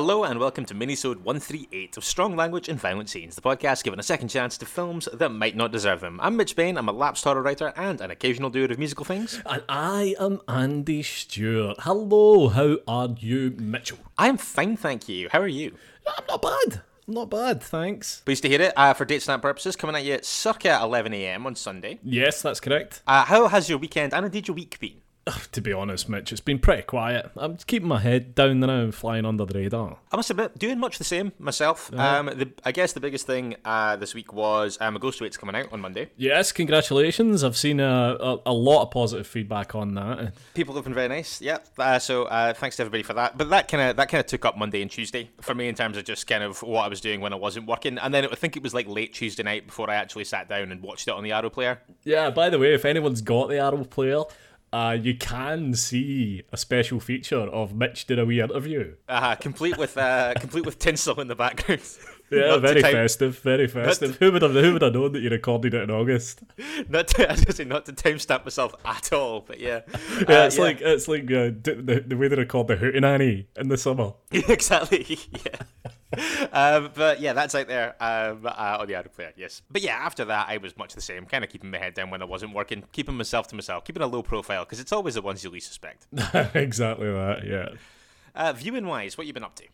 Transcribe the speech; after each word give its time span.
Hello 0.00 0.24
and 0.24 0.40
welcome 0.40 0.64
to 0.64 0.72
Minisode 0.72 1.16
138 1.16 1.98
of 1.98 2.06
Strong 2.06 2.34
Language 2.34 2.70
and 2.70 2.80
Violent 2.80 3.10
Scenes, 3.10 3.34
the 3.34 3.42
podcast 3.42 3.84
giving 3.84 4.00
a 4.00 4.02
second 4.02 4.28
chance 4.28 4.56
to 4.56 4.64
films 4.64 5.06
that 5.12 5.28
might 5.28 5.54
not 5.54 5.72
deserve 5.72 6.00
them. 6.00 6.18
I'm 6.22 6.38
Mitch 6.38 6.56
Bain, 6.56 6.78
I'm 6.78 6.88
a 6.88 6.92
lapsed 6.92 7.22
horror 7.22 7.42
writer 7.42 7.74
and 7.76 8.00
an 8.00 8.10
occasional 8.10 8.48
doer 8.48 8.72
of 8.72 8.78
musical 8.78 9.04
things. 9.04 9.42
And 9.44 9.62
I 9.68 10.14
am 10.18 10.40
Andy 10.48 11.02
Stewart. 11.02 11.76
Hello, 11.80 12.48
how 12.48 12.78
are 12.88 13.10
you, 13.18 13.54
Mitchell? 13.58 13.98
I 14.16 14.28
am 14.28 14.38
fine, 14.38 14.78
thank 14.78 15.06
you. 15.06 15.28
How 15.30 15.42
are 15.42 15.46
you? 15.46 15.74
I'm 16.06 16.24
not 16.26 16.40
bad. 16.40 16.80
I'm 17.06 17.12
not 17.12 17.28
bad, 17.28 17.62
thanks. 17.62 18.22
Pleased 18.22 18.44
to 18.44 18.48
hear 18.48 18.62
it. 18.62 18.72
Uh, 18.78 18.94
for 18.94 19.04
date 19.04 19.20
snap 19.20 19.42
purposes, 19.42 19.76
coming 19.76 19.96
at 19.96 20.04
you 20.04 20.14
at 20.14 20.24
circa 20.24 20.68
11am 20.68 21.44
on 21.44 21.54
Sunday. 21.56 21.98
Yes, 22.02 22.40
that's 22.40 22.60
correct. 22.60 23.02
Uh, 23.06 23.26
how 23.26 23.48
has 23.48 23.68
your 23.68 23.76
weekend 23.76 24.14
and 24.14 24.24
indeed 24.24 24.48
your 24.48 24.54
week 24.54 24.80
been? 24.80 25.02
To 25.52 25.60
be 25.60 25.72
honest, 25.72 26.08
Mitch, 26.08 26.32
it's 26.32 26.40
been 26.40 26.58
pretty 26.58 26.82
quiet. 26.82 27.30
I'm 27.36 27.56
keeping 27.58 27.88
my 27.88 28.00
head 28.00 28.34
down 28.34 28.60
now, 28.60 28.90
flying 28.90 29.26
under 29.26 29.44
the 29.44 29.58
radar. 29.58 29.98
I 30.10 30.16
must 30.16 30.30
admit, 30.30 30.58
doing 30.58 30.78
much 30.78 30.98
the 30.98 31.04
same 31.04 31.32
myself. 31.38 31.92
Um, 31.94 32.26
the, 32.26 32.50
I 32.64 32.72
guess 32.72 32.94
the 32.94 33.00
biggest 33.00 33.26
thing 33.26 33.54
uh, 33.64 33.96
this 33.96 34.14
week 34.14 34.32
was 34.32 34.78
um, 34.80 34.94
Ghost 34.94 35.20
Wait's 35.20 35.36
coming 35.36 35.54
out 35.54 35.72
on 35.72 35.80
Monday. 35.80 36.08
Yes, 36.16 36.52
congratulations. 36.52 37.44
I've 37.44 37.56
seen 37.56 37.80
a, 37.80 38.16
a, 38.18 38.38
a 38.46 38.52
lot 38.52 38.82
of 38.82 38.90
positive 38.90 39.26
feedback 39.26 39.74
on 39.74 39.94
that. 39.94 40.32
People 40.54 40.74
have 40.74 40.84
been 40.84 40.94
very 40.94 41.08
nice. 41.08 41.40
Yeah. 41.40 41.58
Uh, 41.78 41.98
so 41.98 42.24
uh, 42.24 42.54
thanks 42.54 42.76
to 42.76 42.82
everybody 42.82 43.02
for 43.02 43.14
that. 43.14 43.36
But 43.36 43.50
that 43.50 43.68
kind 43.68 43.90
of 43.90 43.96
that 43.96 44.08
kind 44.08 44.20
of 44.20 44.26
took 44.26 44.44
up 44.46 44.56
Monday 44.56 44.80
and 44.80 44.90
Tuesday 44.90 45.30
for 45.42 45.54
me 45.54 45.68
in 45.68 45.74
terms 45.74 45.96
of 45.96 46.04
just 46.04 46.26
kind 46.26 46.42
of 46.42 46.62
what 46.62 46.84
I 46.84 46.88
was 46.88 47.00
doing 47.00 47.20
when 47.20 47.32
I 47.32 47.36
wasn't 47.36 47.66
working. 47.66 47.98
And 47.98 48.12
then 48.12 48.24
it, 48.24 48.32
I 48.32 48.36
think 48.36 48.56
it 48.56 48.62
was 48.62 48.72
like 48.74 48.88
late 48.88 49.12
Tuesday 49.12 49.42
night 49.42 49.66
before 49.66 49.90
I 49.90 49.96
actually 49.96 50.24
sat 50.24 50.48
down 50.48 50.72
and 50.72 50.82
watched 50.82 51.08
it 51.08 51.14
on 51.14 51.22
the 51.22 51.32
Arrow 51.32 51.50
player. 51.50 51.82
Yeah, 52.04 52.30
by 52.30 52.48
the 52.48 52.58
way, 52.58 52.74
if 52.74 52.84
anyone's 52.84 53.20
got 53.20 53.48
the 53.48 53.58
Arrow 53.58 53.84
player, 53.84 54.22
uh, 54.72 54.96
you 55.00 55.14
can 55.16 55.74
see 55.74 56.42
a 56.52 56.56
special 56.56 57.00
feature 57.00 57.40
of 57.40 57.74
Mitch 57.74 58.06
did 58.06 58.18
a 58.18 58.24
wee 58.24 58.40
interview. 58.40 58.94
Uh, 59.08 59.34
complete 59.34 59.76
with 59.76 59.96
uh, 59.96 60.34
complete 60.38 60.64
with 60.64 60.78
tinsel 60.78 61.20
in 61.20 61.28
the 61.28 61.34
background. 61.34 61.82
Yeah, 62.40 62.52
to 62.54 62.60
very 62.60 62.82
time- 62.82 62.92
festive, 62.92 63.38
very 63.40 63.66
festive. 63.66 64.16
Who 64.18 64.30
would 64.32 64.42
have 64.42 64.52
who 64.52 64.72
would 64.74 64.82
have 64.82 64.94
known 64.94 65.12
that 65.12 65.20
you 65.20 65.30
recorded 65.30 65.74
it 65.74 65.82
in 65.82 65.90
August? 65.90 66.42
Not 66.88 67.08
to, 67.08 67.28
I 67.28 67.32
was 67.32 67.56
say 67.56 67.64
not 67.64 67.86
to 67.86 67.92
timestamp 67.92 68.44
myself 68.44 68.74
at 68.84 69.12
all, 69.12 69.40
but 69.40 69.58
yeah. 69.58 69.80
Yeah, 70.28 70.42
Uh, 70.42 70.46
it's 70.46 70.58
like 70.58 70.80
it's 70.80 71.08
like 71.08 71.22
uh, 71.24 71.50
the 71.62 72.04
the 72.06 72.16
way 72.16 72.28
they 72.28 72.36
record 72.36 72.68
the 72.68 72.76
Hootenanny 72.76 73.46
in 73.56 73.68
the 73.68 73.76
summer. 73.76 74.12
exactly. 74.30 75.18
Yeah. 75.44 76.48
um, 76.52 76.90
but 76.94 77.20
yeah, 77.20 77.32
that's 77.32 77.54
out 77.54 77.68
there 77.68 77.94
um, 78.02 78.44
uh, 78.46 78.78
on 78.80 78.88
the 78.88 78.94
Arrow 78.96 79.08
player. 79.08 79.32
Yes. 79.36 79.62
But 79.70 79.82
yeah, 79.82 79.94
after 79.96 80.24
that, 80.24 80.48
I 80.48 80.56
was 80.58 80.76
much 80.76 80.94
the 80.94 81.00
same. 81.00 81.24
Kind 81.26 81.44
of 81.44 81.50
keeping 81.50 81.70
my 81.70 81.78
head 81.78 81.94
down 81.94 82.10
when 82.10 82.20
I 82.22 82.24
wasn't 82.24 82.52
working, 82.54 82.84
keeping 82.92 83.16
myself 83.16 83.46
to 83.48 83.54
myself, 83.54 83.84
keeping 83.84 84.02
a 84.02 84.06
low 84.08 84.22
profile 84.22 84.64
because 84.64 84.80
it's 84.80 84.92
always 84.92 85.14
the 85.14 85.22
ones 85.22 85.42
you 85.44 85.50
least 85.50 85.68
suspect. 85.68 86.06
exactly 86.54 87.06
that. 87.10 87.44
Yeah. 87.46 87.68
Uh, 88.34 88.52
viewing 88.52 88.86
wise, 88.86 89.16
what 89.18 89.26
you 89.26 89.32
been 89.32 89.44
up 89.44 89.54
to? 89.56 89.64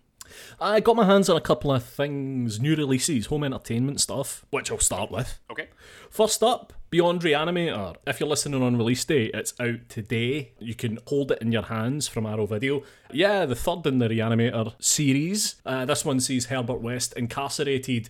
I 0.61 0.81
got 0.81 0.97
my 0.97 1.05
hands 1.05 1.29
on 1.29 1.37
a 1.37 1.41
couple 1.41 1.73
of 1.73 1.85
things, 1.85 2.61
new 2.61 2.75
releases, 2.75 3.27
home 3.27 3.45
entertainment 3.45 4.01
stuff, 4.01 4.45
which 4.51 4.71
I'll 4.71 4.79
start 4.79 5.11
with. 5.11 5.39
Okay. 5.51 5.69
First 6.11 6.43
up, 6.43 6.73
Beyond 6.91 7.23
Reanimator. 7.23 7.97
If 8.07 8.21
you're 8.21 8.29
listening 8.29 8.63
on 8.63 8.77
release 8.77 9.05
day, 9.05 9.27
it's 9.35 9.53
out 9.61 9.89
today. 9.89 10.53
You 10.59 10.75
can 10.75 10.99
hold 11.07 11.33
it 11.33 11.43
in 11.43 11.53
your 11.53 11.65
hands 11.65 12.09
from 12.09 12.27
Arrow 12.27 12.47
Video. 12.47 12.83
Yeah, 13.13 13.45
the 13.45 13.55
third 13.55 13.87
in 13.87 13.99
the 13.99 14.09
Reanimator 14.09 14.75
series. 14.79 15.57
Uh, 15.67 15.85
this 15.85 16.05
one 16.05 16.21
sees 16.21 16.47
Herbert 16.47 16.81
West 16.81 17.13
incarcerated. 17.15 18.09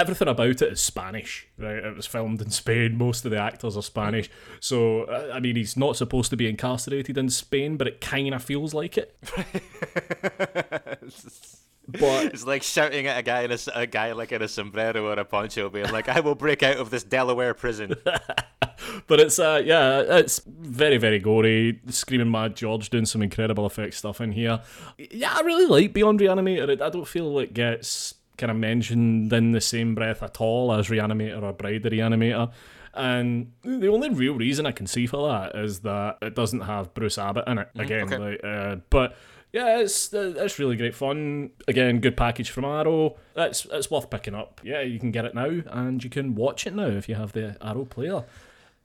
Everything 0.00 0.28
about 0.28 0.48
it 0.48 0.62
is 0.62 0.80
Spanish, 0.80 1.46
right? 1.58 1.76
It 1.76 1.94
was 1.96 2.06
filmed 2.06 2.40
in 2.40 2.50
Spain. 2.50 2.96
Most 2.96 3.24
of 3.24 3.30
the 3.30 3.38
actors 3.38 3.76
are 3.76 3.82
Spanish. 3.82 4.30
So, 4.60 5.06
I 5.32 5.40
mean, 5.40 5.56
he's 5.56 5.76
not 5.76 5.96
supposed 5.96 6.30
to 6.30 6.36
be 6.36 6.48
incarcerated 6.48 7.18
in 7.18 7.28
Spain, 7.28 7.76
but 7.76 7.86
it 7.86 8.00
kind 8.00 8.32
of 8.34 8.42
feels 8.42 8.72
like 8.72 8.96
it. 8.96 9.16
but 11.88 12.24
It's 12.26 12.46
like 12.46 12.62
shouting 12.62 13.06
at 13.06 13.18
a 13.18 13.22
guy 13.22 13.42
in 13.42 13.50
a, 13.50 13.54
s- 13.54 13.68
a 13.74 13.86
guy 13.86 14.12
like 14.12 14.32
in 14.32 14.42
a 14.42 14.48
sombrero 14.48 15.06
or 15.08 15.12
a 15.14 15.24
poncho, 15.24 15.68
being 15.68 15.90
like, 15.90 16.08
"I 16.08 16.20
will 16.20 16.34
break 16.34 16.62
out 16.62 16.76
of 16.76 16.90
this 16.90 17.02
Delaware 17.02 17.54
prison." 17.54 17.94
But 19.06 19.20
it's 19.20 19.38
uh 19.38 19.60
yeah, 19.64 20.00
it's 20.00 20.40
very 20.46 20.96
very 20.96 21.18
gory. 21.18 21.80
Screaming 21.88 22.30
Mad 22.30 22.56
George 22.56 22.88
doing 22.90 23.04
some 23.04 23.20
incredible 23.22 23.66
effects 23.66 23.98
stuff 23.98 24.20
in 24.22 24.32
here. 24.32 24.62
Yeah, 24.98 25.34
I 25.36 25.42
really 25.42 25.66
like 25.66 25.92
Beyond 25.92 26.18
Reanimator. 26.18 26.80
I 26.80 26.88
don't 26.88 27.06
feel 27.06 27.38
it 27.40 27.52
gets 27.52 28.14
kind 28.40 28.50
of 28.50 28.56
mentioned 28.56 29.32
in 29.32 29.52
the 29.52 29.60
same 29.60 29.94
breath 29.94 30.22
at 30.22 30.40
all 30.40 30.72
as 30.72 30.88
Reanimator 30.88 31.42
or 31.42 31.52
Bride 31.52 31.86
of 31.86 31.92
Reanimator. 31.92 32.50
And 32.92 33.52
the 33.62 33.88
only 33.88 34.08
real 34.10 34.34
reason 34.34 34.66
I 34.66 34.72
can 34.72 34.86
see 34.88 35.06
for 35.06 35.28
that 35.28 35.54
is 35.54 35.80
that 35.80 36.18
it 36.22 36.34
doesn't 36.34 36.62
have 36.62 36.92
Bruce 36.92 37.18
Abbott 37.18 37.46
in 37.46 37.58
it 37.58 37.68
again. 37.78 38.12
okay. 38.12 38.18
Like, 38.18 38.40
uh, 38.42 38.76
but 38.90 39.16
yeah, 39.52 39.78
it's 39.78 40.12
uh, 40.12 40.34
it's 40.36 40.58
really 40.58 40.76
great 40.76 40.94
fun. 40.94 41.50
Again, 41.68 42.00
good 42.00 42.16
package 42.16 42.50
from 42.50 42.64
Arrow. 42.64 43.16
It's 43.36 43.66
it's 43.70 43.90
worth 43.90 44.10
picking 44.10 44.34
up. 44.34 44.60
Yeah, 44.64 44.80
you 44.80 44.98
can 44.98 45.10
get 45.10 45.24
it 45.24 45.34
now, 45.34 45.60
and 45.66 46.02
you 46.02 46.10
can 46.10 46.34
watch 46.34 46.66
it 46.66 46.74
now 46.74 46.86
if 46.86 47.08
you 47.08 47.14
have 47.14 47.32
the 47.32 47.56
Arrow 47.60 47.84
player. 47.84 48.24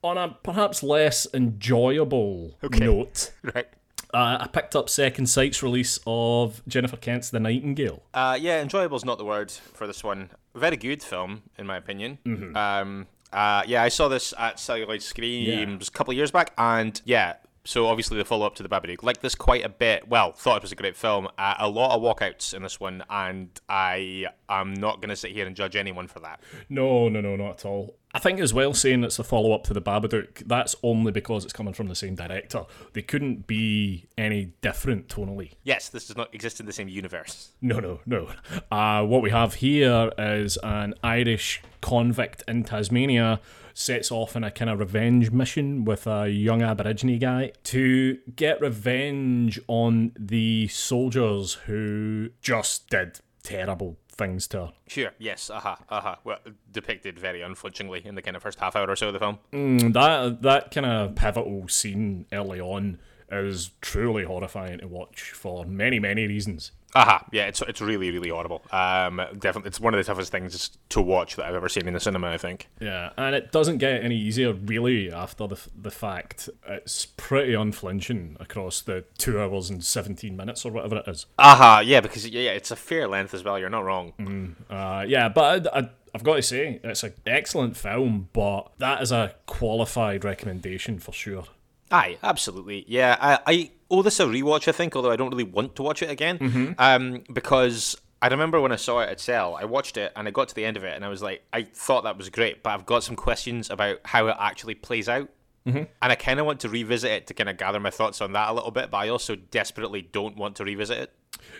On 0.02 0.16
a 0.16 0.36
perhaps 0.42 0.82
less 0.84 1.26
enjoyable 1.34 2.56
note, 2.62 3.32
right. 3.54 3.66
Uh, 4.14 4.38
I 4.40 4.48
picked 4.48 4.74
up 4.76 4.88
Second 4.88 5.26
Sight's 5.26 5.62
release 5.62 5.98
of 6.06 6.62
Jennifer 6.68 6.96
Kent's 6.96 7.30
The 7.30 7.40
Nightingale. 7.40 8.02
Uh, 8.14 8.36
yeah, 8.40 8.60
enjoyable 8.60 8.96
is 8.96 9.04
not 9.04 9.18
the 9.18 9.24
word 9.24 9.50
for 9.50 9.86
this 9.86 10.02
one. 10.04 10.30
Very 10.54 10.76
good 10.76 11.02
film, 11.02 11.42
in 11.58 11.66
my 11.66 11.76
opinion. 11.76 12.18
Um, 12.56 13.06
uh, 13.32 13.62
yeah, 13.66 13.82
I 13.82 13.88
saw 13.88 14.08
this 14.08 14.32
at 14.38 14.58
Celluloid 14.58 15.02
Screams 15.02 15.88
a 15.88 15.90
couple 15.90 16.12
of 16.12 16.16
years 16.16 16.30
back, 16.30 16.52
and 16.56 17.00
yeah, 17.04 17.34
so 17.66 17.86
obviously 17.88 18.16
the 18.16 18.24
follow 18.24 18.46
up 18.46 18.54
to 18.56 18.62
the 18.62 18.68
Babadook. 18.68 19.02
Liked 19.02 19.22
this 19.22 19.34
quite 19.34 19.64
a 19.64 19.68
bit. 19.68 20.08
Well, 20.08 20.32
thought 20.32 20.58
it 20.58 20.62
was 20.62 20.72
a 20.72 20.76
great 20.76 20.96
film. 20.96 21.28
Uh, 21.36 21.54
a 21.58 21.68
lot 21.68 21.94
of 21.94 22.02
walkouts 22.02 22.54
in 22.54 22.62
this 22.62 22.80
one, 22.80 23.04
and 23.10 23.48
I 23.68 24.26
am 24.48 24.74
not 24.74 25.00
going 25.00 25.10
to 25.10 25.16
sit 25.16 25.32
here 25.32 25.46
and 25.46 25.54
judge 25.54 25.76
anyone 25.76 26.08
for 26.08 26.20
that. 26.20 26.40
No, 26.68 27.08
no, 27.08 27.20
no, 27.20 27.36
not 27.36 27.50
at 27.50 27.64
all. 27.64 27.96
I 28.14 28.18
think 28.18 28.40
as 28.40 28.54
well 28.54 28.72
saying 28.72 29.04
it's 29.04 29.18
a 29.18 29.24
follow 29.24 29.52
up 29.52 29.64
to 29.64 29.74
the 29.74 29.82
Babadook, 29.82 30.46
that's 30.46 30.74
only 30.82 31.12
because 31.12 31.44
it's 31.44 31.52
coming 31.52 31.74
from 31.74 31.88
the 31.88 31.94
same 31.94 32.14
director. 32.14 32.64
They 32.94 33.02
couldn't 33.02 33.46
be 33.46 34.06
any 34.16 34.52
different 34.62 35.08
tonally. 35.08 35.52
Yes, 35.64 35.90
this 35.90 36.06
does 36.06 36.16
not 36.16 36.34
exist 36.34 36.58
in 36.58 36.64
the 36.64 36.72
same 36.72 36.88
universe. 36.88 37.50
No, 37.60 37.78
no, 37.78 38.00
no. 38.06 38.30
Uh, 38.70 39.04
what 39.04 39.20
we 39.20 39.30
have 39.30 39.54
here 39.54 40.12
is 40.16 40.56
an 40.62 40.94
Irish 41.02 41.62
convict 41.82 42.42
in 42.48 42.64
Tasmania 42.64 43.40
sets 43.78 44.10
off 44.10 44.34
on 44.34 44.42
a 44.42 44.50
kind 44.50 44.70
of 44.70 44.78
revenge 44.78 45.30
mission 45.30 45.84
with 45.84 46.06
a 46.06 46.30
young 46.30 46.62
Aborigine 46.62 47.18
guy 47.18 47.52
to 47.62 48.16
get 48.34 48.58
revenge 48.58 49.60
on 49.68 50.12
the 50.18 50.66
soldiers 50.68 51.54
who 51.66 52.30
just 52.40 52.88
did 52.88 53.20
terrible 53.42 53.98
things 54.08 54.46
to 54.48 54.58
her. 54.58 54.72
Sure. 54.88 55.10
Yes. 55.18 55.50
Uh 55.50 55.60
huh. 55.60 55.76
Uh 55.90 56.00
huh. 56.00 56.16
Well, 56.24 56.38
depicted 56.72 57.18
very 57.18 57.42
unflinchingly 57.42 58.00
in 58.06 58.14
the 58.14 58.22
kind 58.22 58.34
of 58.34 58.42
first 58.42 58.58
half 58.58 58.74
hour 58.74 58.88
or 58.88 58.96
so 58.96 59.08
of 59.08 59.12
the 59.12 59.18
film. 59.18 59.38
Mm, 59.52 59.92
that 59.92 60.40
that 60.40 60.70
kind 60.70 60.86
of 60.86 61.14
pivotal 61.14 61.68
scene 61.68 62.24
early 62.32 62.60
on 62.60 62.98
is 63.30 63.72
truly 63.82 64.24
horrifying 64.24 64.78
to 64.78 64.88
watch 64.88 65.32
for 65.32 65.66
many 65.66 65.98
many 65.98 66.26
reasons. 66.26 66.72
Aha, 66.96 67.26
yeah, 67.30 67.46
it's 67.46 67.60
it's 67.62 67.80
really 67.80 68.10
really 68.10 68.30
horrible. 68.30 68.62
Um, 68.72 69.20
definitely, 69.38 69.68
it's 69.68 69.78
one 69.78 69.92
of 69.92 69.98
the 69.98 70.04
toughest 70.04 70.32
things 70.32 70.70
to 70.88 71.00
watch 71.02 71.36
that 71.36 71.44
I've 71.44 71.54
ever 71.54 71.68
seen 71.68 71.86
in 71.86 71.94
the 71.94 72.00
cinema. 72.00 72.28
I 72.28 72.38
think. 72.38 72.68
Yeah, 72.80 73.10
and 73.16 73.34
it 73.34 73.52
doesn't 73.52 73.78
get 73.78 74.02
any 74.02 74.16
easier 74.16 74.52
really 74.52 75.12
after 75.12 75.46
the 75.46 75.60
the 75.76 75.90
fact. 75.90 76.48
It's 76.66 77.06
pretty 77.06 77.54
unflinching 77.54 78.36
across 78.40 78.80
the 78.80 79.04
two 79.18 79.38
hours 79.40 79.68
and 79.68 79.84
seventeen 79.84 80.36
minutes 80.36 80.64
or 80.64 80.72
whatever 80.72 80.96
it 80.96 81.08
is. 81.08 81.26
Aha, 81.38 81.80
yeah, 81.80 82.00
because 82.00 82.26
yeah, 82.28 82.52
it's 82.52 82.70
a 82.70 82.76
fair 82.76 83.06
length 83.06 83.34
as 83.34 83.44
well. 83.44 83.58
You're 83.58 83.70
not 83.70 83.84
wrong. 83.84 84.56
Uh, 84.70 85.04
yeah, 85.06 85.28
but 85.28 85.66
I, 85.74 85.78
I, 85.80 85.90
I've 86.14 86.24
got 86.24 86.36
to 86.36 86.42
say 86.42 86.80
it's 86.82 87.02
an 87.02 87.12
excellent 87.26 87.76
film, 87.76 88.30
but 88.32 88.72
that 88.78 89.02
is 89.02 89.12
a 89.12 89.34
qualified 89.44 90.24
recommendation 90.24 90.98
for 90.98 91.12
sure. 91.12 91.44
Aye, 91.90 92.18
absolutely. 92.22 92.84
Yeah, 92.88 93.16
I, 93.20 93.38
I 93.46 93.70
owe 93.90 94.02
this 94.02 94.20
a 94.20 94.24
rewatch. 94.24 94.68
I 94.68 94.72
think, 94.72 94.96
although 94.96 95.10
I 95.10 95.16
don't 95.16 95.30
really 95.30 95.44
want 95.44 95.76
to 95.76 95.82
watch 95.82 96.02
it 96.02 96.10
again, 96.10 96.74
um, 96.78 97.24
because 97.32 97.96
I 98.22 98.28
remember 98.28 98.60
when 98.60 98.72
I 98.72 98.76
saw 98.76 99.00
it 99.00 99.08
at 99.08 99.20
Cell, 99.20 99.56
I 99.56 99.64
watched 99.64 99.96
it 99.96 100.12
and 100.16 100.26
I 100.26 100.30
got 100.30 100.48
to 100.48 100.54
the 100.54 100.64
end 100.64 100.76
of 100.76 100.84
it, 100.84 100.94
and 100.94 101.04
I 101.04 101.08
was 101.08 101.22
like, 101.22 101.42
I 101.52 101.62
thought 101.62 102.04
that 102.04 102.16
was 102.16 102.28
great, 102.28 102.62
but 102.62 102.70
I've 102.70 102.86
got 102.86 103.04
some 103.04 103.16
questions 103.16 103.70
about 103.70 103.98
how 104.04 104.28
it 104.28 104.36
actually 104.38 104.74
plays 104.74 105.08
out 105.08 105.28
mm-hmm. 105.66 105.78
and 105.78 106.12
I 106.12 106.14
kind 106.14 106.40
of 106.40 106.46
want 106.46 106.60
to 106.60 106.68
revisit 106.68 107.10
it 107.10 107.26
to 107.26 107.34
kind 107.34 107.50
of 107.50 107.56
gather 107.56 107.80
my 107.80 107.90
thoughts 107.90 108.20
on 108.20 108.32
that 108.32 108.48
a 108.48 108.52
little 108.52 108.70
bit. 108.70 108.90
But 108.90 108.98
I 108.98 109.08
also 109.08 109.36
desperately 109.36 110.02
don't 110.02 110.36
want 110.36 110.56
to 110.56 110.64
revisit 110.64 110.98
it. 110.98 111.12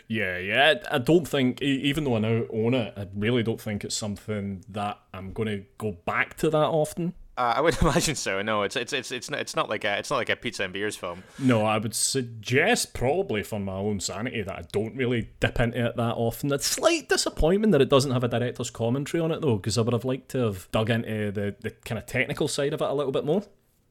Yeah, 0.09 0.39
yeah. 0.39 0.75
I 0.91 0.99
don't 0.99 1.27
think, 1.27 1.61
even 1.61 2.05
though 2.05 2.17
I 2.17 2.21
now 2.21 2.45
own 2.53 2.75
it, 2.75 2.95
I 2.97 3.07
really 3.15 3.43
don't 3.43 3.61
think 3.61 3.85
it's 3.85 3.97
something 3.97 4.65
that 4.71 4.99
I'm 5.13 5.33
going 5.33 5.49
to 5.49 5.65
go 5.79 5.93
back 5.93 6.37
to 6.39 6.51
that 6.51 6.57
often. 6.57 7.15
Uh, 7.37 7.55
I 7.57 7.61
would 7.61 7.77
imagine 7.83 8.15
so. 8.15 8.41
No, 8.43 8.63
it's 8.63 8.77
it's 8.77 8.93
it's 8.93 9.13
it's 9.13 9.31
not, 9.31 9.41
it's 9.41 9.55
not 9.55 9.69
like 9.69 9.85
a 9.85 9.99
it's 9.99 10.11
not 10.11 10.17
like 10.17 10.31
a 10.31 10.37
pizza 10.37 10.65
and 10.65 10.73
beers 10.73 10.97
film. 10.97 11.23
No, 11.39 11.65
I 11.65 11.79
would 11.79 11.95
suggest 11.95 12.95
probably 12.95 13.43
for 13.43 13.61
my 13.61 13.75
own 13.75 14.01
sanity 14.01 14.43
that 14.43 14.55
I 14.55 14.63
don't 14.73 14.97
really 14.97 15.31
dip 15.41 15.61
into 15.61 15.87
it 15.87 15.97
that 15.97 16.15
often. 16.17 16.53
It's 16.53 16.67
slight 16.67 17.09
disappointment 17.09 17.73
that 17.73 17.83
it 17.83 17.91
doesn't 17.91 18.11
have 18.11 18.25
a 18.25 18.29
director's 18.29 18.71
commentary 18.71 19.23
on 19.23 19.31
it 19.31 19.43
though, 19.43 19.57
because 19.57 19.77
I 19.77 19.83
would 19.83 19.93
have 19.93 20.05
liked 20.05 20.31
to 20.31 20.39
have 20.39 20.71
dug 20.73 20.91
into 20.91 21.31
the 21.33 21.55
the 21.61 21.71
kind 21.71 21.99
of 21.99 22.07
technical 22.07 22.49
side 22.49 22.73
of 22.73 22.81
it 22.81 22.89
a 22.89 22.95
little 22.95 23.13
bit 23.13 23.25
more. 23.25 23.43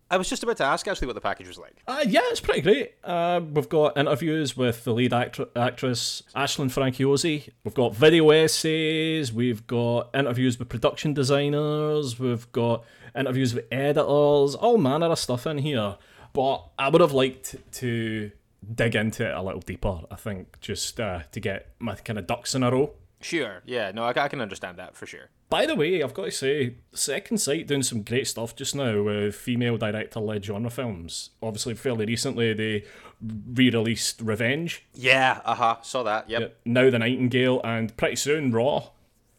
I 0.10 0.18
was 0.18 0.30
just 0.30 0.44
about 0.44 0.58
to 0.58 0.64
ask 0.64 0.88
actually 0.88 1.08
what 1.08 1.16
the 1.16 1.22
package 1.22 1.48
was 1.48 1.58
like. 1.58 1.82
Uh, 1.88 2.04
yeah, 2.08 2.20
it's 2.26 2.40
pretty 2.40 2.62
great. 2.62 2.94
Uh, 3.04 3.42
we've 3.54 3.70
got 3.70 3.98
interviews 3.98 4.56
with 4.56 4.84
the 4.84 4.94
lead 4.94 5.12
actr- 5.12 5.50
actress 5.56 6.22
Aisling 6.36 6.72
Franciosi. 6.72 7.50
We've 7.64 7.74
got 7.74 7.96
video 7.96 8.30
essays. 8.30 9.34
We've 9.34 9.66
got 9.66 10.10
interviews 10.14 10.60
with 10.60 10.70
production 10.70 11.14
designers. 11.16 12.20
We've 12.20 12.50
got 12.52 12.84
interviews 13.16 13.56
with 13.56 13.66
editors. 13.72 14.54
All 14.54 14.78
manner 14.78 15.08
of 15.08 15.18
stuff 15.18 15.48
in 15.48 15.58
here. 15.58 15.98
But 16.34 16.68
I 16.78 16.90
would 16.90 17.02
have 17.02 17.14
liked 17.14 17.56
to 17.74 18.32
dig 18.74 18.96
into 18.96 19.28
it 19.28 19.34
a 19.34 19.42
little 19.42 19.62
deeper. 19.62 20.02
I 20.12 20.16
think 20.16 20.60
just 20.60 21.00
uh, 21.00 21.22
to 21.32 21.40
get 21.40 21.70
my 21.80 21.96
kind 21.96 22.20
of 22.20 22.28
ducks 22.28 22.54
in 22.54 22.62
a 22.62 22.72
row. 22.72 22.94
Sure. 23.26 23.64
Yeah. 23.66 23.92
No, 23.92 24.04
I, 24.04 24.10
I 24.16 24.28
can 24.28 24.40
understand 24.40 24.78
that 24.78 24.96
for 24.96 25.08
sure. 25.08 25.30
By 25.50 25.66
the 25.66 25.76
way, 25.76 26.04
I've 26.04 26.14
got 26.14 26.26
to 26.26 26.32
say, 26.32 26.76
Second 26.94 27.40
Sight 27.40 27.66
doing 27.66 27.82
some 27.82 28.04
great 28.04 28.28
stuff 28.28 28.56
just 28.56 28.76
now 28.76 29.02
with 29.02 29.36
female 29.36 29.78
director 29.78 30.20
led 30.20 30.46
genre 30.46 30.70
films. 30.70 31.32
Obviously, 31.42 31.74
fairly 31.74 32.06
recently, 32.06 32.54
they 32.54 32.84
re 33.22 33.72
released 33.72 34.22
Revenge. 34.22 34.86
Yeah, 34.94 35.42
uh 35.44 35.56
huh. 35.56 35.78
Saw 35.82 36.04
that. 36.04 36.30
Yep. 36.30 36.58
Now 36.66 36.92
the 36.92 37.00
Nightingale, 37.00 37.62
and 37.64 37.96
pretty 37.98 38.16
soon 38.18 38.52
Raw. 38.52 38.90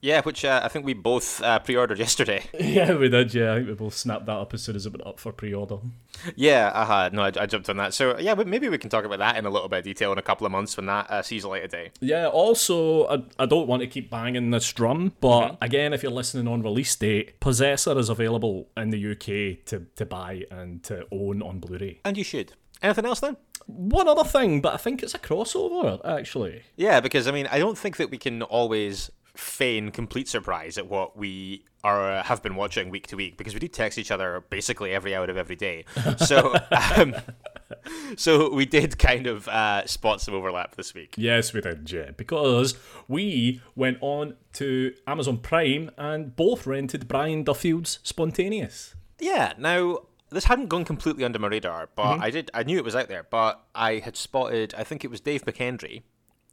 Yeah, 0.07 0.21
which 0.23 0.45
uh, 0.45 0.61
I 0.63 0.69
think 0.69 0.85
we 0.85 0.95
both 0.95 1.43
uh, 1.43 1.59
pre-ordered 1.59 1.99
yesterday. 1.99 2.45
Yeah, 2.77 2.95
we 2.95 3.09
did. 3.09 3.33
Yeah, 3.33 3.53
I 3.53 3.57
think 3.57 3.69
we 3.69 3.75
both 3.75 3.95
snapped 3.95 4.27
that 4.27 4.33
up 4.37 4.53
as 4.53 4.63
soon 4.63 4.77
as 4.77 4.87
it 4.87 4.93
went 4.93 5.07
up 5.07 5.19
for 5.19 5.33
pre-order. 5.33 5.79
Yeah, 6.35 6.69
uh-huh. 6.75 7.11
No, 7.13 7.23
I, 7.23 7.33
I 7.39 7.47
jumped 7.47 7.69
on 7.69 7.77
that. 7.79 7.93
So 7.95 8.19
yeah, 8.19 8.35
maybe 8.35 8.69
we 8.69 8.79
can 8.79 8.91
talk 8.91 9.05
about 9.05 9.19
that 9.19 9.37
in 9.37 9.47
a 9.47 9.51
little 9.51 9.69
bit 9.69 9.79
of 9.79 9.85
detail 9.85 10.13
in 10.13 10.19
a 10.19 10.23
couple 10.23 10.47
of 10.47 10.53
months 10.53 10.77
when 10.77 10.87
that 10.87 11.11
uh, 11.11 11.23
sees 11.23 11.45
light 11.45 11.65
of 11.65 11.71
day. 11.71 11.91
Yeah. 12.01 12.27
Also, 12.29 13.07
I, 13.09 13.25
I 13.39 13.47
don't 13.47 13.67
want 13.67 13.81
to 13.81 13.89
keep 13.89 14.11
banging 14.11 14.51
this 14.51 14.73
drum, 14.73 15.13
but 15.21 15.49
mm-hmm. 15.49 15.65
again, 15.65 15.93
if 15.93 16.03
you're 16.03 16.13
listening 16.13 16.47
on 16.47 16.63
release 16.63 16.95
date, 16.95 17.41
Possessor 17.41 17.99
is 17.99 18.09
available 18.09 18.69
in 18.77 18.91
the 18.91 19.13
UK 19.13 19.65
to 19.67 19.87
to 19.97 20.07
buy 20.07 20.45
and 20.51 20.83
to 20.85 21.07
own 21.11 21.43
on 21.43 21.59
Blu-ray. 21.59 22.01
And 22.05 22.17
you 22.17 22.25
should. 22.25 22.53
Anything 22.83 23.07
else 23.07 23.21
then? 23.21 23.37
One 23.67 24.07
other 24.07 24.25
thing, 24.25 24.61
but 24.61 24.75
I 24.75 24.77
think 24.77 25.03
it's 25.03 25.15
a 25.15 25.19
crossover 25.19 26.01
actually. 26.05 26.63
Yeah, 26.77 27.01
because 27.01 27.27
I 27.27 27.33
mean, 27.33 27.49
I 27.51 27.59
don't 27.59 27.79
think 27.79 27.97
that 27.97 28.11
we 28.11 28.19
can 28.19 28.43
always 28.43 29.11
feign 29.37 29.91
complete 29.91 30.29
surprise 30.29 30.79
at 30.79 30.87
what 30.89 31.17
we 31.17 31.65
are 31.85 32.23
have 32.25 32.43
been 32.43 32.57
watching 32.57 32.91
week 32.91 33.07
to 33.07 33.17
week 33.17 33.37
because 33.37 33.55
we 33.55 33.61
do 33.61 33.69
text 33.69 33.99
each 33.99 34.11
other 34.11 34.43
basically 34.51 34.93
every 34.93 35.15
hour 35.15 35.25
of 35.25 35.37
every 35.37 35.57
day. 35.57 35.85
So, 36.19 36.55
um, 36.97 37.15
so 38.17 38.53
we 38.53 38.67
did 38.67 38.99
kind 38.99 39.27
of 39.27 39.47
uh, 39.49 39.87
spot 39.87 40.21
some 40.21 40.35
overlap 40.35 40.75
this 40.77 40.95
week. 40.95 41.15
Yes, 41.17 41.53
we 41.53 41.61
did, 41.61 41.91
yeah, 41.91 42.11
because 42.17 42.77
we 43.09 43.61
went 43.75 43.99
on 44.01 44.37
to 44.55 44.95
Amazon 45.07 45.39
Prime 45.39 45.91
and 45.97 46.35
both 46.35 46.67
rented 46.67 47.07
Brian 47.07 47.45
Duffield's 47.45 48.01
Spontaneous. 48.03 48.95
Yeah. 49.21 49.53
Now 49.59 50.01
this 50.31 50.45
hadn't 50.45 50.67
gone 50.67 50.85
completely 50.85 51.25
under 51.25 51.39
my 51.39 51.49
radar, 51.49 51.89
but 51.95 52.15
mm-hmm. 52.15 52.23
I 52.23 52.31
did. 52.31 52.51
I 52.53 52.63
knew 52.65 52.79
it 52.79 52.85
was 52.85 52.97
out 52.97 53.09
there, 53.09 53.23
but 53.23 53.65
I 53.75 53.99
had 53.99 54.17
spotted. 54.17 54.75
I 54.77 54.85
think 54.85 55.05
it 55.05 55.11
was 55.11 55.21
Dave 55.21 55.45
McKendry 55.45 56.03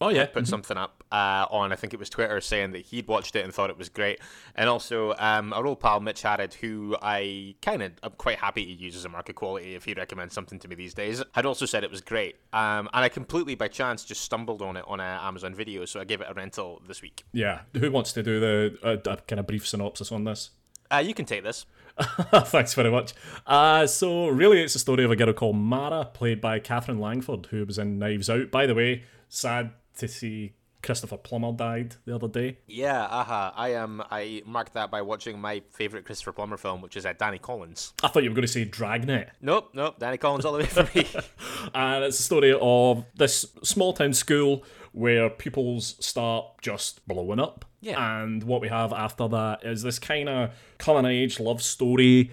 Oh 0.03 0.09
yeah, 0.09 0.25
put 0.25 0.44
mm-hmm. 0.44 0.50
something 0.50 0.75
up 0.75 1.01
uh, 1.13 1.45
on 1.50 1.71
I 1.71 1.77
think 1.77 1.94
it 1.94 2.00
was 2.00 2.09
Twitter 2.09 2.41
saying 2.41 2.71
that 2.73 2.85
he'd 2.88 3.07
watched 3.07 3.38
it 3.38 3.45
and 3.45 3.53
thought 3.53 3.69
it 3.69 3.77
was 3.77 3.88
great, 3.88 4.19
and 4.53 4.67
also 4.67 5.13
um, 5.17 5.53
our 5.53 5.65
old 5.65 5.79
pal 5.79 6.01
Mitch 6.01 6.23
Harrod, 6.23 6.53
who 6.55 6.97
I 7.01 7.55
kind 7.61 7.81
of 7.81 7.94
I'm 8.03 8.11
quite 8.17 8.38
happy 8.38 8.65
he 8.65 8.73
uses 8.73 9.05
a 9.05 9.09
market 9.09 9.38
quality 9.38 9.75
if 9.75 9.85
he 9.85 9.94
recommends 9.94 10.33
something 10.33 10.59
to 10.59 10.67
me 10.67 10.75
these 10.75 10.94
days, 10.94 11.23
had 11.31 11.45
also 11.45 11.65
said 11.65 11.85
it 11.85 11.89
was 11.89 12.01
great, 12.01 12.35
um, 12.51 12.89
and 12.94 13.05
I 13.05 13.07
completely 13.07 13.55
by 13.55 13.69
chance 13.69 14.03
just 14.03 14.21
stumbled 14.21 14.61
on 14.61 14.75
it 14.75 14.83
on 14.89 15.00
a 15.00 15.19
Amazon 15.23 15.55
Video, 15.55 15.85
so 15.85 16.01
I 16.01 16.03
gave 16.03 16.19
it 16.19 16.27
a 16.29 16.33
rental 16.33 16.81
this 16.85 17.01
week. 17.01 17.23
Yeah, 17.31 17.61
who 17.71 17.89
wants 17.89 18.11
to 18.11 18.23
do 18.23 18.41
the 18.41 18.77
uh, 18.83 19.15
kind 19.25 19.39
of 19.39 19.47
brief 19.47 19.65
synopsis 19.65 20.11
on 20.11 20.25
this? 20.25 20.50
Uh, 20.91 20.97
you 20.97 21.13
can 21.13 21.25
take 21.25 21.44
this. 21.44 21.65
Thanks 22.45 22.73
very 22.73 22.91
much. 22.91 23.13
Uh, 23.47 23.88
so, 23.88 24.27
really, 24.27 24.61
it's 24.61 24.75
a 24.75 24.79
story 24.79 25.05
of 25.05 25.11
a 25.11 25.15
girl 25.15 25.31
called 25.31 25.55
Mara, 25.55 26.03
played 26.05 26.41
by 26.41 26.59
Katherine 26.59 27.00
Langford, 27.00 27.45
who 27.51 27.65
was 27.65 27.77
in 27.77 28.00
Knives 28.00 28.29
Out. 28.29 28.51
By 28.51 28.65
the 28.65 28.75
way, 28.75 29.03
sad 29.29 29.71
to 29.98 30.07
see 30.07 30.54
Christopher 30.84 31.18
Plummer 31.18 31.54
died 31.54 31.95
the 32.06 32.13
other 32.13 32.28
day. 32.28 32.57
Yeah, 32.68 33.07
aha. 33.10 33.48
Uh-huh. 33.48 33.51
I 33.56 33.69
am. 33.69 34.01
Um, 34.01 34.07
I 34.12 34.44
marked 34.45 34.74
that 34.74 34.92
by 34.92 35.01
watching 35.01 35.40
my 35.40 35.63
favorite 35.72 36.06
Christopher 36.06 36.34
Plummer 36.34 36.57
film, 36.57 36.81
which 36.81 36.98
is 36.98 37.06
uh, 37.06 37.13
Danny 37.18 37.40
Collins. 37.40 37.94
I 38.04 38.10
thought 38.10 38.24
you 38.24 38.30
were 38.30 38.36
going 38.36 38.45
to 38.45 38.51
say 38.51 38.66
Dragnet. 38.66 39.31
Nope, 39.42 39.72
nope. 39.74 39.95
Danny 39.98 40.18
Collins 40.18 40.45
all 40.45 40.51
the 40.51 40.60
way 40.60 40.66
for 40.66 40.88
me. 40.94 41.07
and 41.74 42.04
it's 42.04 42.19
a 42.19 42.24
story 42.24 42.56
of 42.60 43.06
this 43.16 43.45
small 43.63 43.94
town 43.94 44.13
school 44.13 44.63
where 44.92 45.30
pupils 45.30 45.96
start 46.06 46.46
just 46.62 47.07
blowing 47.07 47.39
up. 47.39 47.66
Yeah. 47.81 48.22
And 48.22 48.44
what 48.44 48.62
we 48.62 48.68
have 48.68 48.94
after 48.94 49.28
that 49.30 49.66
is 49.66 49.81
this 49.81 50.00
kind 50.00 50.30
of 50.30 50.51
coming 50.78 51.10
age 51.10 51.39
love 51.39 51.63
story. 51.63 52.31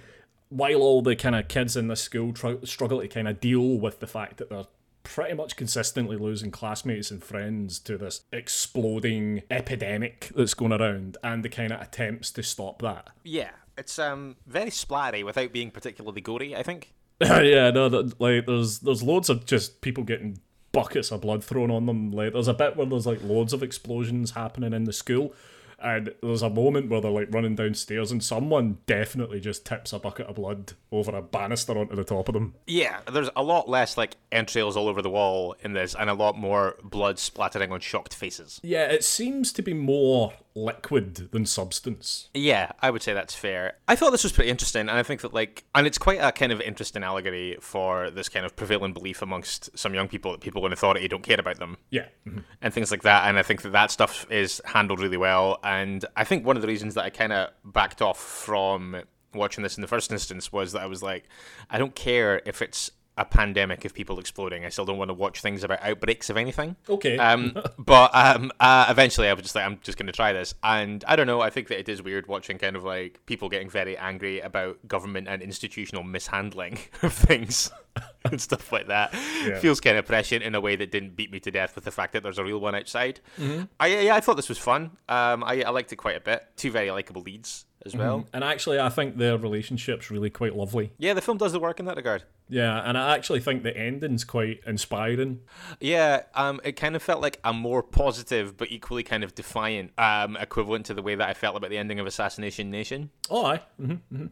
While 0.49 0.83
all 0.83 1.01
the 1.01 1.15
kind 1.15 1.37
of 1.37 1.47
kids 1.47 1.77
in 1.77 1.87
this 1.87 2.03
school 2.03 2.33
tr- 2.33 2.65
struggle 2.65 3.01
to 3.01 3.06
kind 3.06 3.29
of 3.29 3.41
deal 3.41 3.79
with 3.79 4.01
the 4.01 4.09
fact 4.09 4.39
that 4.39 4.51
they're 4.51 4.67
pretty 5.02 5.35
much 5.35 5.56
consistently 5.56 6.17
losing 6.17 6.50
classmates 6.50 7.11
and 7.11 7.23
friends 7.23 7.79
to 7.81 7.97
this 7.97 8.23
exploding 8.32 9.43
epidemic 9.50 10.31
that's 10.35 10.55
going 10.55 10.73
around 10.73 11.17
and 11.23 11.44
the 11.44 11.49
kind 11.49 11.73
of 11.73 11.81
attempts 11.81 12.31
to 12.32 12.43
stop 12.43 12.82
that. 12.82 13.11
Yeah, 13.25 13.50
it's 13.76 13.99
um 13.99 14.37
very 14.47 14.70
splattery 14.70 15.25
without 15.25 15.52
being 15.52 15.70
particularly 15.70 16.20
gory, 16.20 16.55
I 16.55 16.62
think. 16.62 16.93
yeah, 17.20 17.70
no, 17.70 17.88
that, 17.88 18.20
like 18.20 18.47
there's 18.47 18.81
there's 18.81 19.02
loads 19.02 19.29
of 19.29 19.47
just 19.47 19.81
people 19.81 20.05
getting 20.05 20.41
buckets 20.73 21.11
of 21.11 21.23
blood 21.23 21.43
thrown 21.44 21.70
on 21.70 21.87
them. 21.87 22.12
Like 22.12 22.32
there's 22.32 22.49
a 22.49 22.55
bit 22.55 22.76
where 22.76 22.87
there's 22.87 23.06
like 23.06 23.23
loads 23.23 23.53
of 23.53 23.62
explosions 23.62 24.32
happening 24.32 24.73
in 24.73 24.85
the 24.85 24.93
school 24.93 25.35
and 25.82 26.15
there's 26.23 26.43
a 26.43 26.50
moment 26.50 26.91
where 26.91 27.00
they're 27.00 27.11
like 27.11 27.32
running 27.32 27.55
downstairs 27.55 28.11
and 28.12 28.23
someone 28.23 28.79
definitely 28.87 29.41
just 29.41 29.65
tips 29.65 29.93
a 29.93 29.99
bucket 29.99 30.27
of 30.27 30.37
blood 30.37 30.73
over 30.93 31.17
a 31.17 31.23
banister 31.23 31.77
onto 31.77 31.97
the 31.97 32.05
top 32.05 32.29
of 32.29 32.35
them. 32.35 32.55
Yeah, 32.67 33.00
there's 33.12 33.31
a 33.37 33.43
lot 33.43 33.69
less 33.69 33.96
like 33.96 34.17
entrails 34.31 34.77
all 34.77 34.89
over 34.89 35.03
the 35.03 35.10
wall 35.10 35.56
in 35.63 35.72
this 35.72 35.94
and 35.94 36.10
a 36.10 36.15
lot 36.15 36.37
more 36.37 36.77
blood 36.82 37.19
splattering 37.19 37.72
on 37.72 37.81
shocked 37.81 38.15
faces. 38.15 38.60
Yeah, 38.63 38.87
it 38.87 39.05
seems 39.05 39.53
to 39.55 39.63
be 39.63 39.75
more 39.75 40.32
liquid 40.55 41.31
than 41.31 41.47
substance. 41.47 42.29
Yeah, 42.35 42.73
I 42.81 42.91
would 42.91 43.03
say 43.03 43.13
that's 43.13 43.35
fair. 43.35 43.75
I 43.89 43.97
thought 43.97 44.11
this 44.11 44.25
was 44.25 44.33
pretty 44.33 44.51
interesting, 44.51 44.83
and 44.83 44.91
I 44.91 45.03
think 45.03 45.21
that 45.23 45.33
like, 45.33 45.65
and 45.75 45.87
it's 45.87 45.99
quite 45.99 46.19
a 46.19 46.33
kind 46.33 46.53
of 46.53 46.61
interesting 46.61 47.03
allegory 47.03 47.57
for 47.61 48.11
this 48.11 48.29
kind 48.29 48.45
of 48.45 48.57
prevailing 48.57 48.93
belief 48.93 49.23
amongst 49.23 49.77
some 49.79 49.95
young 49.95 50.09
people 50.09 50.33
that 50.33 50.41
people 50.41 50.65
in 50.67 50.73
authority 50.73 51.07
don't 51.09 51.23
care 51.23 51.41
about 51.41 51.59
them. 51.59 51.77
Yeah, 51.91 52.07
mm-hmm. 52.27 52.41
and 52.63 52.75
things 52.75 52.91
like 52.91 53.03
that. 53.03 53.29
And 53.29 53.39
I 53.39 53.43
think 53.43 53.63
that 53.63 53.73
that 53.73 53.91
stuff 53.91 54.27
is 54.31 54.61
handled 54.65 55.01
really 55.01 55.17
well. 55.17 55.59
And 55.63 56.05
I 56.17 56.25
think 56.25 56.45
one 56.45 56.57
of 56.57 56.63
the 56.63 56.69
reasons 56.69 56.95
that 56.95 57.05
I 57.05 57.11
kind 57.11 57.33
of 57.33 57.51
backed 57.65 58.03
off 58.03 58.19
from 58.19 59.03
watching 59.35 59.63
this 59.63 59.77
in 59.77 59.83
the 59.83 59.89
first 59.89 60.11
instance 60.11 60.53
was 60.53 60.73
that 60.73 60.83
I 60.83 60.87
was 60.87 61.03
like, 61.03 61.29
I 61.69 61.79
don't 61.79 61.95
care 61.95 62.43
if 62.45 62.63
it's 62.63 62.91
a 63.20 63.24
pandemic 63.27 63.84
of 63.84 63.93
people 63.93 64.19
exploding. 64.19 64.65
I 64.65 64.70
still 64.70 64.86
don't 64.86 64.96
want 64.96 65.10
to 65.10 65.15
watch 65.15 65.43
things 65.43 65.62
about 65.62 65.82
outbreaks 65.82 66.31
of 66.31 66.39
anything. 66.39 66.74
Okay. 66.89 67.19
Um, 67.19 67.55
but 67.79 68.10
um, 68.15 68.50
uh, 68.58 68.86
eventually 68.89 69.29
I 69.29 69.34
was 69.34 69.43
just 69.43 69.55
like, 69.55 69.67
I'm 69.67 69.79
just 69.82 69.98
going 69.98 70.06
to 70.06 70.12
try 70.12 70.32
this. 70.32 70.55
And 70.62 71.05
I 71.06 71.17
don't 71.17 71.27
know, 71.27 71.43
I 71.43 71.50
think 71.50 71.69
that 71.69 71.79
it 71.79 71.89
is 71.89 72.03
weird 72.03 72.29
watching 72.29 72.56
kind 72.56 72.77
of 72.77 72.82
like 72.82 73.20
people 73.27 73.50
getting 73.50 73.69
very 73.69 73.94
angry 73.98 74.41
about 74.41 74.89
government 74.89 75.29
and 75.29 75.43
institutional 75.43 76.03
mishandling 76.03 76.79
of 77.03 77.12
things 77.12 77.70
and 78.24 78.41
stuff 78.41 78.72
like 78.72 78.86
that. 78.86 79.12
Yeah. 79.44 79.58
Feels 79.58 79.81
kind 79.81 79.98
of 79.98 80.06
prescient 80.06 80.43
in 80.43 80.55
a 80.55 80.60
way 80.60 80.74
that 80.77 80.91
didn't 80.91 81.15
beat 81.15 81.31
me 81.31 81.41
to 81.41 81.50
death 81.50 81.74
with 81.74 81.84
the 81.84 81.91
fact 81.91 82.15
that 82.15 82.22
there's 82.22 82.39
a 82.39 82.44
real 82.44 82.58
one 82.58 82.74
outside. 82.74 83.20
Mm-hmm. 83.39 83.65
I, 83.79 83.86
yeah, 83.89 84.15
I 84.15 84.20
thought 84.20 84.36
this 84.36 84.48
was 84.48 84.58
fun. 84.58 84.93
Um, 85.10 85.44
I, 85.44 85.62
I 85.62 85.69
liked 85.70 85.93
it 85.93 85.96
quite 85.96 86.17
a 86.17 86.20
bit. 86.20 86.43
Two 86.56 86.70
very 86.70 86.91
likable 86.91 87.20
leads 87.20 87.67
as 87.87 87.96
well. 87.96 88.20
Mm-hmm. 88.20 88.29
And 88.34 88.44
actually, 88.44 88.79
I 88.79 88.89
think 88.89 89.17
their 89.17 89.39
relationship's 89.39 90.10
really 90.10 90.31
quite 90.31 90.55
lovely. 90.55 90.93
Yeah, 90.99 91.15
the 91.15 91.22
film 91.22 91.39
does 91.39 91.53
the 91.53 91.60
work 91.60 91.81
in 91.81 91.87
that 91.87 91.96
regard. 91.96 92.25
Yeah, 92.49 92.82
and 92.84 92.99
I 92.99 93.15
actually 93.15 93.41
think 93.41 93.63
the 93.63 93.77
ending's 93.77 94.25
quite 94.25 94.60
inspiring. 94.67 95.41
Yeah, 95.81 96.22
um, 96.34 96.60
it 96.65 96.72
kind 96.72 96.96
of 96.96 97.03
felt 97.03 97.22
like 97.22 97.39
a 97.44 97.53
more 97.53 97.82
positive 97.82 98.56
but 98.56 98.70
equally 98.70 99.03
kind 99.03 99.25
of 99.25 99.34
defiant 99.34 99.93
um, 99.99 100.37
equivalent 100.37 100.87
to 100.87 100.94
the 100.94 101.03
way 101.03 101.15
that 101.15 101.29
I 101.29 101.34
felt 101.34 101.56
about 101.56 101.70
the 101.70 101.79
ending 101.79 102.01
of 102.01 102.06
Assassination 102.06 102.70
Nation. 102.70 103.10
Oh, 103.31 103.46
aye. 103.46 103.60
Mm-hmm, 103.81 103.93
mm-hmm. 103.93 104.27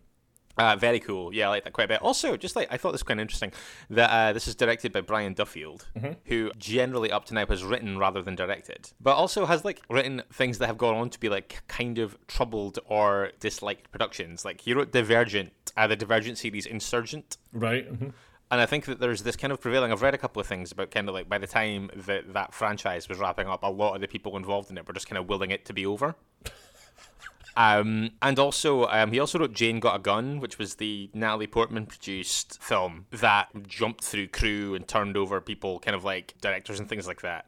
Uh, 0.58 0.76
very 0.76 0.98
cool. 0.98 1.32
Yeah, 1.32 1.46
I 1.46 1.50
like 1.50 1.64
that 1.64 1.72
quite 1.72 1.84
a 1.84 1.88
bit. 1.88 2.02
Also, 2.02 2.36
just 2.36 2.56
like 2.56 2.66
I 2.70 2.76
thought 2.76 2.90
this 2.92 3.00
was 3.00 3.04
quite 3.04 3.18
interesting 3.20 3.52
that 3.90 4.10
uh, 4.10 4.32
this 4.32 4.48
is 4.48 4.54
directed 4.54 4.92
by 4.92 5.00
Brian 5.00 5.32
Duffield, 5.32 5.86
who 6.24 6.50
generally 6.58 7.12
up 7.12 7.24
to 7.26 7.34
now 7.34 7.46
has 7.46 7.62
written 7.62 7.96
rather 7.98 8.22
than 8.22 8.34
directed, 8.34 8.90
but 9.00 9.14
also 9.14 9.46
has 9.46 9.64
like 9.64 9.82
written 9.88 10.22
things 10.32 10.58
that 10.58 10.66
have 10.66 10.76
gone 10.78 10.96
on 10.96 11.10
to 11.10 11.20
be 11.20 11.28
like 11.28 11.62
kind 11.68 11.98
of 11.98 12.18
troubled 12.26 12.78
or 12.86 13.30
disliked 13.40 13.90
productions. 13.92 14.44
Like 14.44 14.60
he 14.62 14.74
wrote 14.74 14.90
Divergent, 14.92 15.52
uh, 15.76 15.86
the 15.86 15.96
Divergent 15.96 16.38
series 16.38 16.66
Insurgent. 16.66 17.36
Right. 17.52 17.90
mhm. 17.90 18.12
And 18.50 18.62
I 18.62 18.66
think 18.66 18.86
that 18.86 18.98
there's 18.98 19.24
this 19.24 19.36
kind 19.36 19.52
of 19.52 19.60
prevailing. 19.60 19.92
I've 19.92 20.00
read 20.00 20.14
a 20.14 20.18
couple 20.18 20.40
of 20.40 20.46
things 20.46 20.72
about 20.72 20.90
kind 20.90 21.06
of 21.06 21.14
like 21.14 21.28
by 21.28 21.36
the 21.36 21.46
time 21.46 21.90
that 21.94 22.32
that 22.32 22.54
franchise 22.54 23.06
was 23.08 23.18
wrapping 23.18 23.46
up, 23.46 23.62
a 23.62 23.70
lot 23.70 23.94
of 23.94 24.00
the 24.00 24.08
people 24.08 24.36
involved 24.38 24.70
in 24.70 24.78
it 24.78 24.88
were 24.88 24.94
just 24.94 25.06
kind 25.06 25.18
of 25.18 25.28
willing 25.28 25.50
it 25.50 25.66
to 25.66 25.72
be 25.74 25.84
over. 25.84 26.14
Um, 27.58 28.10
and 28.22 28.38
also, 28.38 28.86
um, 28.86 29.10
he 29.10 29.18
also 29.18 29.40
wrote 29.40 29.52
Jane 29.52 29.80
Got 29.80 29.96
a 29.96 29.98
Gun, 29.98 30.38
which 30.38 30.58
was 30.58 30.76
the 30.76 31.10
Natalie 31.12 31.48
Portman 31.48 31.86
produced 31.86 32.62
film 32.62 33.06
that 33.10 33.48
jumped 33.66 34.04
through 34.04 34.28
crew 34.28 34.76
and 34.76 34.86
turned 34.86 35.16
over 35.16 35.40
people, 35.40 35.80
kind 35.80 35.96
of 35.96 36.04
like 36.04 36.34
directors 36.40 36.78
and 36.78 36.88
things 36.88 37.08
like 37.08 37.20
that. 37.22 37.46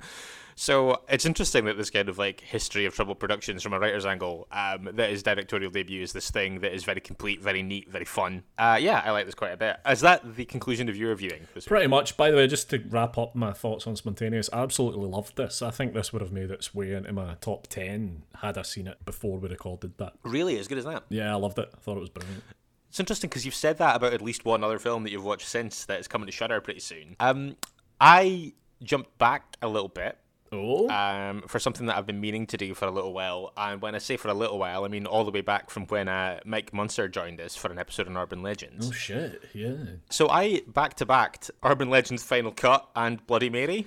So 0.60 1.00
it's 1.08 1.24
interesting 1.24 1.64
that 1.64 1.78
this 1.78 1.88
kind 1.88 2.10
of 2.10 2.18
like 2.18 2.42
history 2.42 2.84
of 2.84 2.94
troubled 2.94 3.18
productions 3.18 3.62
from 3.62 3.72
a 3.72 3.80
writer's 3.80 4.04
angle, 4.04 4.46
um, 4.52 4.90
that 4.92 5.08
his 5.08 5.22
directorial 5.22 5.70
debut 5.70 6.02
is 6.02 6.12
this 6.12 6.30
thing 6.30 6.60
that 6.60 6.74
is 6.74 6.84
very 6.84 7.00
complete, 7.00 7.40
very 7.40 7.62
neat, 7.62 7.88
very 7.88 8.04
fun. 8.04 8.42
Uh, 8.58 8.76
yeah, 8.78 9.00
I 9.02 9.10
like 9.10 9.24
this 9.24 9.34
quite 9.34 9.52
a 9.52 9.56
bit. 9.56 9.78
Is 9.88 10.02
that 10.02 10.36
the 10.36 10.44
conclusion 10.44 10.90
of 10.90 10.96
your 10.98 11.08
reviewing? 11.08 11.46
This 11.54 11.64
Pretty 11.64 11.86
much. 11.86 12.14
By 12.14 12.30
the 12.30 12.36
way, 12.36 12.46
just 12.46 12.68
to 12.70 12.84
wrap 12.90 13.16
up 13.16 13.34
my 13.34 13.54
thoughts 13.54 13.86
on 13.86 13.96
Spontaneous, 13.96 14.50
I 14.52 14.60
absolutely 14.60 15.08
loved 15.08 15.38
this. 15.38 15.62
I 15.62 15.70
think 15.70 15.94
this 15.94 16.12
would 16.12 16.20
have 16.20 16.30
made 16.30 16.50
its 16.50 16.74
way 16.74 16.92
into 16.92 17.10
my 17.14 17.36
top 17.40 17.66
10 17.68 18.24
had 18.42 18.58
I 18.58 18.62
seen 18.62 18.86
it 18.86 19.02
before 19.06 19.38
we 19.38 19.48
recorded 19.48 19.96
that. 19.96 20.12
really 20.24 20.58
as 20.58 20.68
good 20.68 20.76
as 20.76 20.84
that? 20.84 21.04
Yeah, 21.08 21.32
I 21.32 21.36
loved 21.36 21.58
it. 21.58 21.70
I 21.74 21.78
thought 21.78 21.96
it 21.96 22.00
was 22.00 22.10
brilliant. 22.10 22.44
It's 22.90 23.00
interesting 23.00 23.30
because 23.30 23.46
you've 23.46 23.54
said 23.54 23.78
that 23.78 23.96
about 23.96 24.12
at 24.12 24.20
least 24.20 24.44
one 24.44 24.62
other 24.62 24.78
film 24.78 25.04
that 25.04 25.10
you've 25.10 25.24
watched 25.24 25.48
since 25.48 25.86
that 25.86 26.00
is 26.00 26.06
coming 26.06 26.26
to 26.26 26.32
Shudder 26.32 26.60
pretty 26.60 26.80
soon. 26.80 27.16
Um, 27.18 27.56
I 27.98 28.52
jumped 28.82 29.16
back 29.16 29.56
a 29.62 29.68
little 29.68 29.88
bit 29.88 30.18
Oh? 30.52 30.88
um, 30.88 31.42
for 31.46 31.58
something 31.60 31.86
that 31.86 31.96
I've 31.96 32.06
been 32.06 32.20
meaning 32.20 32.46
to 32.48 32.56
do 32.56 32.74
for 32.74 32.86
a 32.86 32.90
little 32.90 33.12
while. 33.12 33.52
And 33.56 33.80
when 33.80 33.94
I 33.94 33.98
say 33.98 34.16
for 34.16 34.28
a 34.28 34.34
little 34.34 34.58
while, 34.58 34.84
I 34.84 34.88
mean 34.88 35.06
all 35.06 35.24
the 35.24 35.30
way 35.30 35.42
back 35.42 35.70
from 35.70 35.86
when 35.86 36.08
uh, 36.08 36.40
Mike 36.44 36.72
Munster 36.72 37.06
joined 37.08 37.40
us 37.40 37.54
for 37.54 37.70
an 37.70 37.78
episode 37.78 38.08
on 38.08 38.16
Urban 38.16 38.42
Legends. 38.42 38.88
oh, 38.88 38.92
shit. 38.92 39.42
Yeah. 39.54 39.74
So 40.10 40.28
I 40.28 40.62
back 40.66 40.94
to 40.94 41.06
backed 41.06 41.50
Urban 41.62 41.88
Legends 41.88 42.22
Final 42.24 42.50
Cut 42.52 42.88
and 42.96 43.24
Bloody 43.26 43.48
Mary 43.50 43.86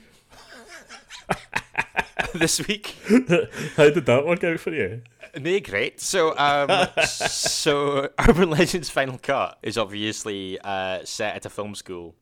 this 2.34 2.66
week. 2.68 2.96
How 3.76 3.90
did 3.90 4.06
that 4.06 4.24
work 4.26 4.44
out 4.44 4.60
for 4.60 4.72
you? 4.72 5.02
They 5.34 5.60
great. 5.62 6.00
So, 6.00 6.38
um, 6.38 6.88
so 7.06 8.10
Urban 8.28 8.50
Legends 8.52 8.90
Final 8.90 9.18
Cut 9.18 9.58
is 9.64 9.78
obviously 9.78 10.60
uh, 10.60 11.00
set 11.04 11.36
at 11.36 11.46
a 11.46 11.50
film 11.50 11.76
school. 11.76 12.16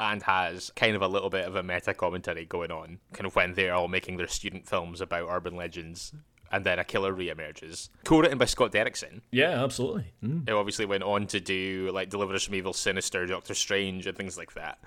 And 0.00 0.22
has 0.22 0.70
kind 0.76 0.94
of 0.94 1.02
a 1.02 1.08
little 1.08 1.28
bit 1.30 1.44
of 1.46 1.56
a 1.56 1.62
meta 1.62 1.92
commentary 1.92 2.44
going 2.44 2.70
on, 2.70 3.00
kind 3.12 3.26
of 3.26 3.34
when 3.34 3.54
they're 3.54 3.74
all 3.74 3.88
making 3.88 4.16
their 4.16 4.28
student 4.28 4.68
films 4.68 5.00
about 5.00 5.28
urban 5.28 5.56
legends, 5.56 6.12
and 6.52 6.64
then 6.64 6.78
a 6.78 6.84
killer 6.84 7.12
re-emerges. 7.12 7.90
Co-written 8.04 8.38
by 8.38 8.44
Scott 8.44 8.70
Derrickson, 8.70 9.22
Yeah, 9.32 9.62
absolutely. 9.62 10.12
Mm. 10.24 10.48
who 10.48 10.56
obviously 10.56 10.86
went 10.86 11.02
on 11.02 11.26
to 11.26 11.40
do 11.40 11.90
like 11.92 12.10
Deliver 12.10 12.34
Us 12.34 12.44
from 12.44 12.54
Evil, 12.54 12.72
Sinister, 12.72 13.26
Doctor 13.26 13.54
Strange, 13.54 14.06
and 14.06 14.16
things 14.16 14.38
like 14.38 14.54
that. 14.54 14.78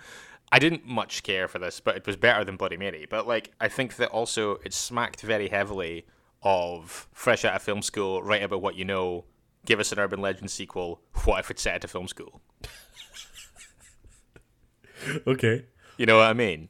I 0.51 0.60
didn't 0.60 0.86
much 0.86 1.24
care 1.24 1.48
for 1.48 1.60
this, 1.60 1.80
but 1.80 1.96
it 1.98 2.08
was 2.08 2.15
better 2.15 2.44
than 2.44 2.56
Bloody 2.56 2.77
Mary. 2.77 3.06
But 3.10 3.27
like, 3.27 3.51
I 3.60 3.68
think 3.68 3.98
that 3.98 4.10
also 4.10 4.56
it 4.65 4.74
smacked 4.74 5.22
very 5.22 5.50
heavily 5.50 6.06
of 6.41 7.08
fresh 7.12 7.46
out 7.46 7.56
of 7.56 7.62
film 7.62 7.82
school, 7.82 8.24
write 8.24 8.44
about 8.44 8.62
what 8.62 8.75
you 8.75 8.86
know, 8.86 9.25
give 9.65 9.80
us 9.80 9.91
an 9.91 10.00
urban 10.00 10.22
legend 10.22 10.50
sequel. 10.51 11.01
What 11.25 11.39
if 11.39 11.51
it's 11.51 11.62
set 11.62 11.75
at 11.75 11.84
a 11.84 11.88
film 11.88 12.08
school? 12.08 12.41
Okay. 15.27 15.65
You 15.98 16.05
know 16.05 16.17
what 16.17 16.27
I 16.27 16.34
mean? 16.34 16.70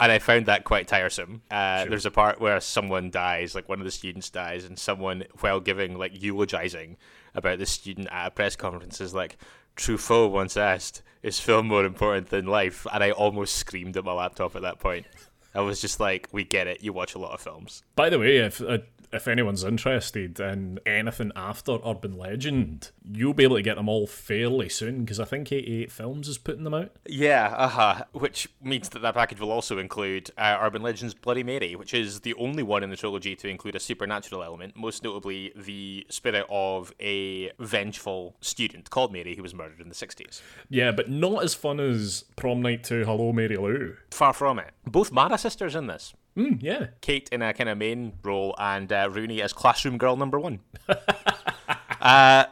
And 0.00 0.12
I 0.12 0.20
found 0.20 0.46
that 0.46 0.62
quite 0.62 0.86
tiresome. 0.86 1.42
Uh, 1.50 1.84
There's 1.84 2.06
a 2.06 2.10
part 2.10 2.40
where 2.40 2.60
someone 2.60 3.10
dies, 3.10 3.54
like 3.54 3.68
one 3.68 3.80
of 3.80 3.84
the 3.84 3.90
students 3.90 4.30
dies, 4.30 4.64
and 4.64 4.78
someone, 4.78 5.24
while 5.40 5.58
giving, 5.58 5.98
like, 5.98 6.22
eulogizing 6.22 6.96
about 7.34 7.58
the 7.58 7.66
student 7.66 8.08
at 8.12 8.28
a 8.28 8.30
press 8.30 8.54
conference, 8.54 9.00
is 9.00 9.12
like, 9.12 9.38
Truffaut 9.76 10.30
once 10.30 10.56
asked, 10.56 11.02
is 11.22 11.40
film 11.40 11.66
more 11.66 11.84
important 11.84 12.28
than 12.28 12.46
life? 12.46 12.86
And 12.92 13.02
I 13.02 13.10
almost 13.10 13.56
screamed 13.56 13.96
at 13.96 14.04
my 14.04 14.12
laptop 14.12 14.54
at 14.54 14.62
that 14.62 14.78
point. 14.78 15.06
I 15.54 15.62
was 15.62 15.80
just 15.80 15.98
like, 15.98 16.28
we 16.30 16.44
get 16.44 16.68
it. 16.68 16.82
You 16.82 16.92
watch 16.92 17.16
a 17.16 17.18
lot 17.18 17.32
of 17.32 17.40
films. 17.40 17.82
By 17.96 18.08
the 18.10 18.18
way, 18.20 18.36
if 18.36 18.60
uh, 18.60 18.78
if 19.12 19.26
anyone's 19.28 19.64
interested 19.64 20.38
in 20.38 20.78
anything 20.84 21.32
after 21.34 21.78
Urban 21.84 22.16
Legend, 22.16 22.90
you'll 23.10 23.34
be 23.34 23.44
able 23.44 23.56
to 23.56 23.62
get 23.62 23.76
them 23.76 23.88
all 23.88 24.06
fairly 24.06 24.68
soon 24.68 25.00
because 25.00 25.18
I 25.20 25.24
think 25.24 25.50
88 25.50 25.90
Films 25.90 26.28
is 26.28 26.38
putting 26.38 26.64
them 26.64 26.74
out. 26.74 26.92
Yeah, 27.06 27.54
uh 27.56 27.68
huh. 27.68 28.04
Which 28.12 28.48
means 28.62 28.88
that 28.90 29.02
that 29.02 29.14
package 29.14 29.40
will 29.40 29.50
also 29.50 29.78
include 29.78 30.30
uh, 30.36 30.58
Urban 30.60 30.82
Legends 30.82 31.14
Bloody 31.14 31.42
Mary, 31.42 31.74
which 31.76 31.94
is 31.94 32.20
the 32.20 32.34
only 32.34 32.62
one 32.62 32.82
in 32.82 32.90
the 32.90 32.96
trilogy 32.96 33.34
to 33.36 33.48
include 33.48 33.74
a 33.74 33.80
supernatural 33.80 34.42
element, 34.42 34.76
most 34.76 35.02
notably 35.02 35.52
the 35.56 36.06
spirit 36.08 36.46
of 36.50 36.92
a 37.00 37.50
vengeful 37.58 38.36
student 38.40 38.90
called 38.90 39.12
Mary 39.12 39.34
who 39.34 39.42
was 39.42 39.54
murdered 39.54 39.80
in 39.80 39.88
the 39.88 39.94
60s. 39.94 40.42
Yeah, 40.68 40.92
but 40.92 41.10
not 41.10 41.44
as 41.44 41.54
fun 41.54 41.80
as 41.80 42.24
Prom 42.36 42.62
Night 42.62 42.84
2 42.84 43.04
Hello 43.04 43.32
Mary 43.32 43.56
Lou. 43.56 43.96
Far 44.10 44.32
from 44.32 44.58
it. 44.58 44.72
Both 44.84 45.12
Mara 45.12 45.38
sisters 45.38 45.74
in 45.74 45.86
this. 45.86 46.14
Mm, 46.36 46.62
yeah. 46.62 46.86
Kate 47.00 47.28
in 47.32 47.42
a 47.42 47.52
kind 47.52 47.68
of 47.68 47.78
main 47.78 48.12
role, 48.22 48.54
and 48.58 48.92
uh, 48.92 49.08
Rooney 49.10 49.42
as 49.42 49.52
classroom 49.52 49.98
girl 49.98 50.16
number 50.16 50.38
one. 50.38 50.60
uh, 52.00 52.44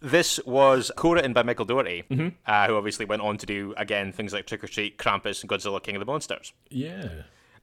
this 0.00 0.40
was 0.46 0.90
co-written 0.96 1.32
by 1.32 1.42
Michael 1.42 1.64
Dougherty, 1.64 2.04
uh, 2.46 2.66
who 2.66 2.76
obviously 2.76 3.04
went 3.06 3.22
on 3.22 3.38
to 3.38 3.46
do 3.46 3.74
again 3.76 4.12
things 4.12 4.32
like 4.32 4.46
Trick 4.46 4.64
or 4.64 4.66
Treat, 4.66 4.98
Krampus, 4.98 5.42
and 5.42 5.50
Godzilla 5.50 5.82
King 5.82 5.96
of 5.96 6.00
the 6.00 6.06
Monsters. 6.06 6.52
Yeah. 6.70 7.08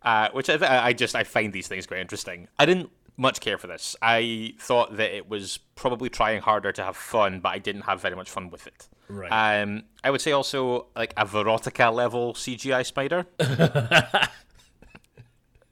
uh, 0.03 0.29
which 0.31 0.49
I, 0.49 0.87
I 0.87 0.93
just 0.93 1.15
I 1.15 1.23
find 1.23 1.51
these 1.53 1.67
things 1.67 1.85
quite 1.87 1.99
interesting. 1.99 2.47
I 2.59 2.65
didn't 2.65 2.89
much 3.17 3.39
care 3.39 3.57
for 3.57 3.65
this. 3.67 3.95
I 4.01 4.53
thought 4.59 4.97
that 4.97 5.15
it 5.15 5.27
was 5.27 5.57
probably 5.75 6.09
trying 6.09 6.41
harder 6.41 6.71
to 6.71 6.83
have 6.83 6.95
fun, 6.95 7.39
but 7.39 7.49
I 7.49 7.57
didn't 7.57 7.81
have 7.81 8.01
very 8.01 8.15
much 8.15 8.29
fun 8.29 8.51
with 8.51 8.67
it. 8.67 8.87
Right. 9.09 9.61
Um, 9.61 9.83
I 10.03 10.11
would 10.11 10.21
say 10.21 10.33
also 10.33 10.87
like 10.95 11.13
a 11.17 11.25
Verotica 11.25 11.91
level 11.93 12.33
CGI 12.33 12.85
spider 12.85 13.25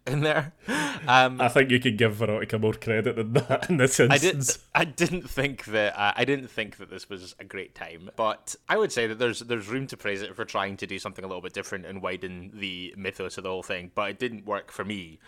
in 0.08 0.22
there. 0.22 0.54
Um, 1.08 1.40
I 1.40 1.50
think 1.50 1.70
you 1.70 1.80
could 1.80 2.00
give 2.00 2.16
Verotica 2.16 2.60
more 2.60 2.74
credit 2.74 3.16
than 3.16 3.34
that 3.34 3.70
in 3.70 3.78
this 3.78 4.00
I 4.00 4.18
did. 4.18 4.36
instance. 4.38 4.66
I 4.74 4.86
didn't 4.86 5.30
think 5.30 5.66
that. 5.66 5.96
Uh, 5.96 6.14
I 6.16 6.26
didn't 6.26 6.48
think 6.48 6.78
that 6.78 6.90
this 6.90 7.08
was 7.10 7.36
a 7.40 7.44
great 7.44 7.76
time, 7.76 8.10
but 8.16 8.56
I 8.68 8.76
would 8.78 8.92
say 8.92 9.06
that 9.06 9.20
there's 9.20 9.42
there's 9.42 9.68
room 9.68 9.86
to 9.88 9.98
praise 9.98 10.24
it 10.24 10.36
for 10.36 10.46
trying 10.46 10.78
to 10.78 10.88
do 10.88 10.98
something 10.98 11.24
a 11.24 11.28
little 11.28 11.44
bit 11.44 11.54
different 11.54 11.86
and 11.86 12.02
widen 12.02 12.50
the 12.56 12.96
mythos 12.98 13.38
of 13.38 13.44
the 13.44 13.52
whole 13.52 13.62
thing. 13.62 13.92
But 13.94 14.10
it 14.10 14.20
didn't 14.20 14.48
work 14.48 14.72
for 14.72 14.84
me. 14.84 15.20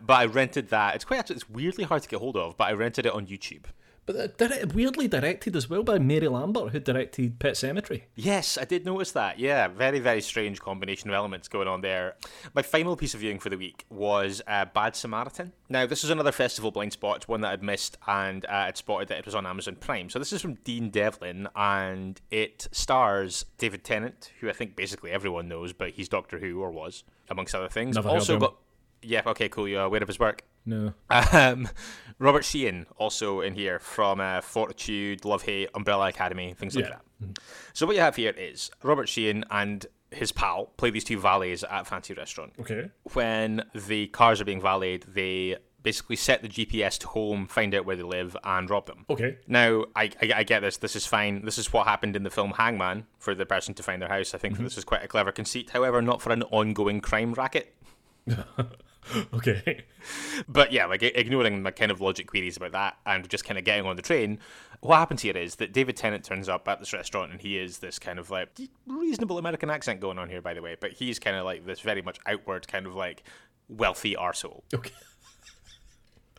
But 0.00 0.14
I 0.20 0.26
rented 0.26 0.68
that. 0.68 0.94
It's 0.94 1.04
quite. 1.04 1.18
actually- 1.18 1.36
It's 1.36 1.50
weirdly 1.50 1.82
hard 1.82 2.02
to 2.04 2.08
get 2.08 2.20
hold 2.20 2.36
of, 2.36 2.56
but 2.56 2.68
I 2.68 2.72
rented 2.74 3.06
it 3.06 3.12
on 3.12 3.26
YouTube. 3.26 3.64
But 4.06 4.40
uh, 4.40 4.66
weirdly 4.74 5.08
directed 5.08 5.56
as 5.56 5.70
well 5.70 5.82
by 5.82 5.98
Mary 5.98 6.28
Lambert, 6.28 6.72
who 6.72 6.80
directed 6.80 7.38
Pet 7.38 7.54
Sematary. 7.54 8.02
Yes, 8.14 8.58
I 8.58 8.64
did 8.64 8.84
notice 8.84 9.12
that. 9.12 9.38
Yeah, 9.38 9.68
very, 9.68 9.98
very 9.98 10.20
strange 10.20 10.60
combination 10.60 11.08
of 11.08 11.14
elements 11.14 11.48
going 11.48 11.68
on 11.68 11.80
there. 11.80 12.16
My 12.54 12.60
final 12.60 12.96
piece 12.96 13.14
of 13.14 13.20
viewing 13.20 13.38
for 13.38 13.48
the 13.48 13.56
week 13.56 13.86
was 13.88 14.42
uh, 14.46 14.66
Bad 14.66 14.94
Samaritan. 14.94 15.52
Now, 15.70 15.86
this 15.86 16.04
is 16.04 16.10
another 16.10 16.32
festival 16.32 16.70
blind 16.70 16.92
spot, 16.92 17.26
one 17.28 17.40
that 17.40 17.52
I'd 17.52 17.62
missed, 17.62 17.96
and 18.06 18.44
uh, 18.44 18.66
I'd 18.68 18.76
spotted 18.76 19.08
that 19.08 19.18
it 19.18 19.24
was 19.24 19.34
on 19.34 19.46
Amazon 19.46 19.76
Prime. 19.76 20.10
So 20.10 20.18
this 20.18 20.32
is 20.32 20.42
from 20.42 20.54
Dean 20.64 20.90
Devlin, 20.90 21.48
and 21.56 22.20
it 22.30 22.68
stars 22.72 23.46
David 23.56 23.84
Tennant, 23.84 24.32
who 24.40 24.50
I 24.50 24.52
think 24.52 24.76
basically 24.76 25.12
everyone 25.12 25.48
knows, 25.48 25.72
but 25.72 25.90
he's 25.90 26.10
Doctor 26.10 26.38
Who, 26.38 26.60
or 26.60 26.70
was, 26.70 27.04
amongst 27.30 27.54
other 27.54 27.68
things. 27.70 27.96
Never 27.96 28.10
also 28.10 28.38
got... 28.38 28.56
Yeah, 29.00 29.22
okay, 29.26 29.48
cool. 29.48 29.66
You're 29.66 29.84
aware 29.84 30.02
of 30.02 30.08
his 30.08 30.18
work? 30.18 30.44
No. 30.66 30.94
Um, 31.10 31.68
Robert 32.18 32.44
Sheehan 32.44 32.86
also 32.96 33.40
in 33.40 33.54
here 33.54 33.78
from 33.78 34.20
uh, 34.20 34.40
Fortitude, 34.40 35.24
Love 35.24 35.42
Hate, 35.42 35.68
Umbrella 35.74 36.08
Academy, 36.08 36.54
things 36.54 36.74
like 36.76 36.86
Yeah. 36.86 36.96
that. 37.20 37.38
So 37.72 37.86
what 37.86 37.96
you 37.96 38.02
have 38.02 38.16
here 38.16 38.30
is 38.36 38.70
Robert 38.82 39.08
Sheehan 39.08 39.44
and 39.50 39.84
his 40.10 40.30
pal 40.32 40.66
play 40.76 40.90
these 40.90 41.04
two 41.04 41.18
valets 41.18 41.64
at 41.68 41.86
fancy 41.86 42.14
restaurant. 42.14 42.52
Okay. 42.60 42.90
When 43.14 43.64
the 43.74 44.06
cars 44.08 44.40
are 44.40 44.44
being 44.44 44.60
valeted, 44.60 45.12
they 45.14 45.56
basically 45.82 46.16
set 46.16 46.40
the 46.40 46.48
GPS 46.48 46.98
to 47.00 47.08
home, 47.08 47.46
find 47.46 47.74
out 47.74 47.84
where 47.84 47.96
they 47.96 48.02
live, 48.02 48.36
and 48.44 48.70
rob 48.70 48.86
them. 48.86 49.04
Okay. 49.10 49.36
Now, 49.46 49.84
I, 49.94 50.10
I, 50.22 50.32
I 50.36 50.42
get 50.44 50.60
this. 50.60 50.78
This 50.78 50.96
is 50.96 51.04
fine. 51.04 51.44
This 51.44 51.58
is 51.58 51.72
what 51.74 51.86
happened 51.86 52.16
in 52.16 52.22
the 52.22 52.30
film 52.30 52.52
Hangman 52.52 53.06
for 53.18 53.34
the 53.34 53.44
person 53.44 53.74
to 53.74 53.82
find 53.82 54.00
their 54.00 54.08
house. 54.08 54.34
I 54.34 54.38
think 54.38 54.56
that 54.56 54.62
this 54.62 54.78
is 54.78 54.84
quite 54.84 55.04
a 55.04 55.08
clever 55.08 55.30
conceit. 55.32 55.70
However, 55.70 56.00
not 56.00 56.22
for 56.22 56.32
an 56.32 56.42
ongoing 56.44 57.00
crime 57.00 57.34
racket. 57.34 57.74
Okay. 59.34 59.84
But 60.48 60.72
yeah, 60.72 60.86
like 60.86 61.02
ignoring 61.02 61.62
my 61.62 61.70
kind 61.70 61.90
of 61.90 62.00
logic 62.00 62.26
queries 62.26 62.56
about 62.56 62.72
that 62.72 62.96
and 63.06 63.28
just 63.28 63.44
kind 63.44 63.58
of 63.58 63.64
getting 63.64 63.86
on 63.86 63.96
the 63.96 64.02
train, 64.02 64.38
what 64.80 64.96
happens 64.96 65.22
here 65.22 65.36
is 65.36 65.56
that 65.56 65.72
David 65.72 65.96
Tennant 65.96 66.24
turns 66.24 66.48
up 66.48 66.68
at 66.68 66.78
this 66.78 66.92
restaurant 66.92 67.32
and 67.32 67.40
he 67.40 67.58
is 67.58 67.78
this 67.78 67.98
kind 67.98 68.18
of 68.18 68.30
like 68.30 68.48
reasonable 68.86 69.38
American 69.38 69.70
accent 69.70 70.00
going 70.00 70.18
on 70.18 70.28
here, 70.28 70.42
by 70.42 70.54
the 70.54 70.62
way, 70.62 70.76
but 70.78 70.92
he's 70.92 71.18
kind 71.18 71.36
of 71.36 71.44
like 71.44 71.64
this 71.64 71.80
very 71.80 72.02
much 72.02 72.18
outward 72.26 72.68
kind 72.68 72.86
of 72.86 72.94
like 72.94 73.22
wealthy 73.68 74.14
arsehole. 74.14 74.62
Okay. 74.74 74.92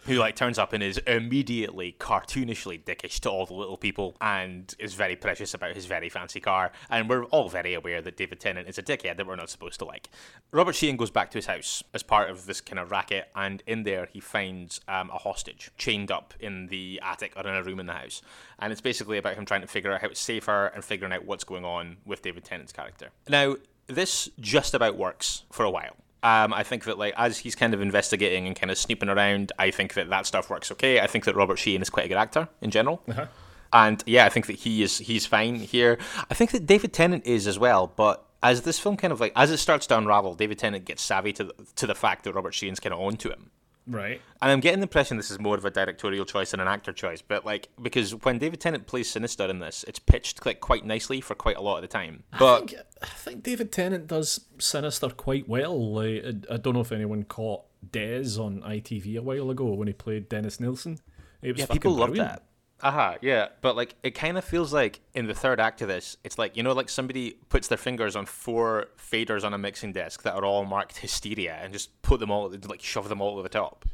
Who 0.06 0.16
like 0.16 0.36
turns 0.36 0.60
up 0.60 0.74
and 0.74 0.84
is 0.84 0.98
immediately 1.08 1.96
cartoonishly 2.00 2.84
dickish 2.84 3.20
to 3.22 3.30
all 3.30 3.46
the 3.46 3.54
little 3.54 3.78
people 3.78 4.16
and 4.22 4.74
is 4.80 4.94
very 4.94 5.16
precious 5.16 5.54
about 5.54 5.76
his 5.76 5.86
very 5.86 6.10
fancy 6.10 6.40
car. 6.40 6.72
And 6.90 7.10
we're 7.10 7.26
all 7.26 7.50
very 7.50 7.74
aware 7.74 8.02
that 8.02 8.18
David 8.18 8.40
Tennant 8.40 8.68
is 8.68 8.78
a 8.78 8.84
dickhead 8.84 9.18
that 9.18 9.26
we're 9.26 9.36
not 9.36 9.50
supposed 9.50 9.80
to 9.80 9.86
like. 9.86 10.10
Robert 10.52 10.76
Sheehan 10.76 10.98
goes 10.98 11.12
back 11.12 11.32
to 11.32 11.38
his 11.38 11.48
house 11.48 11.84
as 11.94 12.04
part 12.04 12.30
of 12.30 12.46
this 12.46 12.62
kind 12.62 12.80
of 12.80 12.92
racket, 12.92 13.30
and 13.36 13.64
in 13.66 13.84
there 13.84 14.08
he 14.12 14.20
finds 14.20 14.80
um, 14.88 15.10
a 15.10 15.18
hostage 15.18 15.72
chained 15.78 16.12
up 16.12 16.34
in 16.40 16.68
the 16.68 17.00
attic 17.04 17.34
or 17.36 17.48
in 17.48 17.56
a 17.56 17.64
room 17.64 17.80
in 17.80 17.88
the 17.88 17.94
house. 17.94 18.22
And 18.60 18.72
it's 18.72 18.82
basically 18.82 19.18
about 19.18 19.36
him 19.36 19.46
trying 19.46 19.62
to 19.62 19.68
figure 19.68 19.92
out 19.92 20.02
how 20.02 20.08
to 20.08 20.16
save 20.16 20.46
her 20.46 20.68
and 20.68 20.84
figuring 20.84 21.14
out 21.14 21.26
what's 21.26 21.44
going 21.44 21.66
on 21.66 21.98
with 22.06 22.22
David 22.22 22.44
Tennant's 22.44 22.72
character. 22.72 23.10
Now, 23.28 23.56
this 23.88 24.30
just 24.40 24.74
about 24.74 24.98
works 24.98 25.44
for 25.52 25.64
a 25.64 25.70
while. 25.70 25.96
Um, 26.26 26.56
I 26.56 26.64
think 26.64 26.86
that 26.86 26.98
like 26.98 27.14
as 27.18 27.38
he's 27.38 27.54
kind 27.54 27.76
of 27.76 27.82
investigating 27.82 28.48
and 28.48 28.56
kind 28.56 28.72
of 28.72 28.80
snooping 28.80 29.10
around, 29.10 29.52
I 29.60 29.70
think 29.70 29.94
that 29.94 30.10
that 30.10 30.26
stuff 30.26 30.50
works 30.50 30.72
okay. 30.72 31.00
I 31.00 31.06
think 31.06 31.26
that 31.26 31.36
Robert 31.36 31.60
Sheehan 31.60 31.84
is 31.84 31.92
quite 31.92 32.08
a 32.08 32.10
good 32.10 32.18
actor 32.18 32.50
in 32.62 32.72
general. 32.72 33.04
Uh-huh. 33.08 33.28
And 33.72 34.04
yeah, 34.08 34.26
I 34.26 34.30
think 34.30 34.48
that 34.48 34.56
he 34.56 34.82
is 34.82 34.98
he's 34.98 35.28
fine 35.28 35.58
here. 35.58 36.00
I 36.28 36.34
think 36.34 36.50
that 36.50 36.66
David 36.66 36.94
Tennant 36.94 37.28
is 37.28 37.46
as 37.46 37.60
well, 37.60 37.94
but 37.96 38.26
as 38.42 38.64
this 38.64 38.80
film 38.80 38.98
kind 38.98 39.14
of 39.14 39.20
like 39.20 39.34
as 39.36 39.52
it 39.52 39.58
starts 39.58 39.86
to 39.88 39.98
unravel, 40.00 40.34
David 40.34 40.58
Tennant 40.58 40.84
gets 40.86 41.04
savvy 41.04 41.32
to 41.34 41.44
the, 41.44 41.54
to 41.76 41.86
the 41.86 41.94
fact 41.94 42.24
that 42.24 42.34
Robert 42.34 42.56
Sheehan's 42.56 42.80
kind 42.80 42.94
of 42.94 43.00
on 43.02 43.18
to 43.18 43.30
him. 43.30 43.52
Right. 43.88 44.22
And 44.42 44.52
I'm 44.52 44.60
getting 44.60 44.80
the 44.80 44.86
impression 44.86 45.18
this 45.18 45.32
is 45.32 45.40
more 45.40 45.56
of 45.56 45.66
a 45.66 45.72
directorial 45.72 46.26
choice 46.26 46.52
than 46.52 46.60
an 46.60 46.68
actor 46.68 46.92
choice, 46.92 47.22
but 47.22 47.46
like 47.46 47.70
because 47.82 48.16
when 48.24 48.40
David 48.40 48.60
Tennant 48.60 48.88
plays 48.88 49.10
Sinister 49.10 49.46
in 49.46 49.60
this, 49.60 49.86
it's 49.88 50.00
pitched 50.00 50.46
like 50.46 50.60
quite 50.60 50.86
nicely 50.86 51.22
for 51.22 51.36
quite 51.36 51.58
a 51.58 51.62
lot 51.62 51.78
of 51.78 51.82
the 51.84 51.88
time. 51.88 52.24
But 52.40 52.56
I 52.56 52.66
think, 52.66 52.82
I 53.02 53.06
think 53.06 53.44
David 53.44 53.72
Tennant 53.72 54.08
does 54.08 54.46
Sinister 54.58 55.10
quite 55.10 55.48
well. 55.48 55.94
Like, 55.94 56.26
I, 56.50 56.56
I 56.56 56.58
don't 56.58 56.74
know 56.74 56.82
if 56.82 56.92
anyone 56.92 57.24
caught 57.24 57.64
Des 57.92 58.40
on 58.40 58.62
ITV 58.62 59.18
a 59.18 59.22
while 59.22 59.50
ago 59.52 59.74
when 59.74 59.88
he 59.88 59.94
played 59.94 60.30
Dennis 60.30 60.60
Nilsen. 60.60 61.00
It 61.42 61.52
was 61.52 61.60
yeah, 61.60 61.66
people 61.68 61.94
love 61.94 62.16
that. 62.16 62.44
Aha, 62.82 63.16
yeah, 63.22 63.48
but 63.62 63.76
like 63.76 63.96
it 64.04 64.12
kind 64.12 64.38
of 64.38 64.44
feels 64.44 64.74
like 64.74 65.00
in 65.14 65.28
the 65.28 65.34
third 65.34 65.60
act 65.60 65.82
of 65.82 65.88
this, 65.88 66.18
it's 66.24 66.38
like 66.38 66.58
you 66.58 66.64
know, 66.64 66.74
like 66.74 66.90
somebody 66.90 67.38
puts 67.50 67.68
their 67.68 67.78
fingers 67.78 68.16
on 68.16 68.26
four 68.26 68.88
faders 68.98 69.44
on 69.44 69.54
a 69.54 69.58
mixing 69.58 69.94
desk 69.94 70.24
that 70.24 70.36
are 70.36 70.44
all 70.44 70.66
marked 70.66 70.98
hysteria 70.98 71.58
and 71.62 71.72
just 71.72 72.02
put 72.02 72.20
them 72.20 72.30
all, 72.30 72.54
like 72.68 72.82
shove 72.82 73.08
them 73.10 73.22
all 73.22 73.34
over 73.34 73.44
the 73.44 73.50
top, 73.50 73.86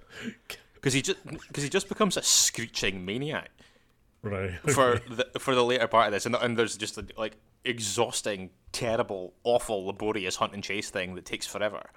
because 0.74 0.94
he 0.94 1.02
just 1.02 1.24
because 1.26 1.64
he 1.64 1.70
just 1.70 1.90
becomes 1.90 2.18
a 2.18 2.24
screeching 2.24 3.06
maniac 3.06 3.52
Right. 4.24 4.52
for 4.74 5.02
the 5.10 5.40
for 5.40 5.56
the 5.56 5.64
later 5.64 5.88
part 5.88 6.08
of 6.08 6.14
this, 6.14 6.26
and, 6.26 6.36
and 6.36 6.58
there's 6.58 6.78
just 6.78 6.98
a 6.98 7.06
like 7.18 7.38
exhausting, 7.66 8.52
terrible, 8.72 9.34
awful, 9.44 9.86
laborious 9.86 10.36
hunt 10.38 10.54
and 10.54 10.64
chase 10.64 10.90
thing 10.90 11.16
that 11.16 11.26
takes 11.26 11.48
forever. 11.48 11.90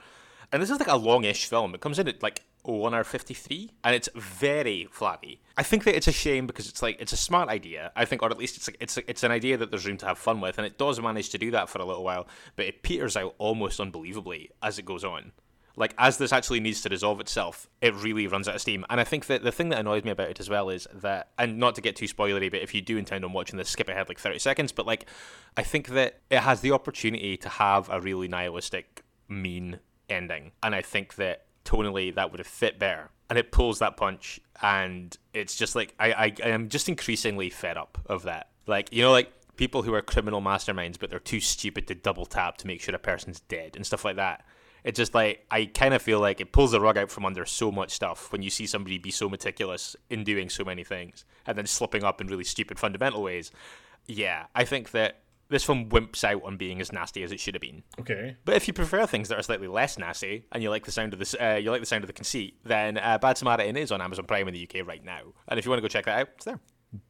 And 0.55 0.63
this 0.63 0.71
is 0.71 0.79
like 0.79 0.89
a 0.89 0.97
longish 0.97 1.47
film. 1.47 1.75
It 1.75 1.81
comes 1.81 1.99
in 1.99 2.07
at 2.07 2.23
like 2.23 2.43
one 2.63 2.95
hour 2.95 3.03
fifty 3.03 3.35
three, 3.35 3.73
and 3.83 3.93
it's 3.93 4.09
very 4.15 4.87
flabby. 4.89 5.41
I 5.57 5.65
think 5.65 5.83
that 5.83 5.97
it's 5.97 6.07
a 6.07 6.13
shame 6.13 6.47
because 6.47 6.69
it's 6.69 6.81
like 6.81 6.97
it's 7.01 7.13
a 7.13 7.17
smart 7.17 7.49
idea. 7.49 7.91
I 7.97 8.05
think, 8.05 8.23
or 8.23 8.31
at 8.31 8.39
least 8.39 8.57
it's 8.57 8.69
like 8.69 8.77
it's 8.79 8.97
it's 8.97 9.25
an 9.25 9.33
idea 9.33 9.57
that 9.57 9.73
there's 9.73 9.85
room 9.85 9.97
to 9.97 10.07
have 10.07 10.17
fun 10.17 10.41
with, 10.41 10.57
and 10.57 10.65
it 10.65 10.79
does 10.79 11.01
manage 11.01 11.31
to 11.31 11.39
do 11.39 11.51
that 11.51 11.69
for 11.69 11.81
a 11.81 11.85
little 11.85 12.05
while. 12.05 12.29
But 12.55 12.67
it 12.67 12.85
peters 12.85 13.17
out 13.17 13.35
almost 13.39 13.81
unbelievably 13.81 14.53
as 14.63 14.79
it 14.79 14.85
goes 14.85 15.03
on. 15.03 15.33
Like 15.75 15.93
as 15.99 16.19
this 16.19 16.33
actually 16.33 16.61
needs 16.61 16.83
to 16.83 16.89
resolve 16.89 17.19
itself, 17.19 17.69
it 17.81 17.93
really 17.97 18.29
runs 18.29 18.47
out 18.47 18.55
of 18.55 18.61
steam. 18.61 18.85
And 18.89 19.01
I 19.01 19.05
think 19.05 19.27
that 19.27 19.43
the 19.43 19.51
thing 19.51 19.71
that 19.71 19.81
annoys 19.81 20.05
me 20.05 20.13
about 20.13 20.31
it 20.31 20.39
as 20.39 20.49
well 20.49 20.71
is 20.71 20.87
that, 20.95 21.31
and 21.37 21.59
not 21.59 21.75
to 21.75 21.81
get 21.81 21.97
too 21.97 22.07
spoilery, 22.07 22.49
but 22.49 22.63
if 22.63 22.73
you 22.73 22.81
do 22.81 22.97
intend 22.97 23.25
on 23.25 23.33
watching 23.33 23.57
this, 23.57 23.71
skip 23.71 23.89
ahead 23.89 24.09
like 24.09 24.21
thirty 24.21 24.39
seconds. 24.39 24.71
But 24.71 24.87
like, 24.87 25.07
I 25.57 25.65
think 25.65 25.89
that 25.89 26.21
it 26.31 26.39
has 26.39 26.61
the 26.61 26.71
opportunity 26.71 27.37
to 27.39 27.49
have 27.49 27.91
a 27.91 28.01
really 28.01 28.29
nihilistic, 28.29 29.03
mean 29.29 29.81
ending, 30.09 30.53
and 30.63 30.75
I 30.75 30.83
think 30.83 31.15
that 31.17 31.47
tonally 31.65 32.15
that 32.15 32.31
would 32.31 32.41
have 32.41 32.47
fit 32.47 32.79
better. 32.79 33.11
And 33.31 33.39
it 33.39 33.53
pulls 33.53 33.79
that 33.79 33.97
punch, 33.97 34.41
and 34.63 35.17
it's 35.33 35.57
just 35.57 35.75
like 35.75 35.95
I, 35.99 36.13
I, 36.13 36.33
I 36.45 36.49
am 36.49 36.69
just 36.69 36.89
increasingly 36.89 37.51
fed 37.51 37.77
up 37.77 37.99
of 38.07 38.25
that. 38.25 38.51
Like 38.67 38.93
you 38.93 39.03
know, 39.03 39.11
like 39.11 39.33
people 39.57 39.83
who 39.83 39.95
are 39.95 40.03
criminal 40.03 40.43
masterminds, 40.43 40.99
but 40.99 41.11
they're 41.11 41.19
too 41.19 41.41
stupid 41.41 41.87
to 41.89 41.95
double 41.95 42.27
tap 42.27 42.59
to 42.59 42.67
make 42.67 42.81
sure 42.81 42.95
a 42.95 42.99
person's 42.99 43.41
dead 43.41 43.77
and 43.77 43.87
stuff 43.87 44.05
like 44.05 44.17
that. 44.17 44.45
It's 44.85 44.99
just 44.99 45.15
like 45.15 45.47
I 45.51 45.65
kind 45.67 45.95
of 45.95 46.03
feel 46.03 46.21
like 46.21 46.41
it 46.41 46.53
pulls 46.53 46.73
the 46.73 46.81
rug 46.81 46.99
out 46.99 47.11
from 47.11 47.25
under 47.25 47.47
so 47.47 47.73
much 47.73 47.93
stuff 47.93 48.31
when 48.31 48.43
you 48.43 48.51
see 48.51 48.67
somebody 48.67 48.99
be 48.99 49.11
so 49.11 49.29
meticulous 49.31 49.97
in 50.11 50.25
doing 50.25 50.51
so 50.51 50.65
many 50.65 50.85
things 50.85 51.25
and 51.47 51.57
then 51.57 51.67
slipping 51.67 52.05
up 52.05 52.21
in 52.21 52.27
really 52.27 52.45
stupid 52.45 52.79
fundamental 52.79 53.23
ways. 53.23 53.51
Yeah, 54.07 54.45
I 54.55 54.65
think 54.65 54.91
that 54.91 55.21
this 55.49 55.65
film 55.65 55.89
wimps 55.89 56.25
out 56.25 56.43
on 56.45 56.57
being 56.57 56.81
as 56.81 56.93
nasty 56.93 57.23
as 57.23 57.33
it 57.33 57.41
should 57.41 57.55
have 57.55 57.63
been. 57.63 57.83
Okay. 58.01 58.37
But 58.45 58.57
if 58.57 58.67
you 58.67 58.75
prefer 58.75 59.07
things 59.07 59.29
that 59.29 59.39
are 59.39 59.43
slightly 59.43 59.69
less 59.69 59.99
nasty 59.99 60.47
and 60.53 60.62
you 60.62 60.71
like 60.71 60.85
the 60.85 60.92
sound 60.92 61.12
of 61.12 61.18
this, 61.18 61.35
uh, 61.40 61.59
you 61.62 61.71
like 61.71 61.81
the 61.81 61.87
sound 61.87 62.05
of 62.05 62.09
the 62.09 62.14
conceit, 62.14 62.59
then 62.64 62.99
uh, 62.99 63.18
Bad 63.18 63.38
Samaritan 63.38 63.77
is 63.77 63.92
on 63.92 64.01
Amazon 64.01 64.25
Prime 64.25 64.49
in 64.49 64.55
the 64.55 64.68
UK 64.68 64.87
right 64.87 65.05
now. 65.05 65.23
And 65.49 65.59
if 65.59 65.64
you 65.64 65.71
want 65.71 65.79
to 65.79 65.83
go 65.83 65.88
check 65.88 66.07
that 66.07 66.18
out, 66.21 66.29
it's 66.37 66.45
there. 66.45 66.61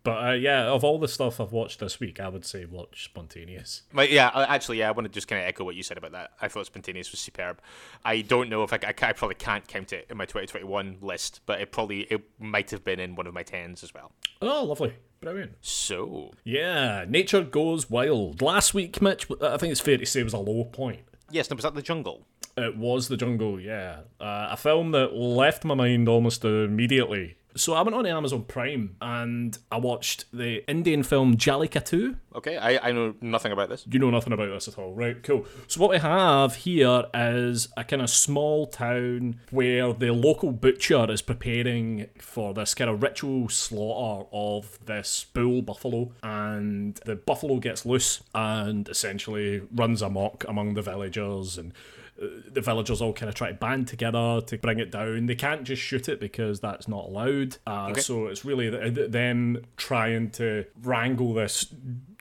But 0.03 0.27
uh, 0.29 0.33
yeah, 0.33 0.65
of 0.65 0.83
all 0.83 0.99
the 0.99 1.09
stuff 1.09 1.41
I've 1.41 1.53
watched 1.53 1.81
this 1.81 2.01
week, 2.01 2.19
I 2.19 2.29
would 2.29 2.45
say 2.45 2.65
watch 2.65 3.05
Spontaneous. 3.05 3.83
Like, 3.93 4.11
yeah, 4.11 4.29
uh, 4.29 4.47
actually, 4.49 4.79
yeah, 4.79 4.89
I 4.89 4.93
want 4.93 5.05
to 5.05 5.13
just 5.13 5.29
kind 5.29 5.43
of 5.43 5.47
echo 5.49 5.65
what 5.65 5.75
you 5.75 5.83
said 5.83 5.99
about 5.99 6.13
that. 6.13 6.31
I 6.41 6.49
thought 6.49 6.67
Spontaneous 6.67 7.11
was 7.11 7.21
superb. 7.21 7.61
I 8.05 8.23
don't 8.23 8.49
know 8.49 8.63
if 8.63 8.73
I, 8.73 8.79
I, 8.83 8.95
I 9.09 9.13
probably 9.13 9.35
can't 9.35 9.67
count 9.69 9.93
it 9.93 10.07
in 10.09 10.17
my 10.17 10.25
2021 10.25 10.99
list, 11.03 11.41
but 11.45 11.61
it 11.61 11.71
probably 11.71 12.03
it 12.03 12.23
might 12.39 12.71
have 12.71 12.83
been 12.83 13.01
in 13.01 13.15
one 13.15 13.27
of 13.27 13.35
my 13.35 13.43
tens 13.43 13.83
as 13.83 13.93
well. 13.93 14.13
Oh, 14.41 14.65
lovely. 14.65 14.95
Brilliant. 15.25 15.53
So, 15.61 16.33
Yeah, 16.45 17.05
Nature 17.09 17.43
Goes 17.43 17.89
Wild. 17.91 18.41
Last 18.43 18.75
week, 18.75 19.01
Mitch, 19.03 19.27
I 19.43 19.57
think 19.57 19.73
it's 19.73 19.81
fair 19.81 19.97
to 19.99 20.07
say, 20.07 20.23
was 20.23 20.33
a 20.35 20.39
low 20.39 20.65
point. 20.65 21.01
yes, 21.31 21.51
no, 21.51 21.57
was 21.57 21.65
that 21.65 21.75
the 21.75 21.83
jungle? 21.83 22.27
It 22.57 22.77
was 22.77 23.09
The 23.09 23.17
Jungle, 23.17 23.59
yeah. 23.59 24.01
Uh, 24.21 24.49
a 24.53 24.57
film 24.57 24.93
that 24.93 25.13
left 25.13 25.65
my 25.65 25.75
mind 25.75 26.09
almost 26.09 26.45
immediately. 26.45 27.37
So 27.57 27.75
I 27.75 27.83
went 27.83 27.95
on 27.95 28.05
Amazon 28.05 28.43
Prime 28.43 28.97
and 29.01 29.57
I 29.71 29.77
watched 29.77 30.25
the 30.33 30.69
Indian 30.69 31.05
film 31.05 31.37
Jallikattu. 31.37 32.17
Okay, 32.35 32.57
I, 32.57 32.89
I 32.89 32.93
know 32.93 33.15
nothing 33.21 33.53
about 33.53 33.69
this. 33.69 33.85
You 33.89 34.01
know 34.01 34.11
nothing 34.11 34.33
about 34.33 34.49
this 34.49 34.67
at 34.67 34.77
all, 34.77 34.93
right? 34.93 35.23
Cool. 35.23 35.47
So 35.69 35.81
what 35.81 35.91
we 35.91 35.99
have 35.99 36.57
here 36.57 37.05
is 37.15 37.69
a 37.77 37.85
kind 37.85 38.03
of 38.03 38.11
small 38.11 38.67
town 38.67 39.41
where 39.51 39.93
the 39.93 40.13
local 40.13 40.51
butcher 40.51 41.09
is 41.11 41.23
preparing 41.23 42.09
for 42.19 42.55
this 42.55 42.75
kind 42.75 42.91
of 42.91 43.03
ritual 43.03 43.49
slaughter 43.49 44.27
of 44.33 44.79
this 44.85 45.27
bull 45.33 45.63
buffalo, 45.63 46.11
and 46.25 46.97
the 47.05 47.15
buffalo 47.15 47.59
gets 47.61 47.87
loose 47.87 48.23
and 48.35 48.89
essentially 48.89 49.63
runs 49.73 50.03
amok 50.03 50.45
among 50.49 50.75
the 50.75 50.83
villagers 50.83 51.57
and. 51.57 51.73
The 52.17 52.61
villagers 52.61 53.03
all 53.03 53.13
kind 53.13 53.29
of 53.29 53.35
try 53.35 53.49
to 53.49 53.55
band 53.55 53.89
together 53.89 54.41
to 54.47 54.59
bring 54.59 54.79
it 54.79 54.91
down. 54.93 55.27
They 55.27 55.35
can't 55.35 55.65
just 55.65 55.83
shoot 55.83 56.09
it 56.09 56.21
because 56.21 56.61
that's 56.61 56.87
not 56.87 57.07
allowed. 57.07 57.57
Uh, 57.67 57.89
Okay. 57.91 58.01
So 58.01 58.27
it's 58.27 58.45
really 58.45 58.71
th- 58.71 58.95
th- 58.95 59.11
them 59.11 59.65
trying 59.77 60.31
to 60.33 60.65
wrangle 60.83 61.35
this 61.35 61.67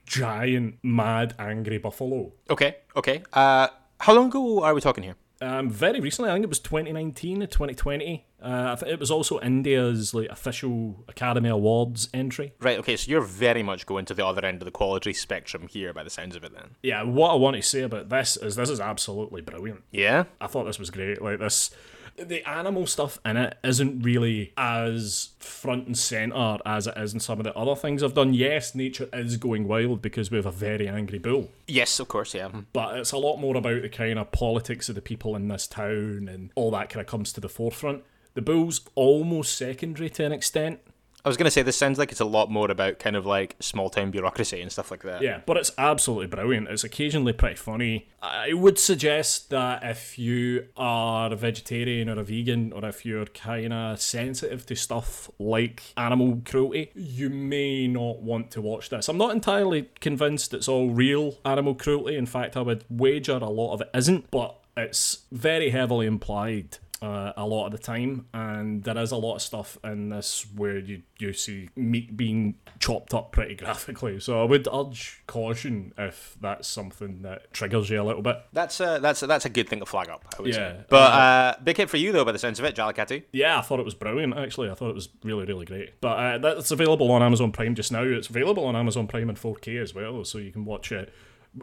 giant, 0.05 0.79
mad, 0.83 1.35
angry 1.39 1.77
buffalo. 1.77 2.31
Okay, 2.49 2.77
okay. 2.95 3.23
Uh, 3.31 3.67
how 3.99 4.13
long 4.13 4.27
ago 4.27 4.63
are 4.63 4.73
we 4.73 4.81
talking 4.81 5.03
here? 5.03 5.15
Um, 5.41 5.69
very 5.69 5.99
recently, 5.99 6.29
I 6.29 6.33
think 6.33 6.43
it 6.45 6.49
was 6.49 6.59
2019 6.59 7.43
or 7.43 7.47
2020. 7.47 8.25
Uh, 8.43 8.75
it 8.85 8.99
was 8.99 9.09
also 9.09 9.39
India's 9.39 10.13
like 10.13 10.27
official 10.29 11.03
Academy 11.07 11.49
Awards 11.49 12.09
entry. 12.13 12.53
Right, 12.59 12.77
okay, 12.79 12.97
so 12.97 13.09
you're 13.09 13.21
very 13.21 13.63
much 13.63 13.85
going 13.85 14.05
to 14.05 14.13
the 14.13 14.25
other 14.25 14.45
end 14.45 14.61
of 14.61 14.65
the 14.65 14.71
quality 14.71 15.13
spectrum 15.13 15.67
here 15.69 15.93
by 15.93 16.03
the 16.03 16.09
sounds 16.09 16.35
of 16.35 16.43
it 16.43 16.53
then. 16.53 16.71
Yeah, 16.83 17.03
what 17.03 17.31
I 17.31 17.35
want 17.35 17.55
to 17.55 17.61
say 17.61 17.81
about 17.81 18.09
this 18.09 18.35
is 18.37 18.55
this 18.57 18.69
is 18.69 18.79
absolutely 18.81 19.41
brilliant. 19.41 19.83
Yeah? 19.91 20.25
I 20.41 20.47
thought 20.47 20.65
this 20.65 20.77
was 20.79 20.89
great. 20.89 21.21
Like 21.21 21.39
this, 21.39 21.71
the 22.17 22.47
animal 22.47 22.85
stuff 22.85 23.17
in 23.25 23.37
it 23.37 23.57
isn't 23.63 24.01
really 24.01 24.51
as 24.57 25.29
front 25.39 25.87
and 25.87 25.97
center 25.97 26.57
as 26.65 26.85
it 26.85 26.95
is 26.97 27.13
in 27.13 27.19
some 27.21 27.39
of 27.39 27.45
the 27.45 27.55
other 27.57 27.75
things 27.75 28.03
I've 28.03 28.13
done. 28.13 28.33
Yes, 28.33 28.75
nature 28.75 29.07
is 29.13 29.37
going 29.37 29.67
wild 29.69 30.01
because 30.01 30.29
we 30.31 30.37
have 30.37 30.45
a 30.45 30.51
very 30.51 30.87
angry 30.87 31.17
bull. 31.17 31.49
Yes, 31.67 31.99
of 31.99 32.09
course, 32.09 32.33
yeah. 32.35 32.49
Mhm. 32.49 32.65
but 32.73 32.97
it's 32.97 33.13
a 33.13 33.17
lot 33.17 33.37
more 33.37 33.55
about 33.55 33.81
the 33.81 33.89
kind 33.89 34.19
of 34.19 34.31
politics 34.33 34.89
of 34.89 34.95
the 34.95 35.01
people 35.01 35.35
in 35.37 35.47
this 35.47 35.65
town 35.65 36.27
and 36.29 36.51
all 36.55 36.71
that 36.71 36.89
kind 36.89 37.01
of 37.01 37.07
comes 37.07 37.31
to 37.33 37.39
the 37.41 37.49
forefront. 37.49 38.03
The 38.33 38.41
bull's 38.41 38.81
almost 38.95 39.57
secondary 39.57 40.09
to 40.11 40.25
an 40.25 40.31
extent. 40.31 40.79
I 41.25 41.29
was 41.29 41.37
going 41.37 41.45
to 41.45 41.51
say, 41.51 41.61
this 41.61 41.77
sounds 41.77 41.97
like 41.97 42.11
it's 42.11 42.19
a 42.19 42.25
lot 42.25 42.51
more 42.51 42.69
about 42.69 42.99
kind 42.99 43.15
of 43.15 43.25
like 43.25 43.55
small 43.61 43.89
town 43.89 44.11
bureaucracy 44.11 44.59
and 44.61 44.69
stuff 44.69 44.91
like 44.91 45.03
that. 45.03 45.21
Yeah, 45.21 45.39
but 45.45 45.55
it's 45.55 45.71
absolutely 45.77 46.27
brilliant. 46.27 46.67
It's 46.67 46.83
occasionally 46.83 47.31
pretty 47.31 47.55
funny. 47.55 48.09
I 48.21 48.51
would 48.51 48.77
suggest 48.77 49.49
that 49.51 49.83
if 49.83 50.19
you 50.19 50.67
are 50.75 51.31
a 51.31 51.35
vegetarian 51.37 52.09
or 52.09 52.19
a 52.19 52.25
vegan, 52.25 52.73
or 52.73 52.83
if 52.83 53.05
you're 53.05 53.25
kind 53.27 53.71
of 53.71 54.01
sensitive 54.01 54.65
to 54.65 54.75
stuff 54.75 55.31
like 55.39 55.93
animal 55.95 56.41
cruelty, 56.43 56.91
you 56.93 57.29
may 57.29 57.87
not 57.87 58.21
want 58.21 58.51
to 58.51 58.61
watch 58.61 58.89
this. 58.89 59.07
I'm 59.07 59.17
not 59.17 59.31
entirely 59.31 59.89
convinced 60.01 60.53
it's 60.53 60.67
all 60.67 60.89
real 60.89 61.37
animal 61.45 61.73
cruelty. 61.73 62.17
In 62.17 62.25
fact, 62.25 62.57
I 62.57 62.61
would 62.61 62.83
wager 62.89 63.37
a 63.37 63.49
lot 63.49 63.75
of 63.75 63.81
it 63.81 63.89
isn't, 63.93 64.29
but 64.29 64.59
it's 64.75 65.19
very 65.31 65.69
heavily 65.69 66.05
implied. 66.05 66.79
Uh, 67.03 67.33
a 67.35 67.45
lot 67.45 67.65
of 67.65 67.73
the 67.73 67.77
time, 67.77 68.25
and 68.33 68.81
there 68.85 68.97
is 68.97 69.11
a 69.11 69.17
lot 69.17 69.35
of 69.35 69.41
stuff 69.41 69.77
in 69.83 70.07
this 70.07 70.45
where 70.55 70.77
you, 70.77 71.01
you 71.19 71.33
see 71.33 71.67
meat 71.75 72.15
being 72.15 72.55
chopped 72.79 73.13
up 73.13 73.33
pretty 73.33 73.55
graphically. 73.61 74.21
So 74.21 74.41
I 74.41 74.45
would 74.45 74.69
urge 74.73 75.21
caution 75.27 75.93
if 75.97 76.37
that's 76.39 76.65
something 76.65 77.21
that 77.23 77.51
triggers 77.51 77.89
you 77.89 78.01
a 78.01 78.05
little 78.05 78.21
bit. 78.21 78.37
That's 78.53 78.79
a, 78.79 78.99
that's 79.01 79.21
a, 79.21 79.27
that's 79.27 79.43
a 79.43 79.49
good 79.49 79.67
thing 79.67 79.79
to 79.79 79.85
flag 79.85 80.07
up, 80.07 80.23
I 80.39 80.41
would 80.43 80.51
Yeah. 80.55 80.55
say. 80.55 80.77
But 80.87 80.95
uh, 81.13 81.55
big 81.61 81.75
hit 81.75 81.89
for 81.89 81.97
you, 81.97 82.13
though, 82.13 82.23
by 82.23 82.31
the 82.31 82.39
sense 82.39 82.57
of 82.57 82.63
it, 82.63 82.73
Jallikattu. 82.73 83.23
Yeah, 83.33 83.59
I 83.59 83.61
thought 83.63 83.81
it 83.81 83.85
was 83.85 83.95
brilliant. 83.95 84.37
Actually, 84.37 84.69
I 84.71 84.73
thought 84.75 84.87
it 84.91 84.95
was 84.95 85.09
really, 85.25 85.43
really 85.45 85.65
great. 85.65 85.99
But 85.99 86.17
uh, 86.19 86.37
that's 86.37 86.71
available 86.71 87.11
on 87.11 87.21
Amazon 87.21 87.51
Prime 87.51 87.75
just 87.75 87.91
now. 87.91 88.03
It's 88.03 88.29
available 88.29 88.63
on 88.63 88.77
Amazon 88.77 89.07
Prime 89.07 89.29
in 89.29 89.35
4K 89.35 89.81
as 89.81 89.93
well, 89.93 90.23
so 90.23 90.37
you 90.37 90.53
can 90.53 90.63
watch 90.63 90.89
it 90.93 91.13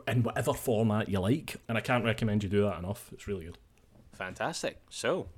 in 0.06 0.22
whatever 0.22 0.52
format 0.52 1.08
you 1.08 1.18
like. 1.20 1.56
And 1.66 1.78
I 1.78 1.80
can't 1.80 2.04
recommend 2.04 2.42
you 2.42 2.50
do 2.50 2.60
that 2.64 2.78
enough. 2.78 3.08
It's 3.14 3.26
really 3.26 3.46
good. 3.46 3.56
Fantastic. 4.20 4.76
So, 4.90 5.28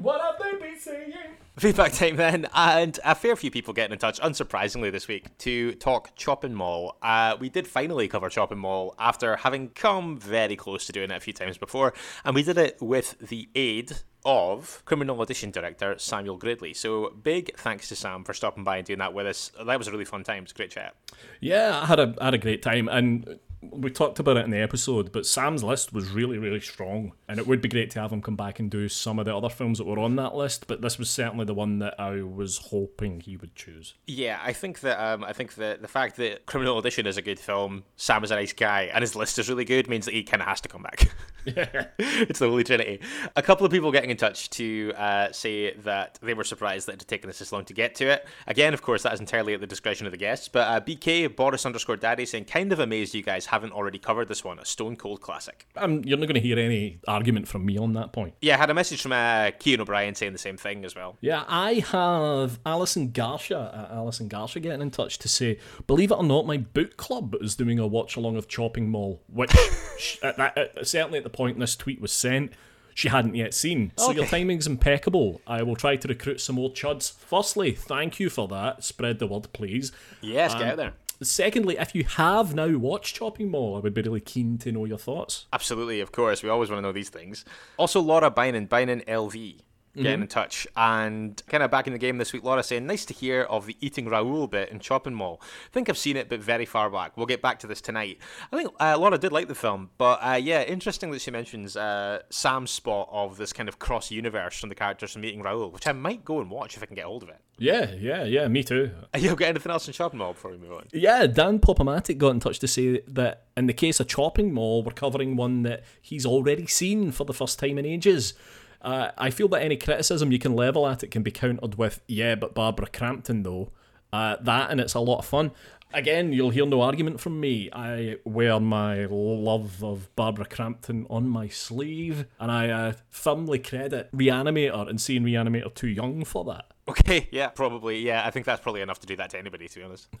What 0.00 0.20
have 0.22 0.38
they 0.38 0.58
been 0.58 0.80
saying? 0.80 1.12
feedback 1.58 1.92
time 1.92 2.16
then, 2.16 2.46
and 2.54 2.98
a 3.04 3.14
fair 3.14 3.36
few 3.36 3.50
people 3.50 3.74
getting 3.74 3.92
in 3.92 3.98
touch, 3.98 4.18
unsurprisingly, 4.20 4.90
this 4.90 5.06
week 5.06 5.36
to 5.36 5.72
talk 5.74 6.16
Chopping 6.16 6.54
Mall. 6.54 6.96
Uh, 7.02 7.36
we 7.38 7.50
did 7.50 7.68
finally 7.68 8.08
cover 8.08 8.30
Chopping 8.30 8.56
Mall 8.56 8.94
after 8.98 9.36
having 9.36 9.68
come 9.68 10.16
very 10.16 10.56
close 10.56 10.86
to 10.86 10.92
doing 10.92 11.10
it 11.10 11.16
a 11.18 11.20
few 11.20 11.34
times 11.34 11.58
before, 11.58 11.92
and 12.24 12.34
we 12.34 12.42
did 12.42 12.56
it 12.56 12.78
with 12.80 13.18
the 13.18 13.50
aid 13.54 13.92
of 14.24 14.82
Criminal 14.86 15.20
Audition 15.20 15.50
director 15.50 15.96
Samuel 15.98 16.38
Gridley. 16.38 16.72
So, 16.72 17.10
big 17.10 17.54
thanks 17.58 17.90
to 17.90 17.96
Sam 17.96 18.24
for 18.24 18.32
stopping 18.32 18.64
by 18.64 18.78
and 18.78 18.86
doing 18.86 19.00
that 19.00 19.12
with 19.12 19.26
us. 19.26 19.52
That 19.66 19.76
was 19.78 19.88
a 19.88 19.92
really 19.92 20.06
fun 20.06 20.24
time. 20.24 20.38
It 20.38 20.44
was 20.44 20.52
a 20.52 20.54
great 20.54 20.70
chat. 20.70 20.94
Yeah, 21.40 21.80
I 21.82 21.84
had 21.84 22.00
a 22.00 22.14
I 22.18 22.24
had 22.24 22.34
a 22.34 22.38
great 22.38 22.62
time, 22.62 22.88
and 22.88 23.38
we 23.72 23.90
talked 23.90 24.18
about 24.18 24.36
it 24.36 24.44
in 24.44 24.50
the 24.50 24.60
episode. 24.60 25.12
But 25.12 25.26
Sam's 25.26 25.62
list 25.62 25.92
was 25.92 26.10
really 26.10 26.38
really 26.38 26.60
strong, 26.60 27.12
and 27.28 27.38
it 27.38 27.46
would 27.46 27.60
be 27.60 27.68
great 27.68 27.90
to 27.92 28.00
have 28.00 28.12
him 28.12 28.22
come 28.22 28.36
back 28.36 28.58
and 28.58 28.70
do 28.70 28.88
some 28.88 29.18
of 29.18 29.24
the 29.24 29.36
other 29.36 29.48
films 29.48 29.78
that 29.78 29.84
were 29.84 29.98
on 29.98 30.16
that 30.16 30.34
list. 30.34 30.66
But 30.66 30.80
this 30.80 30.98
was 30.98 31.10
certainly 31.10 31.44
the 31.44 31.54
one 31.54 31.78
that 31.78 31.98
I 31.98 32.22
was 32.22 32.58
hoping 32.58 33.20
he 33.20 33.36
would 33.36 33.54
choose. 33.54 33.94
Yeah, 34.06 34.40
I 34.42 34.52
think 34.52 34.80
that 34.80 35.02
um, 35.02 35.24
I 35.24 35.32
think 35.32 35.54
that 35.54 35.82
the 35.82 35.88
fact 35.88 36.16
that 36.16 36.46
Criminal 36.46 36.76
Audition 36.76 37.06
is 37.06 37.16
a 37.16 37.22
good 37.22 37.38
film, 37.38 37.84
Sam 37.96 38.24
is 38.24 38.30
a 38.30 38.36
nice 38.36 38.52
guy, 38.52 38.90
and 38.92 39.02
his 39.02 39.16
list 39.16 39.38
is 39.38 39.48
really 39.48 39.64
good 39.64 39.88
means 39.88 40.04
that 40.06 40.14
he 40.14 40.22
kind 40.22 40.42
of 40.42 40.48
has 40.48 40.60
to 40.62 40.68
come 40.68 40.82
back. 40.82 41.10
Yeah. 41.44 41.88
it's 41.98 42.38
the 42.38 42.48
Holy 42.48 42.64
Trinity. 42.64 43.00
A 43.36 43.42
couple 43.42 43.66
of 43.66 43.72
people 43.72 43.92
getting 43.92 44.08
in 44.08 44.16
touch 44.16 44.48
to 44.50 44.94
uh, 44.96 45.30
say 45.30 45.74
that 45.74 46.18
they 46.22 46.32
were 46.32 46.42
surprised 46.42 46.88
that 46.88 46.94
it 46.94 47.00
had 47.02 47.08
taken 47.08 47.28
us 47.28 47.38
this 47.38 47.52
long 47.52 47.66
to 47.66 47.74
get 47.74 47.94
to 47.96 48.06
it. 48.06 48.26
Again, 48.46 48.72
of 48.72 48.80
course, 48.80 49.02
that 49.02 49.12
is 49.12 49.20
entirely 49.20 49.52
at 49.52 49.60
the 49.60 49.66
discretion 49.66 50.06
of 50.06 50.12
the 50.12 50.16
guests. 50.16 50.48
But 50.48 50.60
uh, 50.60 50.80
BK 50.80 51.36
Boris 51.36 51.66
underscore 51.66 51.96
Daddy 51.96 52.24
saying, 52.24 52.46
kind 52.46 52.72
of 52.72 52.80
amazed 52.80 53.14
you 53.14 53.22
guys 53.22 53.44
haven't 53.54 53.72
already 53.72 53.98
covered 53.98 54.28
this 54.28 54.44
one, 54.44 54.58
a 54.58 54.64
Stone 54.64 54.96
Cold 54.96 55.20
classic. 55.20 55.66
Um, 55.76 56.02
you're 56.04 56.18
not 56.18 56.26
going 56.26 56.34
to 56.34 56.40
hear 56.40 56.58
any 56.58 56.98
argument 57.08 57.48
from 57.48 57.64
me 57.64 57.78
on 57.78 57.92
that 57.94 58.12
point. 58.12 58.34
Yeah, 58.40 58.54
I 58.54 58.58
had 58.58 58.70
a 58.70 58.74
message 58.74 59.00
from 59.02 59.12
uh, 59.12 59.52
Kean 59.58 59.80
O'Brien 59.80 60.14
saying 60.14 60.32
the 60.32 60.38
same 60.38 60.56
thing 60.56 60.84
as 60.84 60.94
well. 60.94 61.16
Yeah, 61.20 61.44
I 61.48 61.74
have 61.90 62.58
Alison 62.66 63.12
Garsha, 63.12 63.56
uh, 63.74 63.94
Alison 63.94 64.28
Garsha 64.28 64.60
getting 64.60 64.82
in 64.82 64.90
touch 64.90 65.18
to 65.18 65.28
say, 65.28 65.58
believe 65.86 66.10
it 66.10 66.16
or 66.18 66.24
not, 66.24 66.46
my 66.46 66.56
book 66.58 66.96
club 66.96 67.34
is 67.40 67.54
doing 67.56 67.78
a 67.78 67.86
watch 67.86 68.16
along 68.16 68.36
of 68.36 68.48
Chopping 68.48 68.90
Mall, 68.90 69.22
which 69.32 69.54
at 70.22 70.36
that, 70.36 70.58
at, 70.58 70.86
certainly 70.86 71.18
at 71.18 71.24
the 71.24 71.30
point 71.30 71.58
this 71.58 71.76
tweet 71.76 72.00
was 72.00 72.12
sent, 72.12 72.52
she 72.96 73.08
hadn't 73.08 73.34
yet 73.34 73.54
seen. 73.54 73.90
So 73.96 74.12
your 74.12 74.22
Okay. 74.24 74.38
timing's 74.38 74.66
impeccable. 74.68 75.40
I 75.46 75.62
will 75.64 75.74
try 75.76 75.96
to 75.96 76.08
recruit 76.08 76.40
some 76.40 76.54
more 76.56 76.70
chuds. 76.70 77.12
Firstly, 77.12 77.72
thank 77.72 78.20
you 78.20 78.30
for 78.30 78.46
that. 78.48 78.84
Spread 78.84 79.18
the 79.18 79.26
word, 79.26 79.52
please. 79.52 79.90
Yes, 80.20 80.54
get 80.54 80.62
out 80.62 80.76
there. 80.76 80.92
Secondly, 81.24 81.76
if 81.78 81.94
you 81.94 82.04
have 82.04 82.54
now 82.54 82.76
watched 82.76 83.16
Chopping 83.16 83.50
Mall, 83.50 83.76
I 83.76 83.80
would 83.80 83.94
be 83.94 84.02
really 84.02 84.20
keen 84.20 84.58
to 84.58 84.72
know 84.72 84.84
your 84.84 84.98
thoughts. 84.98 85.46
Absolutely, 85.52 86.00
of 86.00 86.12
course. 86.12 86.42
We 86.42 86.48
always 86.48 86.70
want 86.70 86.78
to 86.78 86.82
know 86.82 86.92
these 86.92 87.08
things. 87.08 87.44
Also, 87.76 88.00
Laura 88.00 88.30
Bynan, 88.30 88.68
Bynan 88.68 89.04
LV, 89.06 89.60
getting 90.02 90.22
in 90.22 90.28
touch. 90.28 90.66
And 90.76 91.40
kind 91.46 91.62
of 91.62 91.70
back 91.70 91.86
in 91.86 91.92
the 91.92 91.98
game 91.98 92.18
this 92.18 92.32
week, 92.32 92.42
Laura 92.42 92.62
saying, 92.62 92.86
nice 92.86 93.04
to 93.06 93.14
hear 93.14 93.42
of 93.42 93.66
the 93.66 93.76
eating 93.80 94.08
Raoul 94.08 94.46
bit 94.46 94.70
in 94.70 94.80
Chopping 94.80 95.14
Mall. 95.14 95.40
I 95.42 95.72
think 95.72 95.88
I've 95.88 95.98
seen 95.98 96.16
it, 96.16 96.28
but 96.28 96.40
very 96.40 96.64
far 96.64 96.90
back. 96.90 97.16
We'll 97.16 97.26
get 97.26 97.42
back 97.42 97.58
to 97.60 97.66
this 97.66 97.80
tonight. 97.80 98.18
I 98.52 98.56
think 98.56 98.70
uh, 98.80 98.96
Laura 98.98 99.18
did 99.18 99.32
like 99.32 99.48
the 99.48 99.54
film, 99.54 99.90
but 99.98 100.18
uh, 100.22 100.34
yeah, 100.34 100.62
interesting 100.62 101.10
that 101.12 101.20
she 101.20 101.30
mentions 101.30 101.76
uh, 101.76 102.20
Sam's 102.30 102.70
spot 102.70 103.08
of 103.12 103.36
this 103.36 103.52
kind 103.52 103.68
of 103.68 103.78
cross 103.78 104.10
universe 104.10 104.58
from 104.58 104.68
the 104.68 104.74
characters 104.74 105.12
from 105.12 105.24
Eating 105.24 105.42
Raoul, 105.42 105.70
which 105.70 105.86
I 105.86 105.92
might 105.92 106.24
go 106.24 106.40
and 106.40 106.50
watch 106.50 106.76
if 106.76 106.82
I 106.82 106.86
can 106.86 106.96
get 106.96 107.04
hold 107.04 107.22
of 107.22 107.28
it. 107.28 107.40
Yeah, 107.58 107.92
yeah, 107.92 108.24
yeah, 108.24 108.48
me 108.48 108.64
too. 108.64 108.90
You 109.16 109.34
got 109.36 109.48
anything 109.48 109.72
else 109.72 109.86
in 109.86 109.94
Chopping 109.94 110.18
Mall 110.18 110.32
before 110.32 110.50
we 110.50 110.58
move 110.58 110.72
on? 110.72 110.86
Yeah, 110.92 111.26
Dan 111.26 111.60
Popomatic 111.60 112.18
got 112.18 112.30
in 112.30 112.40
touch 112.40 112.58
to 112.58 112.68
say 112.68 113.00
that 113.06 113.44
in 113.56 113.66
the 113.66 113.72
case 113.72 114.00
of 114.00 114.08
Chopping 114.08 114.52
Mall, 114.52 114.82
we're 114.82 114.92
covering 114.92 115.36
one 115.36 115.62
that 115.62 115.84
he's 116.02 116.26
already 116.26 116.66
seen 116.66 117.12
for 117.12 117.24
the 117.24 117.32
first 117.32 117.58
time 117.58 117.78
in 117.78 117.86
ages. 117.86 118.34
Uh, 118.84 119.10
I 119.16 119.30
feel 119.30 119.48
that 119.48 119.62
any 119.62 119.76
criticism 119.76 120.30
you 120.30 120.38
can 120.38 120.54
level 120.54 120.86
at 120.86 121.02
it 121.02 121.10
can 121.10 121.22
be 121.22 121.30
countered 121.30 121.76
with, 121.76 122.02
yeah, 122.06 122.34
but 122.34 122.54
Barbara 122.54 122.86
Crampton, 122.86 123.42
though. 123.42 123.70
Uh, 124.12 124.36
that, 124.42 124.70
and 124.70 124.78
it's 124.78 124.94
a 124.94 125.00
lot 125.00 125.18
of 125.18 125.24
fun. 125.24 125.50
Again, 125.94 126.32
you'll 126.32 126.50
hear 126.50 126.66
no 126.66 126.82
argument 126.82 127.18
from 127.18 127.40
me. 127.40 127.70
I 127.72 128.16
wear 128.24 128.60
my 128.60 129.06
love 129.06 129.82
of 129.82 130.14
Barbara 130.16 130.44
Crampton 130.44 131.06
on 131.08 131.28
my 131.28 131.48
sleeve, 131.48 132.26
and 132.38 132.50
I 132.50 132.68
uh, 132.68 132.92
firmly 133.08 133.58
credit 133.58 134.10
Reanimator 134.12 134.88
and 134.88 135.00
seeing 135.00 135.22
Reanimator 135.22 135.72
too 135.74 135.88
young 135.88 136.24
for 136.24 136.44
that. 136.44 136.66
Okay, 136.86 137.28
yeah, 137.32 137.48
probably. 137.48 138.00
Yeah, 138.00 138.26
I 138.26 138.30
think 138.30 138.44
that's 138.44 138.60
probably 138.60 138.82
enough 138.82 139.00
to 139.00 139.06
do 139.06 139.16
that 139.16 139.30
to 139.30 139.38
anybody, 139.38 139.66
to 139.68 139.78
be 139.78 139.84
honest. 139.84 140.08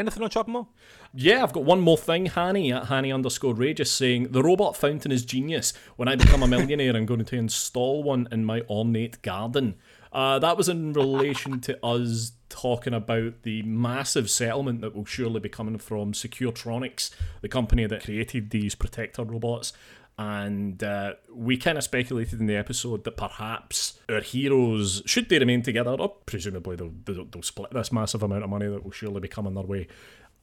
Anything 0.00 0.22
on 0.22 0.30
Chopping 0.30 0.54
Mall? 0.54 0.68
Yeah, 1.12 1.42
I've 1.42 1.52
got 1.52 1.64
one 1.64 1.80
more 1.80 1.98
thing. 1.98 2.26
Hanny 2.26 2.72
at 2.72 2.86
Hanny 2.86 3.12
underscore 3.12 3.54
Ray 3.54 3.74
just 3.74 3.96
saying 3.96 4.32
the 4.32 4.42
robot 4.42 4.74
fountain 4.74 5.12
is 5.12 5.26
genius. 5.26 5.74
When 5.96 6.08
I 6.08 6.16
become 6.16 6.42
a 6.42 6.48
millionaire, 6.48 6.96
I'm 6.96 7.04
going 7.04 7.24
to 7.24 7.36
install 7.36 8.02
one 8.02 8.26
in 8.32 8.46
my 8.46 8.62
ornate 8.62 9.20
garden. 9.20 9.74
Uh, 10.10 10.38
that 10.38 10.56
was 10.56 10.70
in 10.70 10.94
relation 10.94 11.60
to 11.60 11.84
us 11.84 12.32
talking 12.48 12.94
about 12.94 13.42
the 13.42 13.62
massive 13.62 14.28
settlement 14.28 14.80
that 14.80 14.96
will 14.96 15.04
surely 15.04 15.38
be 15.38 15.48
coming 15.48 15.78
from 15.78 16.12
Securetronics, 16.12 17.10
the 17.42 17.48
company 17.48 17.86
that 17.86 18.04
created 18.04 18.50
these 18.50 18.74
protector 18.74 19.22
robots. 19.22 19.72
And 20.20 20.84
uh, 20.84 21.14
we 21.32 21.56
kind 21.56 21.78
of 21.78 21.84
speculated 21.84 22.40
in 22.40 22.46
the 22.46 22.54
episode 22.56 23.04
that 23.04 23.16
perhaps 23.16 23.98
our 24.06 24.20
heroes, 24.20 25.02
should 25.06 25.30
they 25.30 25.38
remain 25.38 25.62
together, 25.62 25.92
or 25.92 26.10
presumably 26.26 26.76
they'll, 26.76 26.92
they'll, 27.06 27.24
they'll 27.24 27.42
split 27.42 27.70
this 27.70 27.90
massive 27.90 28.22
amount 28.22 28.44
of 28.44 28.50
money 28.50 28.66
that 28.66 28.84
will 28.84 28.90
surely 28.90 29.20
be 29.20 29.28
coming 29.28 29.54
their 29.54 29.64
way, 29.64 29.88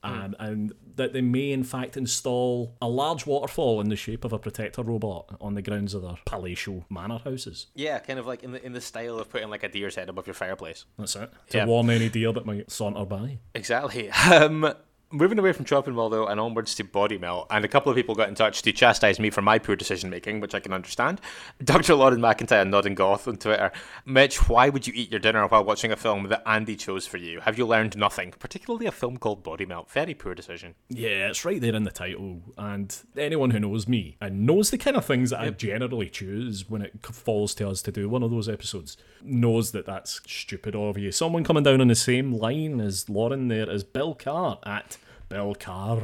um, 0.01 0.35
and 0.39 0.73
that 0.95 1.13
they 1.13 1.21
may 1.21 1.51
in 1.51 1.63
fact 1.63 1.95
install 1.95 2.75
a 2.81 2.87
large 2.87 3.27
waterfall 3.27 3.79
in 3.79 3.89
the 3.89 3.95
shape 3.95 4.25
of 4.25 4.33
a 4.33 4.39
protector 4.39 4.81
robot 4.81 5.35
on 5.39 5.53
the 5.53 5.61
grounds 5.61 5.93
of 5.93 6.01
their 6.01 6.17
palatial 6.25 6.85
manor 6.89 7.19
houses. 7.19 7.67
Yeah, 7.75 7.99
kind 7.99 8.17
of 8.17 8.25
like 8.25 8.41
in 8.41 8.53
the 8.53 8.65
in 8.65 8.73
the 8.73 8.81
style 8.81 9.19
of 9.19 9.29
putting 9.29 9.49
like 9.49 9.61
a 9.63 9.69
deer's 9.69 9.95
head 9.95 10.09
above 10.09 10.25
your 10.25 10.33
fireplace. 10.33 10.85
That's 10.97 11.15
it. 11.15 11.29
To 11.49 11.57
Yeah. 11.59 11.65
warn 11.67 11.91
any 11.91 12.09
deer 12.09 12.31
that 12.33 12.47
might 12.47 12.71
saunter 12.71 13.05
by. 13.05 13.37
Exactly. 13.53 14.09
Um, 14.31 14.73
moving 15.11 15.39
away 15.39 15.53
from 15.53 15.65
chopping 15.65 15.93
mall 15.93 16.09
though, 16.09 16.27
and 16.27 16.39
onwards 16.39 16.75
to 16.75 16.83
body 16.83 17.17
melt, 17.17 17.47
and 17.49 17.63
a 17.63 17.67
couple 17.67 17.91
of 17.91 17.95
people 17.95 18.15
got 18.15 18.29
in 18.29 18.35
touch 18.35 18.61
to 18.61 18.71
chastise 18.71 19.19
me 19.19 19.29
for 19.29 19.41
my 19.41 19.59
poor 19.59 19.75
decision 19.75 20.09
making, 20.09 20.39
which 20.39 20.55
I 20.55 20.59
can 20.59 20.73
understand. 20.73 21.21
Dr. 21.63 21.95
Lauren 21.95 22.19
McIntyre 22.19 22.67
nodding 22.67 22.95
goth 22.95 23.27
on 23.27 23.37
Twitter. 23.37 23.71
Mitch, 24.05 24.49
why 24.49 24.69
would 24.69 24.87
you 24.87 24.93
eat 24.95 25.11
your 25.11 25.19
dinner 25.19 25.45
while 25.47 25.63
watching 25.63 25.91
a 25.91 25.95
film 25.95 26.27
that 26.29 26.43
Andy 26.45 26.75
chose 26.75 27.07
for 27.07 27.17
you? 27.17 27.39
Have 27.41 27.57
you 27.57 27.65
learned 27.65 27.97
nothing? 27.97 28.33
Particularly 28.39 28.85
a 28.85 28.91
film 28.91 29.17
called 29.17 29.43
Body 29.43 29.65
Melt. 29.65 29.89
Very 29.89 30.13
poor 30.13 30.35
decision. 30.35 30.75
Yeah, 30.89 31.29
it's 31.29 31.45
right 31.45 31.61
there 31.61 31.75
in 31.75 31.83
the 31.83 31.91
title. 31.91 32.41
And 32.57 32.95
anyone 33.17 33.51
who 33.51 33.59
knows 33.59 33.87
me 33.87 34.17
and 34.21 34.45
knows 34.45 34.69
the 34.69 34.77
kind 34.77 34.97
of 34.97 35.05
things 35.05 35.29
that 35.29 35.39
I 35.39 35.49
generally 35.49 36.09
choose 36.09 36.69
when 36.69 36.81
it 36.81 37.05
falls 37.05 37.55
to 37.55 37.69
us 37.69 37.81
to 37.83 37.91
do 37.91 38.09
one 38.09 38.23
of 38.23 38.31
those 38.31 38.49
episodes 38.49 38.97
knows 39.23 39.71
that 39.71 39.85
that's 39.85 40.21
stupid 40.27 40.75
of 40.75 40.97
you. 40.97 41.11
Someone 41.11 41.43
coming 41.43 41.63
down 41.63 41.81
on 41.81 41.87
the 41.87 41.95
same 41.95 42.33
line 42.33 42.79
as 42.79 43.09
Lauren 43.09 43.47
there 43.47 43.69
is 43.69 43.83
Bill 43.83 44.13
Carr 44.13 44.59
at 44.65 44.96
Bill 45.29 45.55
Carr 45.55 46.01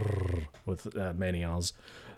with 0.66 0.96
uh, 0.98 1.14
many 1.16 1.44
R's. 1.44 1.74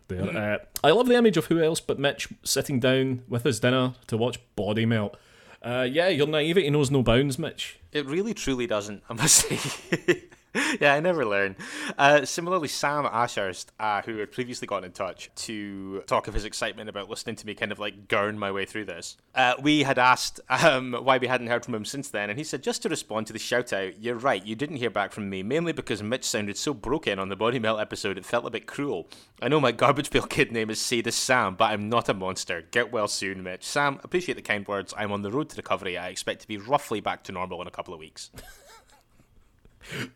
There. 0.08 0.38
Uh, 0.38 0.58
I 0.84 0.92
love 0.92 1.08
the 1.08 1.16
image 1.16 1.36
of 1.36 1.48
who 1.48 1.64
else 1.64 1.80
but 1.80 1.98
Mitch 1.98 2.28
sitting 2.44 2.80
down 2.80 3.24
with 3.28 3.44
his 3.44 3.60
dinner 3.60 3.94
to 4.08 4.18
watch 4.18 4.40
Body 4.56 4.86
Melt. 4.86 5.18
Uh, 5.64 5.88
yeah, 5.90 6.10
your 6.10 6.28
naivety 6.28 6.70
knows 6.70 6.92
no 6.92 7.02
bounds, 7.02 7.40
Mitch. 7.40 7.80
It 7.92 8.06
really 8.06 8.36
truly 8.36 8.68
doesn't, 8.68 9.02
I 9.10 9.14
must 9.14 9.36
say. 9.50 10.26
yeah, 10.80 10.94
I 10.94 11.00
never 11.02 11.26
learn. 11.26 11.56
Uh, 11.98 12.24
similarly, 12.24 12.70
Sam 12.70 13.06
Ashurst, 13.06 13.72
uh, 13.80 14.02
who 14.04 14.18
had 14.18 14.32
previously 14.32 14.68
gotten 14.68 14.86
in 14.86 14.92
touch 14.92 15.30
to 15.36 16.02
talk 16.08 16.28
of 16.28 16.34
his 16.34 16.46
excitement 16.46 16.90
about 16.90 17.10
listening 17.10 17.36
to 17.38 17.46
me 17.46 17.56
kind 17.56 17.72
of 17.72 17.80
like 17.80 18.08
gurn 18.08 18.40
my 18.40 18.52
way 18.52 18.66
through 18.66 18.86
this, 18.86 19.18
uh, 19.34 19.56
we 19.62 19.84
had 19.84 20.00
asked 20.00 20.40
um, 20.50 20.94
why 20.94 21.18
we 21.18 21.28
hadn't 21.28 21.48
heard 21.48 21.66
from 21.66 21.76
him 21.76 21.84
since 21.84 22.10
then, 22.10 22.30
and 22.30 22.40
he 22.40 22.44
said, 22.44 22.64
just 22.64 22.82
to 22.84 22.90
respond 22.90 23.28
to 23.28 23.34
the 23.34 23.40
shout 23.40 23.74
out, 23.74 24.02
you're 24.02 24.16
right, 24.16 24.46
you 24.46 24.56
didn't 24.56 24.78
hear 24.78 24.90
back 24.90 25.12
from 25.12 25.30
me, 25.30 25.44
mainly 25.44 25.74
because 25.74 26.02
Mitch 26.02 26.24
sounded 26.24 26.58
so 26.58 26.74
broken 26.74 27.20
on 27.20 27.28
the 27.28 27.36
Body 27.36 27.60
Melt 27.60 27.82
episode, 27.82 28.18
it 28.18 28.26
felt 28.26 28.46
a 28.46 28.52
bit 28.52 28.66
cruel. 28.66 29.10
I 29.42 29.50
know 29.50 29.60
my 29.60 29.74
garbage 29.74 30.10
pail 30.10 30.22
kid 30.28 30.54
name 30.54 30.70
is 30.70 30.80
Sadist 30.80 31.20
Sam, 31.20 31.56
but 31.56 31.72
I'm 31.72 31.90
not 31.90 32.08
a 32.08 32.14
monster. 32.14 32.64
Get 32.72 32.94
well 32.94 33.10
soon, 33.10 33.44
Mitch. 33.44 33.64
Sam, 33.64 34.00
appreciate 34.04 34.36
the 34.36 34.42
kind 34.42 34.66
words. 34.68 34.94
I'm 34.98 35.12
on 35.12 35.22
the 35.22 35.32
road 35.32 35.50
to 35.50 35.58
recovery. 35.58 35.98
I 35.98 36.08
expect 36.08 36.42
to 36.42 36.48
be 36.48 36.58
roughly 36.58 37.02
back 37.02 37.24
to 37.26 37.34
normal 37.34 37.62
in 37.62 37.68
a 37.68 37.72
couple 37.72 37.94
of 37.94 38.00
weeks. 38.00 38.32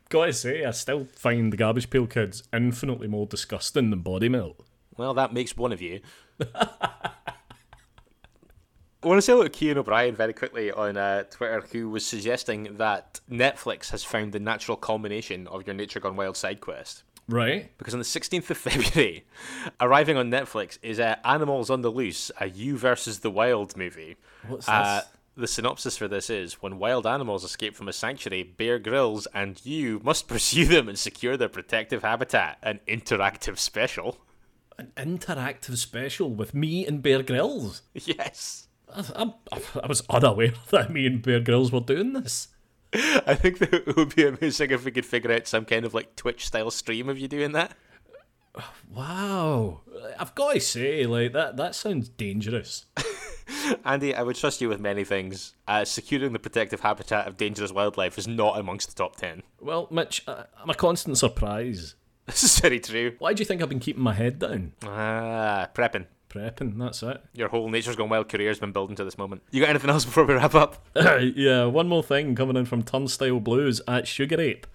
Gotta 0.10 0.34
say, 0.34 0.66
I 0.66 0.72
still 0.72 1.06
find 1.06 1.54
the 1.54 1.58
Garbage 1.58 1.90
Pail 1.90 2.08
Kids 2.08 2.44
infinitely 2.54 3.08
more 3.08 3.26
disgusting 3.28 3.90
than 3.90 4.00
Body 4.02 4.30
Melt. 4.30 4.60
Well, 4.98 5.14
that 5.14 5.34
makes 5.34 5.56
one 5.56 5.72
of 5.72 5.82
you. 5.82 6.02
I 9.02 9.08
want 9.08 9.18
to 9.18 9.22
say 9.22 9.32
hello 9.32 9.44
to 9.44 9.50
Kean 9.50 9.78
O'Brien 9.78 10.14
very 10.14 10.34
quickly 10.34 10.72
on 10.72 10.98
uh, 10.98 11.24
Twitter, 11.24 11.64
who 11.72 11.90
was 11.90 12.06
suggesting 12.06 12.76
that 12.78 13.22
Netflix 13.32 13.92
has 13.92 14.04
found 14.04 14.34
the 14.34 14.40
natural 14.42 14.76
culmination 14.76 15.48
of 15.48 15.66
your 15.66 15.74
Nature 15.74 16.02
Gone 16.02 16.18
Wild 16.18 16.36
side 16.36 16.60
quest. 16.60 17.04
Right. 17.30 17.72
Because 17.78 17.94
on 17.94 18.00
the 18.00 18.06
16th 18.06 18.50
of 18.50 18.58
February, 18.58 19.26
arriving 19.80 20.18
on 20.18 20.30
Netflix 20.30 20.80
is 20.82 21.00
uh, 21.00 21.16
Animals 21.24 21.70
on 21.70 21.82
the 21.82 21.92
Loose, 21.92 22.30
a 22.42 22.50
You 22.50 22.78
versus 22.78 23.20
the 23.20 23.32
Wild 23.32 23.78
movie. 23.78 24.18
What's 24.48 24.68
Uh, 24.68 25.02
this? 25.02 25.10
The 25.40 25.48
synopsis 25.48 25.98
for 25.98 26.08
this 26.08 26.30
is 26.30 26.62
when 26.62 26.80
wild 26.80 27.08
animals 27.08 27.44
escape 27.44 27.76
from 27.76 27.88
a 27.88 27.94
sanctuary, 27.94 28.44
Bear 28.44 28.80
Grylls 28.80 29.28
and 29.34 29.64
you 29.66 30.00
must 30.04 30.28
pursue 30.28 30.66
them 30.66 30.88
and 30.88 30.98
secure 30.98 31.38
their 31.38 31.50
protective 31.50 32.04
habitat. 32.04 32.58
An 32.62 32.80
interactive 32.88 33.58
special. 33.58 34.18
An 34.78 34.92
interactive 34.96 35.78
special 35.78 36.30
with 36.30 36.54
me 36.54 36.86
and 36.86 37.02
Bear 37.02 37.24
Grylls. 37.24 37.82
Yes. 37.94 38.68
I, 38.94 39.34
I, 39.52 39.62
I 39.84 39.88
was 39.88 40.04
unaware 40.10 40.54
that 40.72 40.92
me 40.92 41.06
and 41.06 41.22
Bear 41.22 41.40
Grylls 41.40 41.72
were 41.72 41.80
doing 41.80 42.14
this. 42.14 42.50
I 42.92 43.36
think 43.36 43.60
that 43.60 43.74
it 43.74 43.96
would 43.96 44.16
be 44.16 44.26
amazing 44.26 44.72
if 44.72 44.84
we 44.84 44.92
could 44.92 45.06
figure 45.06 45.32
out 45.32 45.48
some 45.48 45.66
kind 45.66 45.86
of 45.86 45.94
like 45.94 46.16
Twitch 46.16 46.48
style 46.48 46.72
stream 46.72 47.08
of 47.08 47.20
you 47.20 47.28
doing 47.28 47.52
that. 47.52 47.74
Wow. 48.92 49.82
I've 50.18 50.34
got 50.34 50.54
to 50.54 50.60
say, 50.60 51.06
like 51.06 51.34
that 51.34 51.58
that 51.58 51.76
sounds 51.76 52.10
dangerous. 52.10 52.86
Andy, 53.86 54.14
I 54.16 54.24
would 54.24 54.36
trust 54.36 54.62
you 54.62 54.70
with 54.70 54.80
many 54.80 55.04
things. 55.04 55.54
Uh, 55.68 55.86
securing 55.86 56.34
the 56.34 56.40
protective 56.40 56.82
habitat 56.82 57.28
of 57.28 57.38
dangerous 57.38 57.72
wildlife 57.72 58.18
is 58.18 58.28
not 58.28 58.60
amongst 58.60 58.90
the 58.90 58.96
top 58.96 59.16
10. 59.16 59.44
Well, 59.60 59.88
Mitch, 59.92 60.24
I, 60.28 60.46
I'm 60.62 60.70
a 60.70 60.76
constant 60.76 61.18
surprise. 61.18 61.96
This 62.30 62.44
is 62.44 62.60
very 62.60 62.80
true. 62.80 63.16
Why 63.18 63.34
do 63.34 63.42
you 63.42 63.46
think 63.46 63.60
I've 63.60 63.70
been 63.70 63.80
keeping 63.80 64.04
my 64.04 64.14
head 64.14 64.38
down? 64.38 64.74
Ah, 64.84 65.68
prepping. 65.74 66.06
Prepping, 66.30 66.78
that's 66.78 67.02
it. 67.02 67.24
Your 67.34 67.50
whole 67.50 67.68
Nature's 67.70 67.96
Gone 67.96 68.10
Wild 68.10 68.30
career 68.30 68.50
has 68.50 68.60
been 68.60 68.72
building 68.72 68.96
to 68.98 69.04
this 69.04 69.18
moment. 69.18 69.42
You 69.50 69.62
got 69.62 69.72
anything 69.72 69.90
else 69.90 70.06
before 70.06 70.26
we 70.26 70.36
wrap 70.36 70.54
up? 70.54 70.86
yeah, 70.96 71.66
one 71.66 71.88
more 71.88 72.04
thing 72.04 72.36
coming 72.36 72.56
in 72.56 72.66
from 72.66 72.84
Turnstile 72.84 73.40
Blues 73.40 73.82
at 73.88 74.08
Sugar 74.08 74.40
Ape 74.40 74.68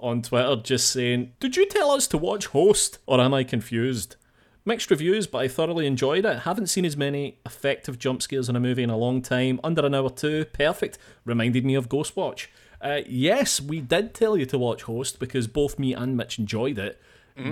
on 0.00 0.22
Twitter 0.22 0.56
just 0.56 0.90
saying, 0.90 1.32
Did 1.38 1.54
you 1.56 1.66
tell 1.66 1.90
us 1.90 2.06
to 2.08 2.18
watch 2.18 2.46
Host, 2.46 2.98
or 3.04 3.20
am 3.20 3.34
I 3.34 3.44
confused? 3.44 4.16
Mixed 4.64 4.90
reviews, 4.90 5.26
but 5.26 5.38
I 5.38 5.48
thoroughly 5.48 5.86
enjoyed 5.86 6.24
it. 6.24 6.40
Haven't 6.40 6.68
seen 6.68 6.84
as 6.84 6.96
many 6.96 7.38
effective 7.44 7.98
jump 7.98 8.22
scares 8.22 8.48
in 8.48 8.54
a 8.54 8.60
movie 8.60 8.84
in 8.84 8.90
a 8.90 8.96
long 8.96 9.20
time. 9.20 9.58
Under 9.64 9.84
an 9.84 9.94
hour 9.94 10.08
too. 10.08 10.44
Perfect. 10.52 10.98
Reminded 11.24 11.64
me 11.64 11.74
of 11.74 11.88
Ghostwatch. 11.88 12.46
Uh, 12.80 13.00
yes, 13.06 13.60
we 13.60 13.80
did 13.80 14.14
tell 14.14 14.36
you 14.36 14.46
to 14.46 14.58
watch 14.58 14.84
Host 14.84 15.18
because 15.18 15.46
both 15.46 15.78
me 15.78 15.94
and 15.94 16.16
Mitch 16.16 16.38
enjoyed 16.38 16.78
it. 16.78 17.00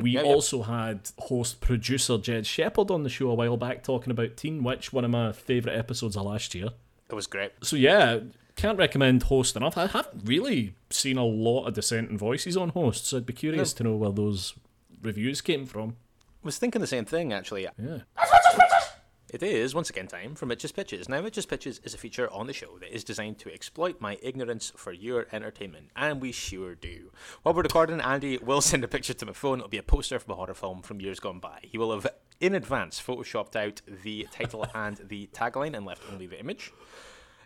we 0.03 0.11
yeah, 0.11 0.23
yeah. 0.23 0.27
also 0.27 0.63
had 0.63 1.11
host 1.19 1.61
producer 1.61 2.19
Jed 2.19 2.47
Shepherd 2.47 2.91
on 2.91 3.03
the 3.03 3.09
show 3.09 3.31
a 3.31 3.35
while 3.35 3.57
back 3.57 3.83
talking 3.83 4.11
about 4.11 4.37
Teen 4.37 4.63
Witch, 4.63 4.93
one 4.93 5.05
of 5.05 5.11
my 5.11 5.33
favourite 5.33 5.77
episodes 5.77 6.17
of 6.17 6.25
last 6.25 6.55
year. 6.55 6.71
It 7.09 7.15
was 7.15 7.27
great. 7.27 7.53
So 7.63 7.77
yeah, 7.77 8.21
can't 8.57 8.79
recommend 8.79 9.25
Host 9.25 9.57
enough. 9.57 9.79
I 9.79 9.87
haven't 9.87 10.23
really 10.25 10.75
seen 10.91 11.17
a 11.17 11.25
lot 11.25 11.67
of 11.67 11.75
dissenting 11.75 12.19
voices 12.19 12.57
on 12.57 12.71
Host, 12.71 13.07
so 13.07 13.17
I'd 13.17 13.27
be 13.27 13.33
curious 13.33 13.73
to 13.75 13.85
know 13.85 13.97
where 13.97 14.13
those 14.13 14.55
reviews 15.03 15.41
came 15.41 15.65
from. 15.65 15.97
Was 16.43 16.59
thinking 16.59 16.81
the 16.81 16.87
same 16.87 17.05
thing, 17.05 17.33
actually. 17.33 17.69
Yeah. 17.79 17.99
It 19.33 19.45
is, 19.45 19.77
once 19.77 19.91
again, 19.91 20.09
time 20.09 20.35
for 20.35 20.47
Mitch's 20.47 20.73
Pitches. 20.73 21.09
Now, 21.09 21.21
Mitch's 21.21 21.47
Pitches 21.47 21.81
is 21.85 21.95
a 21.95 21.99
feature 21.99 22.29
on 22.33 22.49
the 22.49 22.53
show 22.53 22.79
that 22.81 22.93
is 22.93 23.05
designed 23.05 23.39
to 23.39 23.55
exploit 23.55 24.01
my 24.01 24.19
ignorance 24.23 24.73
for 24.75 24.93
your 24.93 25.29
entertainment, 25.31 25.91
and 25.95 26.21
we 26.21 26.33
sure 26.33 26.75
do. 26.75 27.13
While 27.45 27.55
we're 27.55 27.63
recording, 27.63 28.01
Andy 28.01 28.39
will 28.39 28.61
send 28.61 28.83
a 28.83 28.89
picture 28.89 29.15
to 29.15 29.27
my 29.27 29.33
phone. 29.33 29.59
It'll 29.59 29.69
be 29.69 29.79
a 29.79 29.85
poster 29.85 30.19
from 30.19 30.33
a 30.33 30.35
horror 30.35 30.55
film 30.55 30.83
from 30.83 31.01
years 31.01 31.21
gone 31.21 31.39
by. 31.39 31.61
He 31.63 31.79
will 31.79 31.93
have, 31.93 32.09
in 32.41 32.57
advance, 32.57 33.01
photoshopped 33.01 33.55
out 33.55 33.83
the 34.03 34.27
title 34.33 34.67
and 34.75 34.97
the 34.97 35.29
tagline 35.33 35.77
and 35.77 35.87
left 35.87 36.03
only 36.11 36.27
the 36.27 36.41
image. 36.41 36.73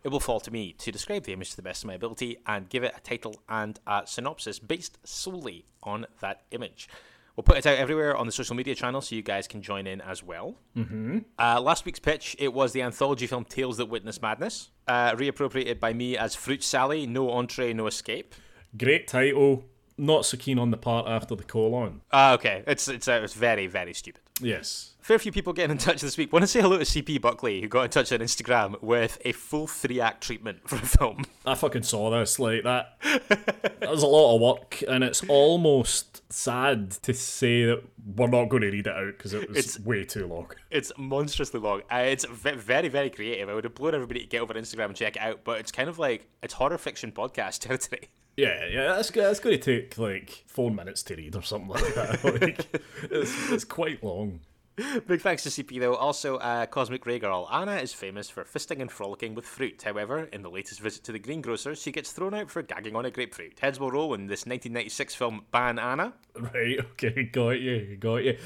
It 0.03 0.09
will 0.09 0.21
fall 0.21 0.41
to 0.41 0.51
me 0.51 0.73
to 0.79 0.91
describe 0.91 1.25
the 1.25 1.35
image 1.35 1.51
to 1.51 1.57
the 1.57 1.63
best 1.63 1.85
of 1.85 1.89
my 1.89 1.95
ability 1.95 2.39
and 2.47 2.71
give 2.71 2.83
it 2.83 2.95
a 2.97 3.01
title 3.01 3.43
and 3.47 3.79
a 3.87 4.05
synopsis 4.07 4.59
based 4.59 4.99
solely 5.05 5.67
on 5.83 6.07
that 6.21 6.45
image. 6.51 6.89
We'll 7.37 7.45
put 7.45 7.57
it 7.57 7.67
out 7.67 7.77
everywhere 7.79 8.17
on 8.17 8.27
the 8.27 8.33
social 8.33 8.55
media 8.55 8.75
channel 8.75 9.01
so 9.01 9.17
you 9.17 9.23
guys 9.23 9.49
can 9.49 9.61
join 9.61 9.87
in 9.87 10.01
as 10.01 10.23
well. 10.23 10.55
Mm-hmm. 10.77 11.19
Uh, 11.39 11.61
last 11.61 11.85
week's 11.85 11.99
pitch, 11.99 12.37
it 12.39 12.53
was 12.53 12.73
the 12.73 12.83
anthology 12.83 13.27
film 13.27 13.45
Tales 13.45 13.77
That 13.79 13.87
Witness 13.87 14.23
Madness, 14.23 14.71
uh, 14.87 15.13
reappropriated 15.13 15.81
by 15.81 15.93
me 15.93 16.17
as 16.17 16.37
Fruit 16.37 16.63
Sally, 16.63 17.07
No 17.07 17.31
Entree, 17.31 17.73
No 17.73 17.89
Escape. 17.89 18.35
Great 18.77 19.09
title. 19.09 19.65
Not 19.97 20.27
so 20.27 20.37
keen 20.37 20.59
on 20.59 20.71
the 20.71 20.77
part 20.77 21.07
after 21.07 21.37
the 21.37 21.45
colon. 21.45 22.01
Ah, 22.13 22.33
okay. 22.35 22.65
It's, 22.67 22.89
it's, 22.89 23.07
uh, 23.07 23.21
it's 23.23 23.35
very, 23.35 23.67
very 23.69 23.95
stupid. 23.95 24.23
Yes. 24.41 24.91
Fair 25.01 25.19
few 25.19 25.31
people 25.31 25.53
getting 25.53 25.71
in 25.73 25.79
touch 25.79 26.01
this 26.01 26.17
week. 26.17 26.33
Want 26.33 26.43
to 26.43 26.47
say 26.49 26.61
hello 26.61 26.79
to 26.79 26.85
CP 26.85 27.21
Buckley, 27.21 27.61
who 27.61 27.69
got 27.69 27.83
in 27.83 27.91
touch 27.91 28.11
on 28.11 28.19
Instagram 28.21 28.83
with 28.83 29.19
a 29.25 29.33
full 29.33 29.67
three 29.69 30.01
act 30.01 30.25
treatment 30.25 30.69
for 30.69 30.77
a 30.77 30.81
film. 30.81 31.25
I 31.47 31.55
fucking 31.55 31.83
saw 31.83 32.11
this 32.11 32.39
like 32.41 32.65
that. 32.65 32.97
that 33.03 33.91
was 33.91 34.03
a 34.03 34.07
lot 34.07 34.35
of 34.35 34.41
work, 34.41 34.83
and 34.89 35.05
it's 35.05 35.23
almost 35.29 36.23
sad 36.33 36.91
to 37.03 37.13
say 37.15 37.67
that 37.67 37.83
we're 38.17 38.27
not 38.29 38.47
going 38.49 38.63
to 38.63 38.71
read 38.71 38.87
it 38.87 38.93
out 38.97 39.13
because 39.17 39.35
it 39.35 39.47
was 39.49 39.59
It's- 39.59 39.79
way 39.81 40.05
too 40.05 40.27
long. 40.27 40.51
It's 40.71 40.91
monstrously 40.97 41.61
long. 41.61 41.83
Uh, 41.93 41.99
it's 42.07 42.25
ve- 42.25 42.57
very, 42.57 42.89
very 42.89 43.11
creative. 43.11 43.49
I 43.49 43.55
would 43.55 43.67
implore 43.67 43.95
everybody 43.95 44.21
to 44.21 44.27
get 44.27 44.41
over 44.41 44.55
Instagram 44.55 44.87
and 44.87 44.97
check 44.97 45.17
it 45.17 45.23
out. 45.23 45.45
But 45.45 45.61
it's 45.61 45.71
kind 45.71 45.89
of 45.89 45.99
like 46.01 46.27
it's 46.43 46.55
horror 46.55 46.79
fiction 46.79 47.13
podcast 47.13 47.59
territory. 47.61 48.09
Yeah, 48.37 48.67
yeah, 48.67 48.95
that's 48.95 49.11
go- 49.11 49.23
that's 49.23 49.41
going 49.41 49.59
to 49.61 49.81
take 49.81 49.97
like 49.97 50.45
four 50.47 50.71
minutes 50.71 51.03
to 51.05 51.15
read 51.15 51.37
or 51.37 51.43
something 51.43 51.69
like 51.69 51.95
that. 51.95 52.25
like, 52.41 52.83
it's, 53.11 53.53
it's 53.53 53.65
quite 53.65 54.03
long. 54.03 54.41
Big 55.07 55.21
thanks 55.21 55.45
to 55.45 55.51
CP 55.51 55.79
though. 55.79 55.95
Also, 55.95 56.37
uh, 56.39 56.67
Cosmic 56.67 57.07
Ray 57.07 57.21
Girl 57.21 57.49
Anna 57.53 57.77
is 57.77 57.93
famous 57.93 58.29
for 58.29 58.43
fisting 58.43 58.81
and 58.81 58.91
frolicking 58.91 59.35
with 59.35 59.45
fruit. 59.45 59.83
However, 59.83 60.25
in 60.33 60.43
the 60.43 60.51
latest 60.51 60.81
visit 60.81 61.05
to 61.05 61.13
the 61.13 61.19
greengrocer, 61.21 61.77
she 61.77 61.93
gets 61.93 62.11
thrown 62.11 62.35
out 62.35 62.51
for 62.51 62.61
gagging 62.63 62.97
on 62.97 63.05
a 63.05 63.11
grapefruit. 63.11 63.59
Heads 63.61 63.79
will 63.79 63.93
roll 63.93 64.15
in 64.15 64.27
this 64.27 64.47
1996 64.47 65.15
film 65.15 65.45
Ban 65.51 65.79
Anna. 65.79 66.15
Right, 66.37 66.81
okay, 66.81 67.23
got 67.31 67.61
you, 67.61 67.97
got 67.97 68.25
you. 68.25 68.37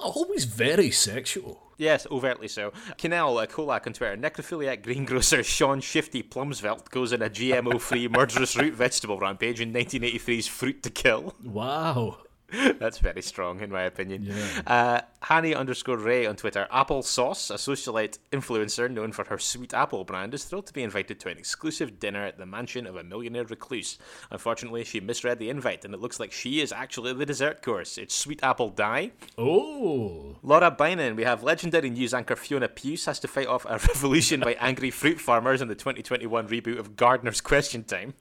Always 0.00 0.46
very 0.46 0.90
sexual. 0.90 1.62
Yes, 1.76 2.04
overtly 2.10 2.48
so. 2.48 2.72
Canal, 2.98 3.38
uh, 3.38 3.46
Kolak 3.46 3.86
on 3.86 3.92
Twitter, 3.92 4.16
necrophiliac 4.16 4.82
greengrocer 4.82 5.44
Sean 5.44 5.80
Shifty 5.80 6.24
Plumsvelt 6.24 6.90
goes 6.90 7.12
on 7.12 7.22
a 7.22 7.30
GMO-free 7.30 8.08
murderous 8.08 8.56
root 8.56 8.74
vegetable 8.74 9.20
rampage 9.20 9.60
in 9.60 9.72
1983's 9.72 10.48
Fruit 10.48 10.82
to 10.82 10.90
Kill. 10.90 11.34
Wow. 11.44 12.18
That's 12.78 12.98
very 12.98 13.22
strong, 13.22 13.60
in 13.60 13.70
my 13.70 13.82
opinion. 13.82 14.32
Uh, 14.66 15.00
Hanny 15.22 15.54
underscore 15.54 15.96
Ray 15.96 16.26
on 16.26 16.36
Twitter. 16.36 16.68
Apple 16.70 17.02
Sauce, 17.02 17.50
a 17.50 17.54
socialite 17.54 18.18
influencer 18.32 18.88
known 18.90 19.10
for 19.12 19.24
her 19.24 19.38
sweet 19.38 19.74
apple 19.74 20.04
brand, 20.04 20.32
is 20.32 20.44
thrilled 20.44 20.66
to 20.66 20.72
be 20.72 20.82
invited 20.84 21.18
to 21.20 21.28
an 21.28 21.38
exclusive 21.38 21.98
dinner 21.98 22.24
at 22.24 22.38
the 22.38 22.46
mansion 22.46 22.86
of 22.86 22.96
a 22.96 23.02
millionaire 23.02 23.44
recluse. 23.44 23.98
Unfortunately, 24.30 24.84
she 24.84 25.00
misread 25.00 25.38
the 25.38 25.50
invite, 25.50 25.84
and 25.84 25.92
it 25.92 26.00
looks 26.00 26.20
like 26.20 26.30
she 26.30 26.60
is 26.60 26.70
actually 26.70 27.12
the 27.12 27.26
dessert 27.26 27.62
course. 27.62 27.98
It's 27.98 28.14
sweet 28.14 28.40
apple 28.42 28.70
dye. 28.70 29.10
Oh, 29.36 30.36
Laura 30.42 30.70
Bynan, 30.70 31.16
we 31.16 31.24
have 31.24 31.42
legendary 31.42 31.90
news 31.90 32.14
anchor 32.14 32.36
Fiona 32.36 32.68
Puce 32.68 33.06
has 33.06 33.18
to 33.20 33.28
fight 33.28 33.48
off 33.48 33.64
a 33.64 33.78
revolution 33.88 34.40
by 34.40 34.52
angry 34.60 34.90
fruit 34.90 35.20
farmers 35.20 35.60
in 35.60 35.68
the 35.68 35.74
2021 35.74 36.48
reboot 36.48 36.78
of 36.78 36.94
Gardener's 36.96 37.40
Question 37.40 37.82
Time. 37.82 38.14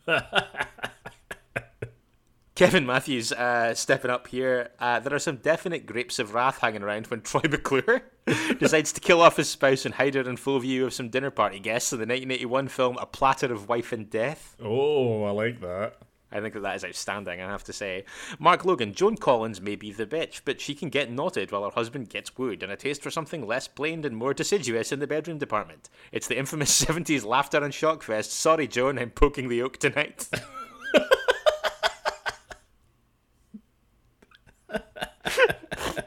Kevin 2.56 2.86
Matthews 2.86 3.34
uh, 3.34 3.76
stepping 3.76 4.10
up 4.10 4.28
here. 4.28 4.70
Uh, 4.80 5.02
there 5.02 5.14
are 5.14 5.20
some 5.20 5.36
definite 5.36 5.86
grapes 5.86 6.20
of 6.20 6.34
wrath 6.34 6.60
hanging 6.60 6.84
around 6.84 7.08
when 7.08 7.20
Troy 7.24 7.42
McClure 7.50 8.02
decides 8.60 8.94
to 8.94 9.02
kill 9.02 9.22
off 9.22 9.36
his 9.36 9.50
spouse 9.50 9.86
and 9.86 9.96
hide 9.96 10.16
her 10.16 10.22
in 10.22 10.38
full 10.38 10.60
view 10.60 10.86
of 10.86 10.94
some 10.94 11.10
dinner 11.10 11.32
party 11.32 11.60
guests 11.60 11.92
in 11.92 12.00
the 12.00 12.04
1981 12.04 12.70
film 12.70 12.98
A 13.02 13.06
Platter 13.06 13.52
of 13.52 13.68
Wife 13.68 13.92
and 13.92 14.10
Death. 14.10 14.56
oh, 14.64 15.26
I 15.26 15.32
like 15.32 15.60
that. 15.60 15.98
I 16.32 16.42
think 16.42 16.54
that 16.54 16.62
that 16.62 16.78
is 16.78 16.86
outstanding, 16.86 17.42
I 17.42 17.50
have 17.50 17.64
to 17.66 17.74
say. 17.74 18.04
Mark 18.40 18.66
Logan, 18.66 18.94
Joan 18.94 19.16
Collins 19.16 19.62
may 19.62 19.76
be 19.76 19.92
the 19.92 20.08
bitch, 20.08 20.42
but 20.44 20.60
she 20.60 20.76
can 20.76 20.90
get 20.90 21.12
knotted 21.12 21.52
while 21.52 21.64
her 21.64 21.70
husband 21.70 22.10
gets 22.10 22.38
wooed, 22.38 22.64
and 22.64 22.72
a 22.72 22.76
taste 22.76 23.04
for 23.04 23.12
something 23.12 23.46
less 23.46 23.68
blamed 23.68 24.06
and 24.06 24.18
more 24.18 24.34
deciduous 24.34 24.92
in 24.92 25.00
the 25.00 25.08
bedroom 25.08 25.38
department. 25.38 25.90
It's 26.12 26.28
the 26.28 26.38
infamous 26.38 26.84
70s 26.86 27.26
laughter 27.26 27.64
and 27.64 27.74
shock 27.74 28.02
fest. 28.02 28.32
Sorry, 28.32 28.68
Joan, 28.68 28.98
I'm 28.98 29.12
poking 29.12 29.50
the 29.50 29.62
oak 29.62 29.78
tonight. 29.78 30.28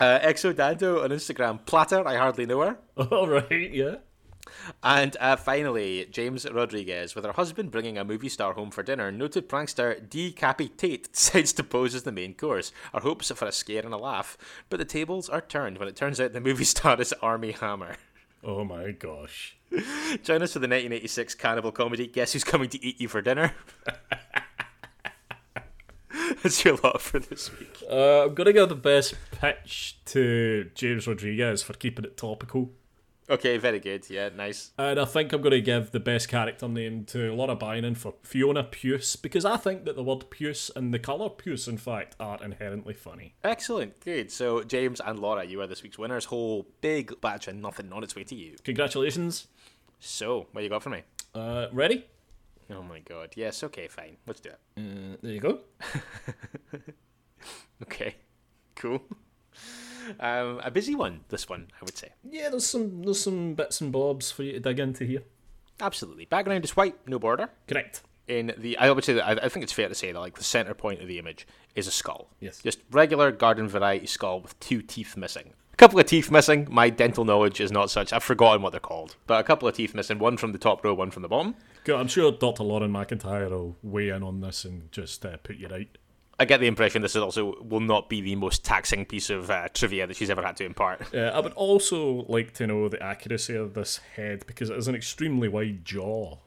Uh, 0.00 0.18
Exo 0.18 0.54
Dando 0.54 1.02
on 1.02 1.10
Instagram, 1.10 1.64
Platter, 1.64 2.06
I 2.06 2.16
hardly 2.16 2.46
know 2.46 2.60
her. 2.60 2.78
All 3.10 3.28
right, 3.28 3.70
yeah. 3.72 3.96
And 4.82 5.16
uh, 5.20 5.36
finally, 5.36 6.06
James 6.10 6.50
Rodriguez, 6.50 7.14
with 7.14 7.24
her 7.24 7.32
husband 7.32 7.70
bringing 7.70 7.96
a 7.96 8.04
movie 8.04 8.28
star 8.28 8.54
home 8.54 8.70
for 8.70 8.82
dinner, 8.82 9.12
noted 9.12 9.48
prankster 9.48 10.08
Decapitate 10.10 11.12
decides 11.12 11.52
to 11.54 11.64
pose 11.64 11.94
as 11.94 12.02
the 12.02 12.12
main 12.12 12.34
course. 12.34 12.72
Our 12.92 13.00
hopes 13.00 13.30
are 13.30 13.36
for 13.36 13.46
a 13.46 13.52
scare 13.52 13.82
and 13.82 13.94
a 13.94 13.96
laugh, 13.96 14.36
but 14.68 14.78
the 14.78 14.84
tables 14.84 15.28
are 15.28 15.40
turned 15.40 15.78
when 15.78 15.88
it 15.88 15.96
turns 15.96 16.20
out 16.20 16.32
the 16.32 16.40
movie 16.40 16.64
star 16.64 17.00
is 17.00 17.14
Armie 17.22 17.52
Hammer. 17.52 17.96
Oh 18.42 18.64
my 18.64 18.90
gosh. 18.90 19.56
Join 20.22 20.42
us 20.42 20.52
for 20.52 20.58
the 20.58 20.68
1986 20.68 21.34
cannibal 21.36 21.72
comedy 21.72 22.06
Guess 22.06 22.34
Who's 22.34 22.44
Coming 22.44 22.68
to 22.68 22.84
Eat 22.84 23.00
You 23.00 23.08
for 23.08 23.22
Dinner? 23.22 23.54
That's 26.44 26.62
your 26.62 26.76
lot 26.84 27.00
for 27.00 27.18
this 27.18 27.50
week. 27.58 27.82
Uh, 27.90 28.24
I'm 28.24 28.34
gonna 28.34 28.52
give 28.52 28.68
the 28.68 28.74
best 28.74 29.14
pitch 29.30 29.98
to 30.04 30.70
James 30.74 31.08
Rodriguez 31.08 31.62
for 31.62 31.72
keeping 31.72 32.04
it 32.04 32.18
topical. 32.18 32.70
Okay, 33.30 33.56
very 33.56 33.80
good. 33.80 34.10
Yeah, 34.10 34.28
nice. 34.28 34.72
And 34.76 35.00
I 35.00 35.06
think 35.06 35.32
I'm 35.32 35.40
going 35.40 35.52
to 35.52 35.62
give 35.62 35.92
the 35.92 36.00
best 36.00 36.28
character 36.28 36.68
name 36.68 37.04
to 37.06 37.32
Laura 37.32 37.56
Bynon 37.56 37.96
for 37.96 38.12
Fiona 38.22 38.62
Puce 38.62 39.16
because 39.16 39.46
I 39.46 39.56
think 39.56 39.86
that 39.86 39.96
the 39.96 40.02
word 40.02 40.28
puce 40.28 40.70
and 40.76 40.92
the 40.92 40.98
colour 40.98 41.30
puce, 41.30 41.66
in 41.66 41.78
fact, 41.78 42.16
are 42.20 42.38
inherently 42.44 42.92
funny. 42.92 43.32
Excellent. 43.42 43.98
Good. 44.00 44.30
So, 44.30 44.62
James 44.62 45.00
and 45.00 45.18
Laura, 45.18 45.42
you 45.42 45.62
are 45.62 45.66
this 45.66 45.82
week's 45.82 45.96
winners. 45.96 46.26
Whole 46.26 46.66
big 46.82 47.18
batch 47.22 47.48
of 47.48 47.54
nothing 47.56 47.90
on 47.94 48.04
its 48.04 48.14
way 48.14 48.24
to 48.24 48.34
you. 48.34 48.56
Congratulations. 48.62 49.46
So, 50.00 50.48
what 50.52 50.62
you 50.62 50.68
got 50.68 50.82
for 50.82 50.90
me? 50.90 51.04
Uh, 51.34 51.68
ready? 51.72 52.04
Oh 52.70 52.82
my 52.82 53.00
god. 53.00 53.32
Yes, 53.36 53.62
okay, 53.64 53.88
fine. 53.88 54.16
Let's 54.26 54.40
do 54.40 54.50
it. 54.50 54.58
Uh, 54.76 55.16
there 55.22 55.32
you 55.32 55.40
go. 55.40 55.60
okay. 57.82 58.16
Cool. 58.76 59.02
Um, 60.20 60.60
a 60.62 60.70
busy 60.70 60.94
one, 60.94 61.20
this 61.28 61.48
one, 61.48 61.68
I 61.80 61.84
would 61.84 61.96
say. 61.96 62.10
Yeah, 62.28 62.50
there's 62.50 62.66
some 62.66 63.02
there's 63.02 63.20
some 63.20 63.54
bits 63.54 63.80
and 63.80 63.92
bobs 63.92 64.30
for 64.30 64.42
you 64.42 64.52
to 64.52 64.60
dig 64.60 64.78
into 64.78 65.04
here. 65.04 65.22
Absolutely. 65.80 66.24
Background 66.26 66.64
is 66.64 66.76
white, 66.76 66.96
no 67.08 67.18
border. 67.18 67.48
Correct. 67.66 68.02
In 68.26 68.54
the, 68.56 68.78
I 68.78 68.90
would 68.90 69.04
say 69.04 69.14
that 69.14 69.26
I, 69.26 69.32
I 69.32 69.48
think 69.48 69.64
it's 69.64 69.72
fair 69.72 69.88
to 69.88 69.94
say 69.94 70.12
that 70.12 70.18
like 70.18 70.38
the 70.38 70.44
center 70.44 70.72
point 70.72 71.02
of 71.02 71.08
the 71.08 71.18
image 71.18 71.46
is 71.74 71.86
a 71.86 71.90
skull. 71.90 72.30
Yes. 72.40 72.60
Just 72.62 72.78
regular 72.90 73.30
garden 73.32 73.68
variety 73.68 74.06
skull 74.06 74.40
with 74.40 74.58
two 74.60 74.80
teeth 74.80 75.16
missing. 75.16 75.52
A 75.84 75.86
couple 75.86 76.00
of 76.00 76.06
teeth 76.06 76.30
missing. 76.30 76.66
My 76.70 76.88
dental 76.88 77.26
knowledge 77.26 77.60
is 77.60 77.70
not 77.70 77.90
such. 77.90 78.14
I've 78.14 78.22
forgotten 78.24 78.62
what 78.62 78.70
they're 78.70 78.80
called. 78.80 79.16
But 79.26 79.40
a 79.40 79.42
couple 79.44 79.68
of 79.68 79.76
teeth 79.76 79.94
missing. 79.94 80.18
One 80.18 80.38
from 80.38 80.52
the 80.52 80.58
top 80.58 80.82
row, 80.82 80.94
one 80.94 81.10
from 81.10 81.20
the 81.20 81.28
bottom. 81.28 81.56
Good. 81.84 82.00
I'm 82.00 82.08
sure 82.08 82.32
Dr. 82.32 82.62
Lauren 82.62 82.90
McIntyre 82.90 83.50
will 83.50 83.76
weigh 83.82 84.08
in 84.08 84.22
on 84.22 84.40
this 84.40 84.64
and 84.64 84.90
just 84.90 85.26
uh, 85.26 85.36
put 85.36 85.56
you 85.56 85.68
right. 85.68 85.90
I 86.40 86.46
get 86.46 86.60
the 86.60 86.68
impression 86.68 87.02
this 87.02 87.14
is 87.14 87.20
also 87.20 87.56
will 87.60 87.80
not 87.80 88.08
be 88.08 88.22
the 88.22 88.34
most 88.34 88.64
taxing 88.64 89.04
piece 89.04 89.28
of 89.28 89.50
uh, 89.50 89.68
trivia 89.74 90.06
that 90.06 90.16
she's 90.16 90.30
ever 90.30 90.40
had 90.40 90.56
to 90.56 90.64
impart. 90.64 91.14
Uh, 91.14 91.18
I 91.18 91.40
would 91.40 91.52
also 91.52 92.24
like 92.30 92.54
to 92.54 92.66
know 92.66 92.88
the 92.88 93.02
accuracy 93.02 93.54
of 93.54 93.74
this 93.74 93.98
head 94.16 94.46
because 94.46 94.70
it 94.70 94.76
has 94.76 94.88
an 94.88 94.94
extremely 94.94 95.48
wide 95.48 95.84
jaw. 95.84 96.38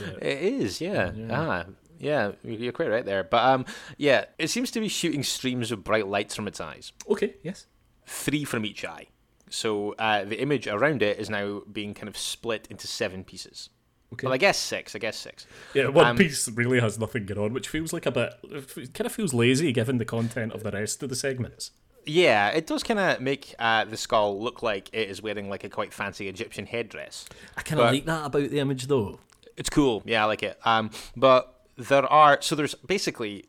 It 0.00 0.38
is, 0.38 0.80
yeah. 0.80 1.12
Ah, 1.30 1.66
yeah, 1.98 2.32
you're 2.42 2.72
quite 2.72 2.88
right 2.88 3.04
there. 3.04 3.22
But 3.22 3.44
um, 3.44 3.66
yeah, 3.98 4.24
it 4.38 4.48
seems 4.48 4.70
to 4.70 4.80
be 4.80 4.88
shooting 4.88 5.22
streams 5.22 5.72
of 5.72 5.84
bright 5.84 6.08
lights 6.08 6.34
from 6.34 6.48
its 6.48 6.58
eyes, 6.58 6.94
Okay, 7.06 7.34
yes. 7.42 7.66
Three 8.08 8.44
from 8.44 8.64
each 8.64 8.84
eye. 8.84 9.06
So 9.50 9.92
uh, 9.98 10.24
the 10.24 10.40
image 10.40 10.66
around 10.66 11.02
it 11.02 11.18
is 11.18 11.30
now 11.30 11.62
being 11.72 11.94
kind 11.94 12.08
of 12.08 12.16
split 12.16 12.66
into 12.70 12.86
seven 12.86 13.24
pieces. 13.24 13.70
Okay. 14.12 14.26
Well, 14.26 14.34
I 14.34 14.38
guess 14.38 14.58
six. 14.58 14.94
I 14.94 14.98
guess 14.98 15.16
six. 15.16 15.46
Yeah, 15.74 15.88
One 15.88 16.06
Um, 16.06 16.16
Piece 16.16 16.48
really 16.48 16.80
has 16.80 16.98
nothing 16.98 17.26
going 17.26 17.40
on, 17.40 17.52
which 17.52 17.68
feels 17.68 17.92
like 17.92 18.06
a 18.06 18.10
bit. 18.10 18.32
It 18.50 18.94
kind 18.94 19.06
of 19.06 19.12
feels 19.12 19.34
lazy 19.34 19.70
given 19.72 19.98
the 19.98 20.04
content 20.04 20.52
of 20.52 20.62
the 20.62 20.70
rest 20.70 21.02
of 21.02 21.10
the 21.10 21.16
segments. 21.16 21.72
Yeah, 22.06 22.48
it 22.48 22.66
does 22.66 22.82
kind 22.82 22.98
of 22.98 23.20
make 23.20 23.54
uh, 23.58 23.84
the 23.84 23.98
skull 23.98 24.40
look 24.42 24.62
like 24.62 24.88
it 24.94 25.10
is 25.10 25.20
wearing 25.22 25.50
like 25.50 25.64
a 25.64 25.68
quite 25.68 25.92
fancy 25.92 26.26
Egyptian 26.26 26.64
headdress. 26.64 27.26
I 27.56 27.60
kind 27.62 27.80
of 27.80 27.92
like 27.92 28.06
that 28.06 28.24
about 28.26 28.48
the 28.50 28.60
image, 28.60 28.86
though. 28.86 29.20
It's 29.58 29.68
cool. 29.68 30.02
Yeah, 30.06 30.22
I 30.22 30.26
like 30.26 30.42
it. 30.42 30.58
Um, 30.64 30.90
but 31.14 31.54
there 31.76 32.06
are 32.06 32.40
so 32.40 32.54
there's 32.54 32.74
basically 32.74 33.44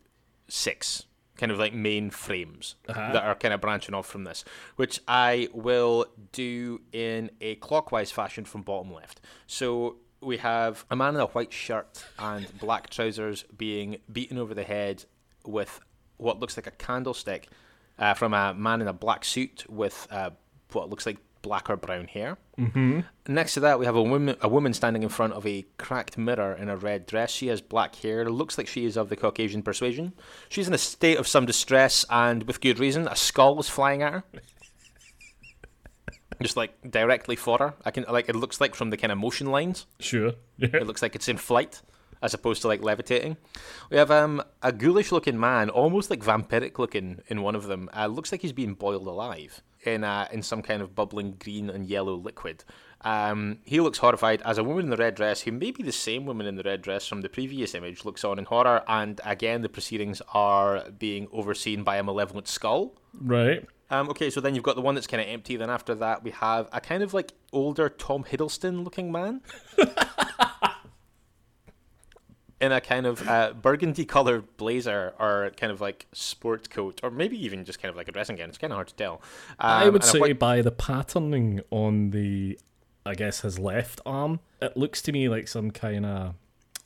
six 0.50 1.06
kind 1.40 1.52
of 1.52 1.58
like 1.58 1.74
main 1.74 2.10
frames 2.12 2.76
Uh-huh. 2.90 3.14
that 3.14 3.24
are 3.24 3.34
kind 3.36 3.54
of 3.54 3.62
branching 3.62 3.96
off 3.96 4.06
from 4.08 4.26
this, 4.26 4.44
which 4.76 5.00
I 5.08 5.48
will 5.54 6.06
do 6.34 6.82
in 6.92 7.32
a 7.40 7.56
clockwise 7.56 8.12
fashion 8.12 8.44
from 8.46 8.62
bottom 8.62 8.94
left. 8.94 9.22
So 9.48 9.96
we 10.22 10.38
have 10.38 10.86
a 10.92 10.96
man 10.98 11.16
in 11.16 11.22
a 11.22 11.28
white 11.28 11.54
shirt 11.54 12.04
and 12.20 12.46
black 12.60 12.90
trousers 12.90 13.44
being 13.58 13.98
beaten 14.12 14.38
over 14.38 14.54
the 14.54 14.64
head 14.64 15.06
with 15.46 15.80
what 16.18 16.40
looks 16.42 16.58
like 16.58 16.68
a 16.68 16.72
candlestick 16.72 17.48
uh, 17.98 18.14
from 18.14 18.34
a 18.34 18.54
man 18.54 18.82
in 18.82 18.88
a 18.90 18.94
black 18.94 19.24
suit 19.24 19.66
with 19.70 20.08
uh, 20.12 20.32
what 20.74 20.90
looks 20.90 21.06
like 21.06 21.18
black 21.42 21.70
or 21.70 21.78
brown 21.78 22.06
hair. 22.06 22.38
Mm-hmm. 22.58 23.02
Next 23.28 23.54
to 23.56 23.60
that, 23.62 23.80
we 23.80 23.86
have 23.86 23.96
a 23.96 24.04
woman, 24.04 24.36
a 24.42 24.50
woman 24.50 24.74
standing 24.74 25.04
in 25.04 25.10
front 25.10 25.34
of 25.34 25.46
a 25.46 25.66
cracked 25.78 26.18
mirror 26.18 26.54
in 26.54 26.70
a 26.70 26.78
red 26.78 27.06
dress. 27.06 27.32
She 27.32 27.48
has 27.48 27.62
black 27.62 27.96
hair. 27.96 28.30
Looks 28.30 28.58
like 28.58 28.68
she 28.68 28.86
is 28.86 28.98
of 28.98 29.10
the 29.10 29.16
Caucasian 29.16 29.64
persuasion. 29.64 30.14
She's 30.50 30.68
in 30.68 30.74
a 30.74 30.78
state 30.78 31.18
of 31.18 31.28
some 31.28 31.46
distress, 31.46 32.06
and 32.10 32.44
with 32.44 32.62
good 32.62 32.80
reason. 32.80 33.08
A 33.08 33.16
skull 33.16 33.60
is 33.60 33.70
flying 33.70 34.02
at 34.02 34.14
her. 34.14 34.24
Just 36.42 36.56
like 36.56 36.72
directly 36.90 37.36
for 37.36 37.58
her. 37.58 37.74
I 37.84 37.92
can 37.92 38.06
like 38.10 38.30
it 38.30 38.36
looks 38.36 38.62
like 38.62 38.74
from 38.74 38.92
the 38.92 38.98
kind 38.98 39.12
of 39.12 39.18
motion 39.18 39.48
lines. 39.48 39.88
Sure. 40.00 40.32
Yeah. 40.58 40.70
It 40.74 40.88
looks 40.88 41.02
like 41.02 41.16
it's 41.16 41.28
in 41.28 41.38
flight 41.38 41.82
as 42.22 42.34
opposed 42.34 42.62
to 42.62 42.68
like 42.68 42.82
levitating. 42.82 43.38
We 43.90 43.98
have 43.98 44.12
um, 44.12 44.42
a 44.62 44.72
ghoulish 44.72 45.12
looking 45.12 45.40
man, 45.40 45.70
almost 45.70 46.10
like 46.10 46.22
vampiric 46.22 46.78
looking 46.78 47.22
in 47.28 47.42
one 47.42 47.56
of 47.56 47.68
them. 47.68 47.90
Uh, 47.96 48.08
looks 48.08 48.32
like 48.32 48.42
he's 48.42 48.54
being 48.54 48.74
boiled 48.74 49.08
alive 49.08 49.62
in 49.84 50.04
uh, 50.04 50.28
in 50.32 50.42
some 50.42 50.62
kind 50.62 50.82
of 50.82 50.96
bubbling 50.96 51.36
green 51.40 51.70
and 51.70 51.86
yellow 51.86 52.16
liquid. 52.16 52.64
Um, 53.02 53.60
he 53.64 53.80
looks 53.80 53.98
horrified 53.98 54.42
as 54.44 54.58
a 54.58 54.64
woman 54.64 54.86
in 54.86 54.90
the 54.90 54.98
red 54.98 55.16
dress, 55.16 55.42
who 55.42 55.52
may 55.52 55.72
be 55.72 55.84
the 55.84 55.92
same 55.92 56.26
woman 56.26 56.46
in 56.46 56.56
the 56.56 56.64
red 56.64 56.82
dress 56.82 57.08
from 57.08 57.22
the 57.22 57.30
previous 57.30 57.74
image, 57.74 58.04
looks 58.04 58.24
on 58.26 58.38
in 58.38 58.46
horror. 58.46 58.84
And 58.88 59.22
again, 59.24 59.62
the 59.62 59.70
proceedings 59.70 60.22
are 60.34 60.90
being 60.92 61.28
overseen 61.32 61.84
by 61.84 61.98
a 61.98 62.04
malevolent 62.04 62.48
skull. 62.48 62.96
Right. 63.14 63.66
Um, 63.92 64.10
okay, 64.10 64.30
so 64.30 64.40
then 64.40 64.54
you've 64.54 64.64
got 64.64 64.76
the 64.76 64.82
one 64.82 64.96
that's 64.96 65.08
kind 65.08 65.22
of 65.22 65.28
empty. 65.28 65.56
Then 65.56 65.70
after 65.70 65.96
that, 65.96 66.24
we 66.24 66.32
have 66.32 66.70
a 66.72 66.82
kind 66.82 67.02
of 67.02 67.14
like 67.14 67.34
older 67.52 67.90
Tom 67.90 68.24
Hiddleston 68.24 68.84
looking 68.84 69.12
man. 69.12 69.42
In 72.62 72.72
a 72.74 72.82
kind 72.82 73.06
of 73.06 73.26
uh, 73.28 73.54
burgundy 73.54 74.04
colored 74.04 74.58
blazer 74.58 75.14
or 75.18 75.52
kind 75.56 75.72
of 75.72 75.80
like 75.80 76.08
sport 76.12 76.70
coat, 76.70 77.00
or 77.04 77.10
maybe 77.10 77.38
even 77.46 77.64
just 77.64 77.82
kind 77.82 77.90
of 77.90 77.96
like 77.96 78.10
a 78.10 78.12
dressing 78.12 78.36
gown. 78.36 78.50
It's 78.50 78.58
kind 78.58 78.74
of 78.74 78.76
hard 78.76 78.90
to 78.90 78.96
tell. 78.96 79.22
Um, 79.60 79.70
I 79.84 79.88
would 79.90 80.04
say 80.04 80.20
white- 80.20 80.40
by 80.40 80.62
the 80.62 80.72
patterning 80.72 81.62
on 81.72 82.10
the, 82.10 82.60
I 83.06 83.16
guess 83.16 83.42
his 83.42 83.58
left 83.60 84.02
arm, 84.06 84.42
it 84.62 84.76
looks 84.76 85.02
to 85.04 85.14
me 85.14 85.30
like 85.30 85.48
some 85.48 85.72
kind 85.72 86.06
of 86.06 86.34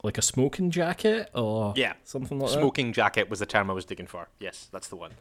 like 0.04 0.18
a 0.18 0.22
smoking 0.22 0.70
jacket 0.70 1.30
or 1.34 1.74
Yeah. 1.78 1.94
something 2.04 2.38
like 2.38 2.52
that. 2.52 2.60
Smoking 2.60 2.92
jacket 2.92 3.30
was 3.30 3.40
the 3.40 3.46
term 3.46 3.70
I 3.70 3.74
was 3.74 3.86
digging 3.86 4.06
for. 4.08 4.28
Yes, 4.40 4.68
that's 4.72 4.90
the 4.90 4.98
one. 4.98 5.12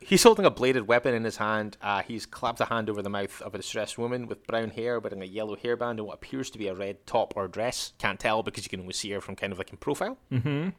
He's 0.00 0.22
holding 0.24 0.44
a 0.44 0.50
bladed 0.50 0.88
weapon 0.88 1.14
in 1.14 1.22
his 1.24 1.36
hand. 1.36 1.76
Uh, 1.80 2.02
he's 2.02 2.26
clapped 2.26 2.60
a 2.60 2.64
hand 2.64 2.90
over 2.90 3.02
the 3.02 3.08
mouth 3.10 3.40
of 3.40 3.54
a 3.54 3.58
distressed 3.58 3.98
woman 3.98 4.26
with 4.26 4.44
brown 4.46 4.70
hair, 4.70 4.98
wearing 4.98 5.22
a 5.22 5.26
yellow 5.26 5.54
hairband 5.56 5.92
and 5.92 6.06
what 6.06 6.14
appears 6.14 6.50
to 6.50 6.58
be 6.58 6.66
a 6.66 6.74
red 6.74 7.06
top 7.06 7.34
or 7.36 7.46
dress. 7.46 7.92
Can't 7.98 8.18
tell 8.18 8.42
because 8.42 8.64
you 8.64 8.70
can 8.70 8.80
only 8.80 8.92
see 8.94 9.10
her 9.12 9.20
from 9.20 9.36
kind 9.36 9.52
of 9.52 9.58
like 9.58 9.70
in 9.70 9.76
profile. 9.76 10.18
Mm-hmm. 10.32 10.70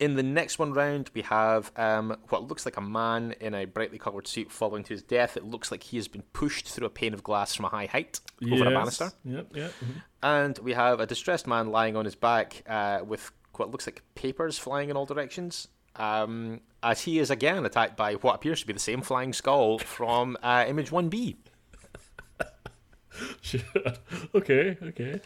In 0.00 0.16
the 0.16 0.22
next 0.22 0.58
one 0.58 0.72
round, 0.72 1.10
we 1.12 1.20
have 1.22 1.70
um, 1.76 2.16
what 2.30 2.48
looks 2.48 2.64
like 2.64 2.78
a 2.78 2.80
man 2.80 3.34
in 3.38 3.54
a 3.54 3.66
brightly 3.66 3.98
coloured 3.98 4.26
suit 4.26 4.50
falling 4.50 4.82
to 4.84 4.94
his 4.94 5.02
death. 5.02 5.36
It 5.36 5.44
looks 5.44 5.70
like 5.70 5.82
he 5.82 5.98
has 5.98 6.08
been 6.08 6.22
pushed 6.32 6.66
through 6.68 6.86
a 6.86 6.90
pane 6.90 7.12
of 7.12 7.22
glass 7.22 7.54
from 7.54 7.66
a 7.66 7.68
high 7.68 7.84
height 7.84 8.18
that. 8.40 8.52
over 8.52 8.64
a 8.66 8.70
banister. 8.70 9.12
Yep. 9.24 9.54
Yep. 9.54 9.72
mhm. 9.84 10.02
And 10.22 10.58
we 10.60 10.72
have 10.72 11.00
a 11.00 11.06
distressed 11.06 11.46
man 11.46 11.70
lying 11.70 11.96
on 11.96 12.06
his 12.06 12.14
back 12.14 12.62
uh, 12.66 13.00
with 13.06 13.30
what 13.56 13.70
looks 13.70 13.86
like 13.86 14.02
papers 14.14 14.56
flying 14.58 14.88
in 14.88 14.96
all 14.96 15.04
directions. 15.04 15.68
Um, 15.96 16.60
as 16.82 17.02
he 17.02 17.18
is 17.18 17.30
again 17.30 17.66
attacked 17.66 17.96
by 17.98 18.14
what 18.14 18.34
appears 18.36 18.60
to 18.62 18.66
be 18.66 18.72
the 18.72 18.78
same 18.78 19.02
flying 19.02 19.34
skull 19.34 19.78
from 19.78 20.38
uh, 20.42 20.64
Image 20.66 20.90
1B. 20.90 21.36
Sure. 23.42 23.60
okay. 24.34 24.78
Okay. 24.82 25.20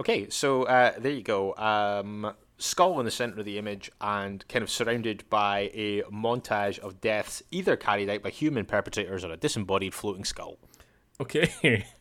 Okay, 0.00 0.28
so 0.28 0.64
uh, 0.64 0.92
there 0.98 1.12
you 1.12 1.22
go. 1.22 1.54
Um, 1.56 2.34
skull 2.62 2.98
in 2.98 3.04
the 3.04 3.10
center 3.10 3.38
of 3.40 3.44
the 3.44 3.58
image 3.58 3.90
and 4.00 4.46
kind 4.48 4.62
of 4.62 4.70
surrounded 4.70 5.24
by 5.28 5.70
a 5.74 6.02
montage 6.02 6.78
of 6.78 7.00
deaths, 7.00 7.42
either 7.50 7.76
carried 7.76 8.08
out 8.08 8.22
by 8.22 8.30
human 8.30 8.64
perpetrators 8.64 9.24
or 9.24 9.32
a 9.32 9.36
disembodied 9.36 9.94
floating 9.94 10.24
skull. 10.24 10.58
Okay. 11.20 11.84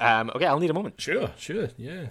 Um, 0.00 0.30
okay, 0.32 0.46
I'll 0.46 0.60
need 0.60 0.70
a 0.70 0.74
moment. 0.74 1.00
sure. 1.00 1.32
Sure. 1.36 1.70
Yeah. 1.76 2.06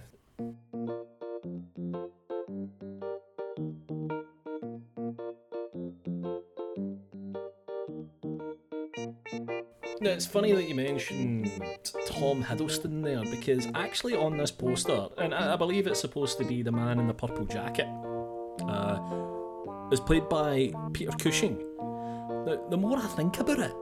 Now, 9.99 10.11
it's 10.11 10.27
funny 10.27 10.51
that 10.51 10.69
you 10.69 10.75
mentioned 10.75 11.51
Tom 12.05 12.43
Hiddleston 12.43 13.03
there 13.03 13.23
because 13.23 13.67
actually 13.73 14.15
on 14.15 14.37
this 14.37 14.51
poster, 14.51 15.07
and 15.17 15.33
I 15.33 15.53
I 15.53 15.55
believe 15.55 15.87
it's 15.87 15.99
supposed 15.99 16.37
to 16.37 16.45
be 16.45 16.61
the 16.61 16.71
man 16.71 16.99
in 16.99 17.07
the 17.07 17.13
purple 17.13 17.45
jacket, 17.45 17.87
uh, 18.67 18.99
is 19.91 19.99
played 19.99 20.29
by 20.29 20.71
Peter 20.93 21.11
Cushing. 21.13 21.57
Now, 22.45 22.63
the 22.69 22.77
more 22.77 22.97
I 22.97 23.07
think 23.07 23.39
about 23.39 23.59
it, 23.59 23.73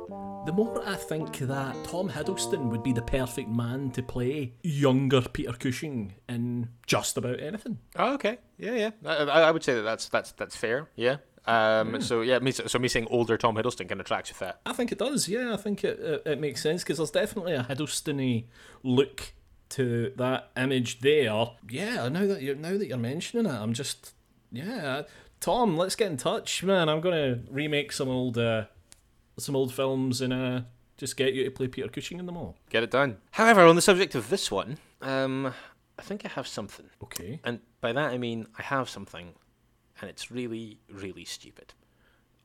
the 0.46 0.54
more 0.54 0.88
I 0.88 0.96
think 0.96 1.38
that 1.40 1.76
Tom 1.84 2.10
Hiddleston 2.10 2.70
would 2.70 2.84
be 2.84 2.94
the 2.94 3.02
perfect 3.02 3.50
man 3.50 3.92
to 3.92 4.02
play 4.04 4.54
younger 4.64 5.22
Peter 5.22 5.54
Cushing 5.54 6.14
in 6.30 6.70
just 6.88 7.18
about 7.18 7.42
anything. 7.42 7.80
Oh, 7.98 8.14
okay. 8.14 8.38
Yeah, 8.58 8.76
yeah. 8.76 8.92
I, 9.06 9.42
I 9.42 9.52
would 9.52 9.64
say 9.64 9.74
that 9.74 9.82
that's 9.82 10.08
that's 10.08 10.32
that's 10.34 10.56
fair. 10.56 10.88
Yeah. 10.96 11.18
Um, 11.48 12.02
So 12.02 12.22
yeah, 12.22 12.40
me, 12.40 12.52
so 12.52 12.80
me 12.80 12.88
saying 12.88 13.08
older 13.10 13.38
Tom 13.38 13.56
Hiddleston 13.56 13.88
kind 13.88 14.02
of 14.02 14.08
tracks 14.08 14.30
with 14.30 14.40
that. 14.40 14.62
I 14.66 14.74
think 14.74 14.92
it 14.92 14.98
does. 14.98 15.28
Yeah, 15.30 15.54
I 15.54 15.58
think 15.58 15.84
it 15.84 16.00
it, 16.00 16.24
it 16.26 16.40
makes 16.40 16.62
sense 16.62 16.84
because 16.84 16.98
there's 16.98 17.12
definitely 17.12 17.54
a 17.54 17.64
Hiddleston-y 17.64 18.46
look 18.84 19.34
to 19.70 20.14
that 20.18 20.52
image 20.58 21.00
there. 21.02 21.52
Yeah, 21.70 22.08
now 22.10 22.26
that 22.28 22.42
you're 22.42 22.56
now 22.56 22.78
that 22.78 22.88
you're 22.88 22.98
mentioning 22.98 23.46
it, 23.46 23.56
I'm 23.56 23.74
just 23.74 24.14
yeah. 24.52 25.04
Tom, 25.40 25.78
let's 25.78 25.96
get 25.96 26.10
in 26.12 26.18
touch, 26.18 26.64
man. 26.64 26.90
I'm 26.90 27.02
gonna 27.02 27.40
remake 27.52 27.92
some 27.92 28.10
old 28.10 28.38
uh, 28.38 28.66
some 29.38 29.56
old 29.56 29.74
films 29.74 30.22
and 30.22 30.34
uh 30.34 30.62
Just 30.98 31.18
get 31.18 31.34
you 31.34 31.44
to 31.44 31.52
play 31.52 31.68
Peter 31.68 31.90
Cushing 31.90 32.20
in 32.20 32.26
them 32.26 32.38
all. 32.38 32.56
Get 32.70 32.82
it 32.84 32.90
done. 32.92 33.18
However, 33.32 33.62
on 33.66 33.76
the 33.76 33.82
subject 33.82 34.16
of 34.16 34.30
this 34.30 34.50
one, 34.50 34.78
um, 35.02 35.54
I 36.00 36.02
think 36.02 36.26
I 36.26 36.30
have 36.30 36.48
something. 36.48 36.90
Okay. 37.04 37.40
And 37.44 37.60
by 37.82 37.92
that 37.94 38.12
I 38.12 38.18
mean 38.18 38.48
I 38.58 38.64
have 38.64 38.88
something, 38.90 39.34
and 40.02 40.10
it's 40.10 40.32
really, 40.32 40.80
really 40.92 41.26
stupid. 41.26 41.74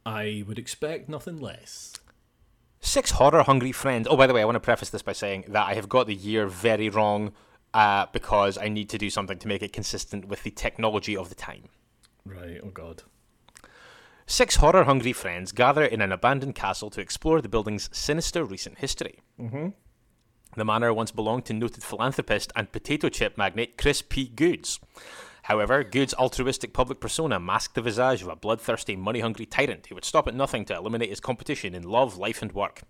I 0.05 0.45
would 0.47 0.59
expect 0.59 1.09
nothing 1.09 1.39
less. 1.39 1.95
Six 2.81 3.13
horror 3.13 3.43
hungry 3.43 3.73
friends. 3.73 4.09
Oh, 4.11 4.17
by 4.17 4.27
the 4.27 4.33
way, 4.33 4.41
I 4.41 4.45
want 4.47 4.57
to 4.57 4.61
preface 4.61 4.91
this 4.91 5.03
by 5.03 5.13
saying 5.13 5.45
that 5.49 5.67
I 5.67 5.75
have 5.75 5.89
got 5.89 6.07
the 6.07 6.15
year 6.15 6.47
very 6.47 6.89
wrong 6.89 7.33
uh, 7.75 8.07
because 8.13 8.57
I 8.57 8.69
need 8.69 8.89
to 8.91 8.99
do 8.99 9.11
something 9.11 9.39
to 9.39 9.49
make 9.49 9.63
it 9.63 9.73
consistent 9.73 10.27
with 10.27 10.43
the 10.43 10.51
technology 10.51 11.17
of 11.17 11.29
the 11.29 11.35
time. 11.35 11.65
Right, 12.25 12.61
oh 12.63 12.71
god. 12.71 13.03
Six 14.27 14.57
horror 14.57 14.85
hungry 14.85 15.13
friends 15.13 15.53
gather 15.53 15.85
in 15.85 16.01
an 16.01 16.13
abandoned 16.13 16.55
castle 16.55 16.89
to 16.91 17.01
explore 17.01 17.41
the 17.41 17.49
building's 17.49 17.91
sinister 17.93 18.45
recent 18.45 18.79
history. 18.79 19.19
Mm-hmm. 19.41 19.69
The 20.57 20.65
manor 20.65 20.95
once 20.95 21.11
belonged 21.11 21.45
to 21.47 21.53
noted 21.53 21.83
philanthropist 21.83 22.53
and 22.57 22.73
potato 22.73 23.09
chip 23.09 23.37
magnate 23.37 23.77
Chris 23.77 24.03
P. 24.03 24.29
Goods. 24.29 24.81
However, 25.51 25.83
Goods' 25.83 26.15
altruistic 26.15 26.73
public 26.73 27.01
persona 27.01 27.41
masked 27.41 27.75
the 27.75 27.83
visage 27.83 28.23
of 28.23 28.29
a 28.29 28.37
bloodthirsty, 28.37 28.95
money 28.95 29.19
hungry 29.19 29.47
tyrant 29.47 29.89
who 29.89 29.97
would 29.97 30.05
stop 30.05 30.29
at 30.29 30.35
nothing 30.37 30.65
to 30.67 30.77
eliminate 30.77 31.11
his 31.11 31.19
competition 31.19 31.75
in 31.75 31.83
love, 31.83 32.17
life, 32.17 32.41
and 32.41 32.53
work. 32.53 32.83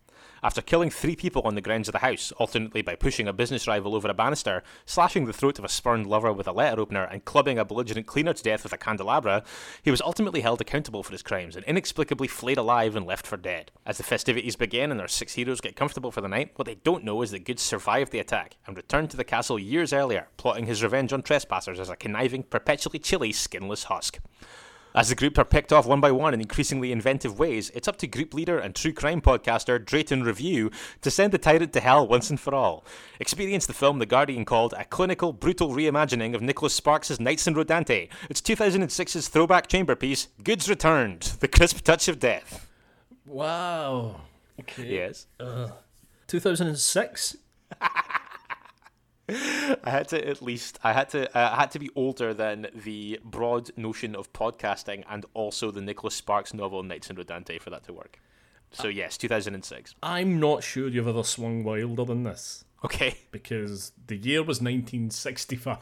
After 0.43 0.63
killing 0.63 0.91
three 0.91 1.17
people 1.17 1.43
on 1.43 1.55
the 1.55 1.61
grounds 1.61 1.89
of 1.89 1.93
the 1.93 1.99
house, 1.99 2.33
alternately 2.33 2.83
by 2.83 2.95
pushing 2.95 3.29
a 3.29 3.33
business 3.33 3.67
rival 3.67 3.95
over 3.95 4.09
a 4.09 4.15
banister, 4.15 4.63
slashing 4.87 5.27
the 5.27 5.33
throat 5.33 5.59
of 5.59 5.65
a 5.65 5.69
spurned 5.69 6.07
lover 6.07 6.33
with 6.33 6.49
a 6.49 6.53
letter 6.53 6.81
opener, 6.81 7.05
and 7.05 7.25
clubbing 7.25 7.59
a 7.59 7.65
belligerent 7.65 8.07
cleaner 8.07 8.33
to 8.33 8.43
death 8.43 8.63
with 8.63 8.73
a 8.73 8.79
candelabra, 8.79 9.43
he 9.83 9.91
was 9.91 10.01
ultimately 10.01 10.41
held 10.41 10.61
accountable 10.61 11.03
for 11.03 11.13
his 11.13 11.23
crimes 11.23 11.57
and 11.57 11.65
inexplicably 11.67 12.29
flayed 12.29 12.59
alive 12.59 12.97
and 12.97 13.07
left 13.07 13.27
for 13.27 13.37
dead. 13.37 13.71
As 13.85 13.99
the 13.99 14.03
festivities 14.03 14.57
begin 14.57 14.91
and 14.91 15.01
our 15.01 15.09
six 15.09 15.35
heroes 15.35 15.61
get 15.61 15.77
comfortable 15.77 16.11
for 16.11 16.21
the 16.21 16.29
night, 16.29 16.53
what 16.57 16.67
they 16.67 16.77
don't 16.77 17.05
know 17.05 17.21
is 17.23 17.31
that 17.31 17.45
Good 17.45 17.61
survived 17.61 18.13
the 18.13 18.19
attack 18.19 18.57
and 18.67 18.77
returned 18.77 19.11
to 19.11 19.17
the 19.17 19.25
castle 19.25 19.59
years 19.59 19.93
earlier, 19.93 20.29
plotting 20.37 20.67
his 20.67 20.83
revenge 20.83 21.13
on 21.13 21.23
trespassers 21.23 21.81
as 21.81 21.91
a 21.91 21.97
conniving, 21.97 22.45
perpetually 22.51 22.99
chilly, 22.99 23.33
skinless 23.33 23.85
husk. 23.85 24.19
As 24.93 25.09
the 25.09 25.15
group 25.15 25.39
are 25.39 25.45
picked 25.45 25.73
off 25.73 25.87
one 25.87 26.01
by 26.01 26.11
one 26.11 26.35
in 26.35 26.41
increasingly 26.41 26.91
inventive 26.91 27.39
ways, 27.39 27.71
it's 27.77 27.87
up 27.87 27.97
to 27.99 28.09
group 28.09 28.35
leader 28.35 28.59
and 28.59 28.75
true 28.75 28.93
crime 28.93 29.21
podcaster 29.21 29.83
Drayton 29.85 30.25
Review 30.25 30.73
to 31.03 31.13
send 31.13 31.33
the 31.33 31.39
tyrant 31.39 31.73
to 31.75 31.81
hell 31.81 32.09
once 32.09 32.29
and 32.29 32.41
for 32.41 32.53
all. 32.57 32.85
Experience 33.21 33.67
the 33.67 33.73
film 33.73 34.01
The 34.01 34.07
Guardian 34.07 34.45
called 34.45 34.75
a 34.77 34.85
clinical, 34.85 35.33
brutal 35.33 35.69
reimagining 35.69 36.35
of 36.35 36.43
Nicholas 36.43 36.75
Sparks' 36.75 37.21
Nights 37.21 37.47
in 37.47 37.55
Rodanthe. 37.55 38.09
It's 38.29 38.41
2006's 38.41 39.29
throwback 39.29 39.69
chamber 39.69 39.95
piece, 39.95 40.27
Goods 40.43 40.69
Returned, 40.69 41.21
The 41.39 41.49
Crisp 41.49 41.85
Touch 41.85 42.09
of 42.09 42.19
Death. 42.19 42.67
Wow. 43.27 44.23
Okay. 44.59 44.89
Yes. 44.89 45.27
2006? 46.27 47.37
I 49.85 49.91
had 49.91 50.09
to 50.09 50.28
at 50.28 50.43
least 50.43 50.78
I 50.83 50.93
had 50.93 51.09
to 51.11 51.28
uh, 51.37 51.51
I 51.53 51.57
had 51.61 51.70
to 51.72 51.78
be 51.78 51.91
older 51.95 52.35
than 52.35 52.66
the 52.74 53.20
broad 53.24 53.70
notion 53.76 54.14
of 54.16 54.33
podcasting 54.33 55.05
and 55.09 55.24
also 55.35 55.70
the 55.70 55.81
Nicholas 55.81 56.14
Sparks 56.14 56.53
novel 56.53 56.83
Nights 56.83 57.11
in 57.11 57.16
Rodanthe 57.16 57.61
for 57.61 57.70
that 57.70 57.85
to 57.85 57.93
work. 57.93 58.18
So 58.72 58.89
yes, 58.89 59.16
2006. 59.18 59.95
I'm 60.03 60.39
not 60.41 60.62
sure 60.64 60.89
you've 60.89 61.09
ever 61.09 61.22
swung 61.24 61.64
wilder 61.64 62.05
than 62.05 62.22
this 62.24 62.64
Okay. 62.85 63.18
because 63.31 63.93
the 64.07 64.16
year 64.16 64.41
was 64.43 64.61
1965. 64.61 65.78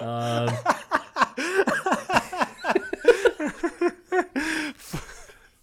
um, 0.00 0.48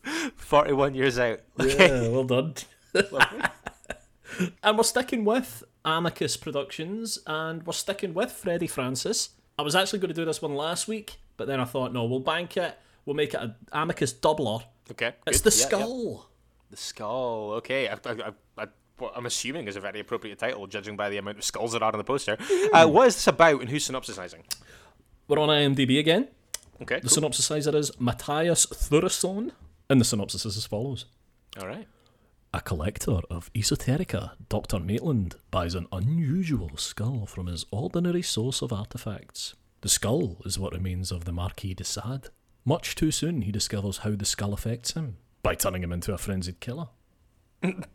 41 0.35 0.93
years 0.95 1.17
out. 1.19 1.39
Okay. 1.59 1.87
yeah, 2.03 2.07
well 2.09 2.23
done. 2.23 2.53
and 4.63 4.77
we're 4.77 4.83
sticking 4.83 5.25
with 5.25 5.63
Amicus 5.85 6.37
Productions 6.37 7.19
and 7.25 7.65
we're 7.65 7.73
sticking 7.73 8.13
with 8.13 8.31
Freddie 8.31 8.67
Francis. 8.67 9.29
I 9.57 9.61
was 9.61 9.75
actually 9.75 9.99
going 9.99 10.09
to 10.09 10.15
do 10.15 10.25
this 10.25 10.41
one 10.41 10.55
last 10.55 10.87
week, 10.87 11.17
but 11.37 11.47
then 11.47 11.59
I 11.59 11.65
thought, 11.65 11.93
no, 11.93 12.05
we'll 12.05 12.19
bank 12.19 12.57
it. 12.57 12.77
We'll 13.05 13.15
make 13.15 13.33
it 13.33 13.41
an 13.41 13.55
Amicus 13.71 14.13
doubler. 14.13 14.63
Okay. 14.91 15.13
It's 15.27 15.41
good. 15.41 15.51
the 15.51 15.57
Yeah, 15.57 15.61
yeah. 15.61 15.67
skull. 15.67 16.29
The 16.69 16.77
skull. 16.77 17.51
Okay. 17.57 17.87
I, 17.87 17.97
I, 18.05 18.31
I, 18.57 18.67
I'm 19.15 19.25
assuming 19.25 19.67
is 19.67 19.75
a 19.75 19.79
very 19.79 19.99
appropriate 19.99 20.39
title, 20.39 20.67
judging 20.67 20.95
by 20.95 21.09
the 21.09 21.17
amount 21.17 21.37
of 21.37 21.43
skulls 21.43 21.73
that 21.73 21.81
are 21.81 21.91
on 21.91 21.97
the 21.97 22.03
poster. 22.03 22.37
Uh, 22.73 22.87
what 22.87 23.07
is 23.07 23.15
this 23.15 23.27
about 23.27 23.61
and 23.61 23.69
who's 23.69 23.87
synopsisizing? 23.87 24.43
We're 25.27 25.39
on 25.39 25.49
IMDb 25.49 25.99
again. 25.99 26.27
Okay. 26.81 26.99
The 26.99 27.09
cool. 27.09 27.29
synopsisizer 27.29 27.73
is 27.75 27.91
Matthias 27.99 28.65
Thuresson, 28.65 29.51
and 29.89 30.01
the 30.01 30.05
synopsis 30.05 30.45
is 30.45 30.57
as 30.57 30.65
follows. 30.65 31.05
All 31.59 31.67
right. 31.67 31.87
A 32.53 32.59
collector 32.61 33.19
of 33.29 33.51
esoterica, 33.53 34.31
Dr. 34.49 34.79
Maitland 34.79 35.35
buys 35.51 35.73
an 35.73 35.87
unusual 35.91 36.71
skull 36.75 37.25
from 37.25 37.47
his 37.47 37.65
ordinary 37.71 38.21
source 38.21 38.61
of 38.61 38.73
artifacts. 38.73 39.55
The 39.81 39.89
skull 39.89 40.37
is 40.43 40.59
what 40.59 40.73
remains 40.73 41.11
of 41.11 41.23
the 41.23 41.31
Marquis 41.31 41.73
de 41.75 41.85
Sade. 41.85 42.27
Much 42.65 42.93
too 42.95 43.09
soon, 43.09 43.43
he 43.43 43.51
discovers 43.53 43.99
how 43.99 44.11
the 44.11 44.25
skull 44.25 44.53
affects 44.53 44.91
him 44.93 45.17
by 45.43 45.55
turning 45.55 45.81
him 45.81 45.93
into 45.93 46.13
a 46.13 46.17
frenzied 46.17 46.59
killer. 46.59 46.89
and 47.63 47.85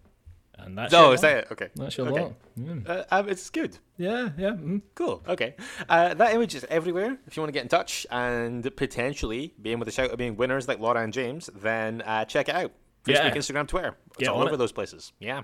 that's 0.79 0.93
Oh, 0.95 1.13
is 1.13 1.21
that 1.21 1.37
it? 1.37 1.49
Okay. 1.53 1.69
That's 1.77 1.97
your 1.99 2.09
okay. 2.09 2.23
lot. 2.23 2.33
Yeah, 2.57 2.75
Uh, 2.87 3.05
um, 3.11 3.29
it's 3.29 3.51
good. 3.51 3.77
yeah. 3.99 4.31
yeah 4.39 4.51
mm. 4.53 4.81
Cool. 4.95 5.23
Okay. 5.29 5.55
Uh, 5.87 6.15
that 6.15 6.35
image 6.35 6.55
is 6.55 6.65
everywhere. 6.71 7.19
If 7.27 7.37
you 7.37 7.43
want 7.43 7.49
to 7.49 7.53
get 7.53 7.63
in 7.63 7.69
touch 7.69 8.07
and 8.11 8.75
potentially 8.75 9.53
be 9.61 9.73
in 9.73 9.79
with 9.79 9.89
a 9.89 9.93
shout 9.93 10.11
of 10.11 10.17
being 10.19 10.37
winners 10.37 10.67
like 10.67 10.81
Laura 10.81 11.03
and 11.03 11.13
James, 11.13 11.51
then 11.55 12.01
uh, 12.03 12.25
check 12.25 12.49
it 12.49 12.55
out. 12.55 12.73
Facebook, 13.05 13.15
Yeah. 13.15 13.35
Instagram, 13.37 13.69
Twitter. 13.69 13.95
It's 14.19 14.29
all 14.29 14.43
over 14.43 14.55
it. 14.55 14.57
those 14.59 14.73
places. 14.73 15.13
Yeah. 15.19 15.43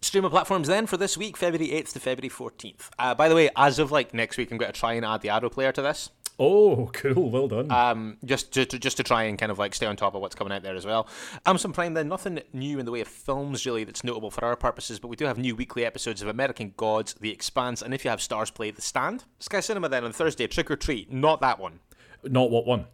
Streamer 0.00 0.30
platforms 0.30 0.68
then 0.68 0.86
for 0.86 0.96
this 0.96 1.16
week, 1.18 1.36
February 1.36 1.72
8th 1.72 1.92
to 1.94 2.00
February 2.00 2.30
14th. 2.30 2.90
Uh, 2.98 3.14
by 3.14 3.28
the 3.28 3.34
way, 3.34 3.50
as 3.56 3.78
of 3.80 3.90
like 3.90 4.14
next 4.14 4.36
week, 4.36 4.50
I'm 4.52 4.58
going 4.58 4.72
to 4.72 4.78
try 4.78 4.92
and 4.94 5.04
add 5.04 5.22
the 5.22 5.30
Arrow 5.30 5.50
player 5.50 5.72
to 5.72 5.82
this. 5.82 6.10
Oh, 6.40 6.88
cool. 6.92 7.30
Well 7.30 7.48
done. 7.48 7.68
Um, 7.72 8.16
just 8.24 8.52
to, 8.52 8.64
to 8.64 8.78
just 8.78 8.96
to 8.98 9.02
try 9.02 9.24
and 9.24 9.36
kind 9.36 9.50
of 9.50 9.58
like 9.58 9.74
stay 9.74 9.86
on 9.86 9.96
top 9.96 10.14
of 10.14 10.20
what's 10.20 10.36
coming 10.36 10.52
out 10.52 10.62
there 10.62 10.76
as 10.76 10.86
well. 10.86 11.08
Amazon 11.46 11.72
Prime 11.72 11.94
then 11.94 12.06
nothing 12.06 12.38
new 12.52 12.78
in 12.78 12.86
the 12.86 12.92
way 12.92 13.00
of 13.00 13.08
films 13.08 13.66
really 13.66 13.82
that's 13.82 14.04
notable 14.04 14.30
for 14.30 14.44
our 14.44 14.54
purposes, 14.54 15.00
but 15.00 15.08
we 15.08 15.16
do 15.16 15.24
have 15.24 15.36
new 15.36 15.56
weekly 15.56 15.84
episodes 15.84 16.22
of 16.22 16.28
American 16.28 16.74
Gods, 16.76 17.14
The 17.14 17.32
Expanse, 17.32 17.82
and 17.82 17.92
if 17.92 18.04
you 18.04 18.10
have 18.10 18.20
Starzplay, 18.20 18.72
The 18.72 18.82
Stand. 18.82 19.24
Sky 19.40 19.58
Cinema 19.58 19.88
then 19.88 20.04
on 20.04 20.12
Thursday, 20.12 20.46
Trick 20.46 20.70
or 20.70 20.76
Treat, 20.76 21.12
not 21.12 21.40
that 21.40 21.58
one, 21.58 21.80
Not 22.22 22.52
what 22.52 22.66
one? 22.66 22.86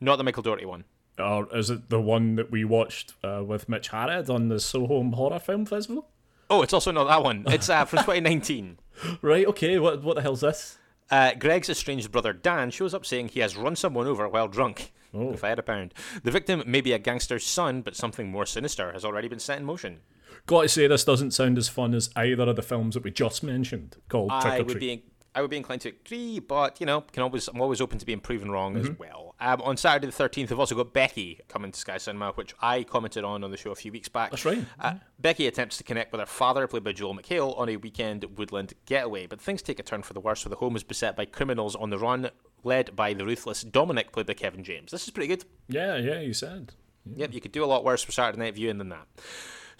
not 0.00 0.16
the 0.16 0.24
Michael 0.24 0.42
Dougherty 0.42 0.64
one. 0.64 0.84
Or 1.18 1.48
is 1.56 1.70
it 1.70 1.90
the 1.90 2.00
one 2.00 2.36
that 2.36 2.50
we 2.50 2.64
watched 2.64 3.14
uh, 3.24 3.42
with 3.44 3.68
Mitch 3.68 3.88
Harrod 3.88 4.30
on 4.30 4.48
the 4.48 4.60
Soho 4.60 5.02
Horror 5.10 5.38
Film 5.38 5.64
Festival? 5.66 6.08
Oh, 6.50 6.62
it's 6.62 6.72
also 6.72 6.90
not 6.90 7.08
that 7.08 7.22
one. 7.22 7.44
It's 7.48 7.68
uh, 7.68 7.84
from 7.84 7.98
2019. 8.04 8.78
Right, 9.20 9.46
okay. 9.46 9.78
What, 9.78 10.02
what 10.02 10.16
the 10.16 10.22
hell's 10.22 10.40
this? 10.40 10.78
Uh, 11.10 11.34
Greg's 11.34 11.68
estranged 11.70 12.12
brother 12.12 12.32
Dan 12.32 12.70
shows 12.70 12.94
up 12.94 13.06
saying 13.06 13.28
he 13.28 13.40
has 13.40 13.56
run 13.56 13.76
someone 13.76 14.06
over 14.06 14.28
while 14.28 14.48
drunk. 14.48 14.92
Oh. 15.14 15.32
If 15.32 15.42
I 15.42 15.48
had 15.48 15.58
a 15.58 15.62
pound. 15.62 15.94
The 16.22 16.30
victim 16.30 16.62
may 16.66 16.82
be 16.82 16.92
a 16.92 16.98
gangster's 16.98 17.44
son, 17.44 17.80
but 17.80 17.96
something 17.96 18.30
more 18.30 18.44
sinister 18.44 18.92
has 18.92 19.04
already 19.04 19.26
been 19.28 19.38
set 19.38 19.58
in 19.58 19.64
motion. 19.64 20.00
Got 20.46 20.62
to 20.62 20.68
say, 20.68 20.86
this 20.86 21.04
doesn't 21.04 21.32
sound 21.32 21.56
as 21.56 21.68
fun 21.68 21.94
as 21.94 22.10
either 22.14 22.42
of 22.42 22.56
the 22.56 22.62
films 22.62 22.94
that 22.94 23.04
we 23.04 23.10
just 23.10 23.42
mentioned, 23.42 23.96
called 24.08 24.30
Trick 24.30 24.52
I 24.52 24.58
or 24.58 24.64
would 24.64 24.78
Treat. 24.78 24.80
be 24.80 25.04
I 25.34 25.40
would 25.42 25.50
be 25.50 25.56
inclined 25.56 25.82
to 25.82 25.90
agree, 25.90 26.38
but 26.40 26.80
you 26.80 26.86
know, 26.86 27.02
can 27.02 27.22
always 27.22 27.48
I'm 27.48 27.60
always 27.60 27.80
open 27.80 27.98
to 27.98 28.06
being 28.06 28.20
proven 28.20 28.50
wrong 28.50 28.74
Mm-hmm. 28.74 28.92
as 28.92 28.98
well. 28.98 29.34
Um, 29.40 29.60
on 29.62 29.76
Saturday 29.76 30.06
the 30.06 30.12
thirteenth, 30.12 30.50
I've 30.50 30.58
also 30.58 30.74
got 30.74 30.92
Becky 30.92 31.40
coming 31.48 31.70
to 31.70 31.78
Sky 31.78 31.98
Cinema, 31.98 32.32
which 32.32 32.54
I 32.60 32.82
commented 32.82 33.22
on 33.24 33.44
on 33.44 33.50
the 33.52 33.56
show 33.56 33.70
a 33.70 33.74
few 33.76 33.92
weeks 33.92 34.08
back. 34.08 34.30
That's 34.30 34.44
right. 34.44 34.64
Uh, 34.80 34.94
Becky 35.20 35.46
attempts 35.46 35.76
to 35.78 35.84
connect 35.84 36.10
with 36.12 36.20
her 36.20 36.26
father, 36.26 36.66
played 36.66 36.82
by 36.82 36.92
Joel 36.92 37.14
McHale, 37.16 37.56
on 37.58 37.68
a 37.68 37.76
weekend 37.76 38.24
woodland 38.36 38.74
getaway, 38.86 39.26
but 39.26 39.40
things 39.40 39.62
take 39.62 39.78
a 39.78 39.82
turn 39.84 40.02
for 40.02 40.12
the 40.14 40.20
worse. 40.20 40.42
For 40.42 40.48
the 40.48 40.56
home 40.56 40.74
is 40.74 40.82
beset 40.82 41.14
by 41.16 41.24
criminals 41.26 41.76
on 41.76 41.90
the 41.90 41.98
run, 41.98 42.30
led 42.64 42.96
by 42.96 43.12
the 43.14 43.24
ruthless 43.24 43.62
Dominic, 43.62 44.10
played 44.10 44.26
by 44.26 44.34
Kevin 44.34 44.64
James. 44.64 44.90
This 44.90 45.04
is 45.04 45.10
pretty 45.10 45.28
good. 45.28 45.44
Yeah, 45.68 45.96
yeah, 45.98 46.18
you 46.20 46.32
said. 46.34 46.72
Yep, 47.14 47.32
you 47.32 47.40
could 47.40 47.52
do 47.52 47.64
a 47.64 47.66
lot 47.66 47.84
worse 47.84 48.02
for 48.02 48.10
Saturday 48.12 48.38
night 48.38 48.54
viewing 48.56 48.78
than 48.78 48.88
that. 48.88 49.06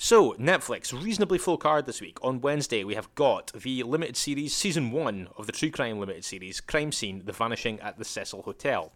So, 0.00 0.34
Netflix, 0.34 0.92
reasonably 0.92 1.38
full 1.38 1.58
card 1.58 1.84
this 1.84 2.00
week. 2.00 2.18
On 2.22 2.40
Wednesday, 2.40 2.84
we 2.84 2.94
have 2.94 3.12
got 3.16 3.52
the 3.52 3.82
limited 3.82 4.16
series, 4.16 4.54
season 4.54 4.92
one 4.92 5.26
of 5.36 5.46
the 5.46 5.52
True 5.52 5.72
Crime 5.72 5.98
limited 5.98 6.24
series, 6.24 6.60
Crime 6.60 6.92
Scene 6.92 7.22
The 7.24 7.32
Vanishing 7.32 7.80
at 7.80 7.98
the 7.98 8.04
Cecil 8.04 8.42
Hotel. 8.42 8.92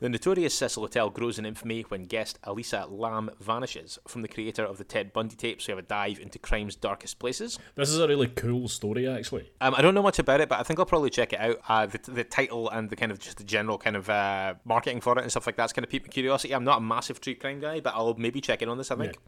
The 0.00 0.08
notorious 0.08 0.52
Cecil 0.52 0.82
Hotel 0.82 1.10
grows 1.10 1.38
in 1.38 1.46
infamy 1.46 1.82
when 1.82 2.06
guest 2.06 2.40
Elisa 2.42 2.86
Lam 2.90 3.30
vanishes. 3.38 4.00
From 4.08 4.22
the 4.22 4.28
creator 4.28 4.64
of 4.64 4.78
the 4.78 4.84
Ted 4.84 5.12
Bundy 5.12 5.36
tapes, 5.36 5.68
we 5.68 5.72
have 5.72 5.78
a 5.78 5.82
dive 5.82 6.18
into 6.18 6.40
crime's 6.40 6.74
darkest 6.74 7.20
places. 7.20 7.60
This 7.76 7.90
is 7.90 8.00
a 8.00 8.08
really 8.08 8.26
cool 8.26 8.66
story, 8.66 9.06
actually. 9.06 9.52
Um, 9.60 9.76
I 9.76 9.80
don't 9.80 9.94
know 9.94 10.02
much 10.02 10.18
about 10.18 10.40
it, 10.40 10.48
but 10.48 10.58
I 10.58 10.64
think 10.64 10.80
I'll 10.80 10.86
probably 10.86 11.10
check 11.10 11.32
it 11.32 11.38
out. 11.38 11.60
Uh, 11.68 11.86
the, 11.86 12.00
the 12.10 12.24
title 12.24 12.68
and 12.68 12.90
the 12.90 12.96
kind 12.96 13.12
of 13.12 13.20
just 13.20 13.36
the 13.38 13.44
general 13.44 13.78
kind 13.78 13.94
of 13.94 14.10
uh, 14.10 14.54
marketing 14.64 15.02
for 15.02 15.16
it 15.16 15.22
and 15.22 15.30
stuff 15.30 15.46
like 15.46 15.54
that's 15.54 15.72
kind 15.72 15.84
of 15.84 15.90
piqued 15.90 16.08
my 16.08 16.10
curiosity. 16.12 16.52
I'm 16.52 16.64
not 16.64 16.78
a 16.78 16.82
massive 16.82 17.20
true 17.20 17.36
crime 17.36 17.60
guy, 17.60 17.78
but 17.78 17.94
I'll 17.94 18.14
maybe 18.14 18.40
check 18.40 18.60
in 18.60 18.68
on 18.68 18.76
this. 18.76 18.90
I 18.90 18.96
think. 18.96 19.18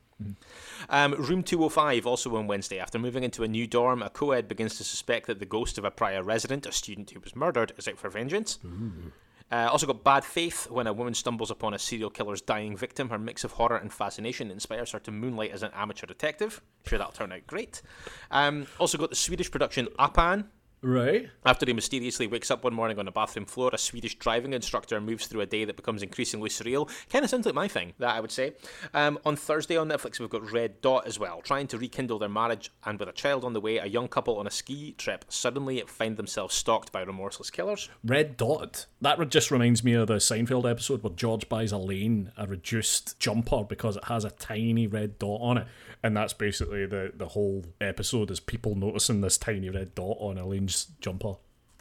Um, 0.89 1.13
Room 1.15 1.43
205, 1.43 2.07
also 2.07 2.37
on 2.37 2.47
Wednesday. 2.47 2.79
After 2.79 2.99
moving 2.99 3.25
into 3.25 3.43
a 3.43 3.49
new 3.49 3.67
dorm, 3.67 4.03
a 4.03 4.11
co 4.11 4.31
ed 4.33 4.49
begins 4.49 4.77
to 4.79 4.85
suspect 4.85 5.27
that 5.27 5.39
the 5.39 5.47
ghost 5.47 5.79
of 5.79 5.85
a 5.85 5.91
prior 5.91 6.23
resident, 6.23 6.67
a 6.67 6.73
student 6.73 7.11
who 7.11 7.21
was 7.21 7.35
murdered, 7.37 7.73
is 7.77 7.89
out 7.89 7.99
for 7.99 8.09
vengeance. 8.11 8.59
Uh, 8.65 9.11
Uh, 9.53 9.69
also 9.71 9.87
got 9.87 10.03
Bad 10.03 10.25
Faith. 10.25 10.71
When 10.71 10.87
a 10.87 10.93
woman 10.93 11.13
stumbles 11.15 11.51
upon 11.51 11.75
a 11.75 11.79
serial 11.79 12.09
killer's 12.11 12.41
dying 12.41 12.77
victim, 12.77 13.11
her 13.11 13.19
mix 13.19 13.45
of 13.45 13.53
horror 13.53 13.77
and 13.77 13.93
fascination 13.93 14.51
inspires 14.51 14.91
her 14.93 14.99
to 15.01 15.11
moonlight 15.13 15.51
as 15.53 15.63
an 15.63 15.71
amateur 15.75 16.07
detective. 16.07 16.63
Sure, 16.87 16.99
that'll 16.99 17.13
turn 17.13 17.31
out 17.31 17.47
great. 17.47 17.83
Um, 18.31 18.67
also 18.81 18.97
got 18.97 19.11
the 19.11 19.17
Swedish 19.17 19.51
production 19.51 19.87
Apan. 19.99 20.47
Right. 20.85 21.31
After 21.47 21.65
he 21.65 21.73
mysteriously 21.73 22.27
wakes 22.27 22.51
up 22.51 22.63
one 22.63 22.75
morning 22.75 22.99
on 22.99 23.09
a 23.09 23.13
bathroom 23.13 23.47
floor, 23.47 23.71
a 23.73 23.79
Swedish 23.79 24.17
driving 24.17 24.53
instructor 24.53 25.01
moves 25.01 25.27
through 25.27 25.41
a 25.41 25.47
day 25.47 25.65
that 25.65 25.77
becomes 25.77 26.03
increasingly 26.03 26.51
surreal. 26.51 26.91
Kind 27.11 27.25
of 27.25 27.31
sounds 27.31 27.47
like 27.47 27.55
my 27.55 27.69
thing, 27.69 27.95
that 27.99 28.15
I 28.15 28.21
would 28.21 28.31
say. 28.31 28.53
Um, 28.93 29.19
on 29.25 29.35
Thursday 29.35 29.79
on 29.79 29.89
Netflix, 29.89 30.21
we've 30.21 30.29
got 30.29 30.53
Red 30.53 30.83
Dot 30.83 31.07
as 31.07 31.19
well. 31.19 31.41
Trying 31.41 31.69
to 31.69 31.79
rekindle 31.79 32.19
their 32.19 32.29
marriage 32.29 32.71
and 32.85 33.01
with 33.01 33.09
a 33.09 33.13
child 33.13 33.47
on 33.47 33.55
the 33.55 33.61
way, 33.63 33.79
a 33.79 33.87
young 33.87 34.09
couple 34.09 34.37
on 34.37 34.47
a 34.47 34.51
ski 34.51 34.93
trip 34.93 35.25
suddenly 35.31 35.83
find 35.87 36.19
themselves 36.19 36.55
stalked 36.55 36.93
by 36.93 37.01
remorseless 37.01 37.51
killers. 37.51 37.89
Red 38.05 38.37
Dot. 38.37 38.85
That 39.01 39.27
just 39.31 39.51
reminds 39.51 39.83
me 39.83 39.95
of 39.95 40.09
the 40.09 40.17
Seinfeld 40.17 40.71
episode 40.71 41.03
where 41.03 41.15
George 41.15 41.49
buys 41.49 41.73
Elaine 41.73 42.31
a 42.37 42.47
reduced 42.47 43.19
jumper 43.19 43.65
because 43.65 43.97
it 43.97 44.05
has 44.05 44.25
a 44.25 44.31
tiny 44.31 44.87
red 44.87 45.19
dot 45.19 45.41
on 45.41 45.59
it. 45.59 45.67
And 46.05 46.15
that's 46.15 46.35
basically 46.35 46.85
the, 46.85 47.13
the 47.17 47.29
whole 47.29 47.65
episode 47.81 48.31
is 48.31 48.39
people 48.39 48.75
noticing 48.75 49.23
this 49.23 49.39
tiny 49.39 49.71
red 49.71 49.95
dot 49.95 50.19
on 50.21 50.37
Elaine's 50.37 50.89
jumper. 51.01 51.37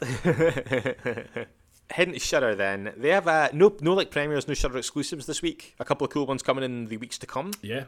Heading 1.90 2.14
to 2.14 2.18
Shudder 2.18 2.54
then. 2.54 2.94
They 2.96 3.10
have 3.10 3.28
uh, 3.28 3.50
no 3.52 3.76
no 3.82 3.92
like 3.92 4.10
premieres, 4.10 4.48
no 4.48 4.54
Shudder 4.54 4.78
exclusives 4.78 5.26
this 5.26 5.42
week. 5.42 5.74
A 5.78 5.84
couple 5.84 6.06
of 6.06 6.10
cool 6.10 6.24
ones 6.24 6.42
coming 6.42 6.64
in 6.64 6.86
the 6.86 6.96
weeks 6.96 7.18
to 7.18 7.26
come. 7.26 7.50
Yeah. 7.60 7.84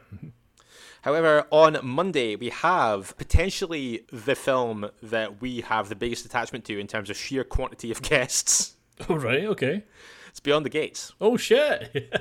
However, 1.00 1.46
on 1.50 1.78
Monday 1.82 2.36
we 2.36 2.50
have 2.50 3.16
potentially 3.16 4.04
the 4.12 4.34
film 4.34 4.90
that 5.02 5.40
we 5.40 5.62
have 5.62 5.88
the 5.88 5.96
biggest 5.96 6.26
attachment 6.26 6.66
to 6.66 6.78
in 6.78 6.86
terms 6.86 7.08
of 7.08 7.16
sheer 7.16 7.44
quantity 7.44 7.90
of 7.90 8.02
guests. 8.10 8.74
Oh, 9.08 9.16
right, 9.16 9.44
okay. 9.44 9.84
It's 10.28 10.40
Beyond 10.40 10.64
the 10.64 10.70
Gates. 10.70 11.12
Oh, 11.20 11.36
shit. 11.36 12.14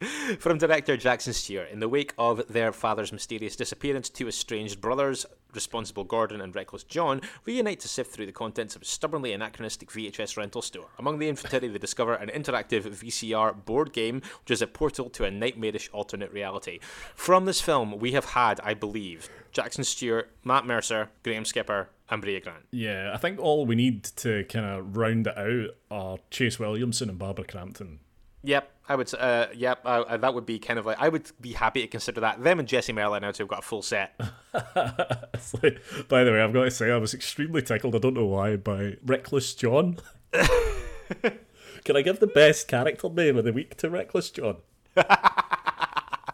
From 0.38 0.58
director 0.58 0.96
Jackson 0.96 1.32
Stewart, 1.32 1.70
in 1.70 1.80
the 1.80 1.88
wake 1.88 2.12
of 2.18 2.46
their 2.48 2.72
father's 2.72 3.12
mysterious 3.12 3.56
disappearance, 3.56 4.08
two 4.08 4.28
estranged 4.28 4.80
brothers, 4.80 5.26
responsible 5.54 6.04
Gordon 6.04 6.40
and 6.40 6.54
reckless 6.54 6.84
John, 6.84 7.22
reunite 7.44 7.80
to 7.80 7.88
sift 7.88 8.12
through 8.12 8.26
the 8.26 8.32
contents 8.32 8.76
of 8.76 8.82
a 8.82 8.84
stubbornly 8.84 9.32
anachronistic 9.32 9.90
VHS 9.90 10.36
rental 10.36 10.62
store. 10.62 10.88
Among 10.98 11.18
the 11.18 11.28
inventory, 11.28 11.68
they 11.68 11.78
discover 11.78 12.14
an 12.14 12.28
interactive 12.28 12.82
VCR 12.82 13.64
board 13.64 13.92
game, 13.92 14.16
which 14.16 14.50
is 14.50 14.62
a 14.62 14.66
portal 14.66 15.08
to 15.10 15.24
a 15.24 15.30
nightmarish 15.30 15.88
alternate 15.92 16.32
reality. 16.32 16.78
From 17.14 17.46
this 17.46 17.60
film, 17.60 17.98
we 17.98 18.12
have 18.12 18.26
had, 18.26 18.60
I 18.62 18.74
believe, 18.74 19.28
Jackson 19.52 19.84
Stewart, 19.84 20.30
Matt 20.44 20.66
Mercer, 20.66 21.08
Graham 21.22 21.44
Skipper, 21.44 21.88
and 22.10 22.22
Brea 22.22 22.40
Grant. 22.40 22.64
Yeah, 22.70 23.10
I 23.12 23.16
think 23.16 23.40
all 23.40 23.66
we 23.66 23.74
need 23.74 24.04
to 24.04 24.44
kind 24.44 24.66
of 24.66 24.96
round 24.96 25.26
it 25.26 25.36
out 25.36 25.70
are 25.90 26.18
Chase 26.30 26.58
Williamson 26.58 27.08
and 27.08 27.18
Barbara 27.18 27.46
Crampton. 27.46 28.00
Yep, 28.46 28.70
I 28.88 28.94
would. 28.94 29.12
Uh, 29.12 29.48
yep, 29.56 29.80
uh, 29.84 30.16
that 30.16 30.32
would 30.32 30.46
be 30.46 30.60
kind 30.60 30.78
of 30.78 30.86
like 30.86 30.98
I 31.00 31.08
would 31.08 31.32
be 31.40 31.52
happy 31.52 31.80
to 31.82 31.88
consider 31.88 32.20
that. 32.20 32.44
Them 32.44 32.60
and 32.60 32.68
Jesse 32.68 32.92
Merlin 32.92 33.22
now 33.22 33.32
to 33.32 33.42
have 33.42 33.48
got 33.48 33.58
a 33.58 33.62
full 33.62 33.82
set. 33.82 34.14
like, 34.54 35.82
by 36.08 36.22
the 36.22 36.30
way, 36.30 36.40
I've 36.40 36.52
got 36.52 36.64
to 36.64 36.70
say 36.70 36.92
I 36.92 36.96
was 36.96 37.12
extremely 37.12 37.60
tickled. 37.60 37.96
I 37.96 37.98
don't 37.98 38.14
know 38.14 38.26
why 38.26 38.54
by 38.54 38.98
Reckless 39.04 39.52
John. 39.54 39.98
Can 40.32 41.96
I 41.96 42.02
give 42.02 42.20
the 42.20 42.28
best 42.28 42.68
character 42.68 43.08
name 43.08 43.36
of 43.36 43.44
the 43.44 43.52
week 43.52 43.76
to 43.78 43.90
Reckless 43.90 44.30
John? 44.30 44.58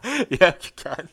yeah, 0.31 0.55
you 0.61 0.71
can. 0.75 1.09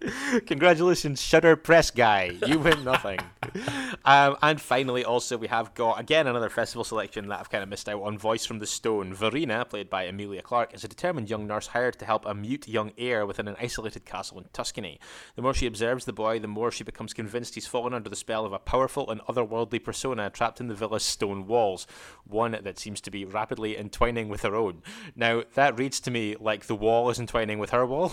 Congratulations, 0.46 1.22
Shudder 1.22 1.56
Press 1.56 1.90
guy. 1.90 2.36
You 2.46 2.58
win 2.58 2.84
nothing. 2.84 3.18
um, 4.04 4.36
and 4.42 4.60
finally, 4.60 5.04
also, 5.04 5.38
we 5.38 5.46
have 5.48 5.72
got, 5.74 5.98
again, 5.98 6.26
another 6.26 6.50
festival 6.50 6.84
selection 6.84 7.28
that 7.28 7.40
I've 7.40 7.48
kind 7.48 7.62
of 7.62 7.70
missed 7.70 7.88
out 7.88 8.02
on 8.02 8.18
Voice 8.18 8.44
from 8.44 8.58
the 8.58 8.66
Stone. 8.66 9.14
Verena, 9.14 9.64
played 9.64 9.88
by 9.88 10.02
Emilia 10.04 10.42
Clarke, 10.42 10.74
is 10.74 10.84
a 10.84 10.88
determined 10.88 11.30
young 11.30 11.46
nurse 11.46 11.68
hired 11.68 11.98
to 12.00 12.04
help 12.04 12.26
a 12.26 12.34
mute 12.34 12.68
young 12.68 12.92
heir 12.98 13.24
within 13.24 13.48
an 13.48 13.56
isolated 13.58 14.04
castle 14.04 14.38
in 14.38 14.44
Tuscany. 14.52 15.00
The 15.36 15.42
more 15.42 15.54
she 15.54 15.66
observes 15.66 16.04
the 16.04 16.12
boy, 16.12 16.38
the 16.38 16.48
more 16.48 16.70
she 16.70 16.84
becomes 16.84 17.14
convinced 17.14 17.54
he's 17.54 17.66
fallen 17.66 17.94
under 17.94 18.10
the 18.10 18.16
spell 18.16 18.44
of 18.44 18.52
a 18.52 18.58
powerful 18.58 19.10
and 19.10 19.22
otherworldly 19.22 19.82
persona 19.82 20.28
trapped 20.28 20.60
in 20.60 20.68
the 20.68 20.74
villa's 20.74 21.02
stone 21.02 21.46
walls, 21.46 21.86
one 22.24 22.58
that 22.62 22.78
seems 22.78 23.00
to 23.02 23.10
be 23.10 23.24
rapidly 23.24 23.78
entwining 23.78 24.28
with 24.28 24.42
her 24.42 24.54
own. 24.54 24.82
Now, 25.16 25.44
that 25.54 25.78
reads 25.78 25.98
to 26.00 26.10
me 26.10 26.36
like 26.38 26.66
the 26.66 26.74
wall 26.74 27.08
is 27.08 27.18
entwining 27.18 27.58
with 27.58 27.70
her 27.70 27.86
wall. 27.86 28.12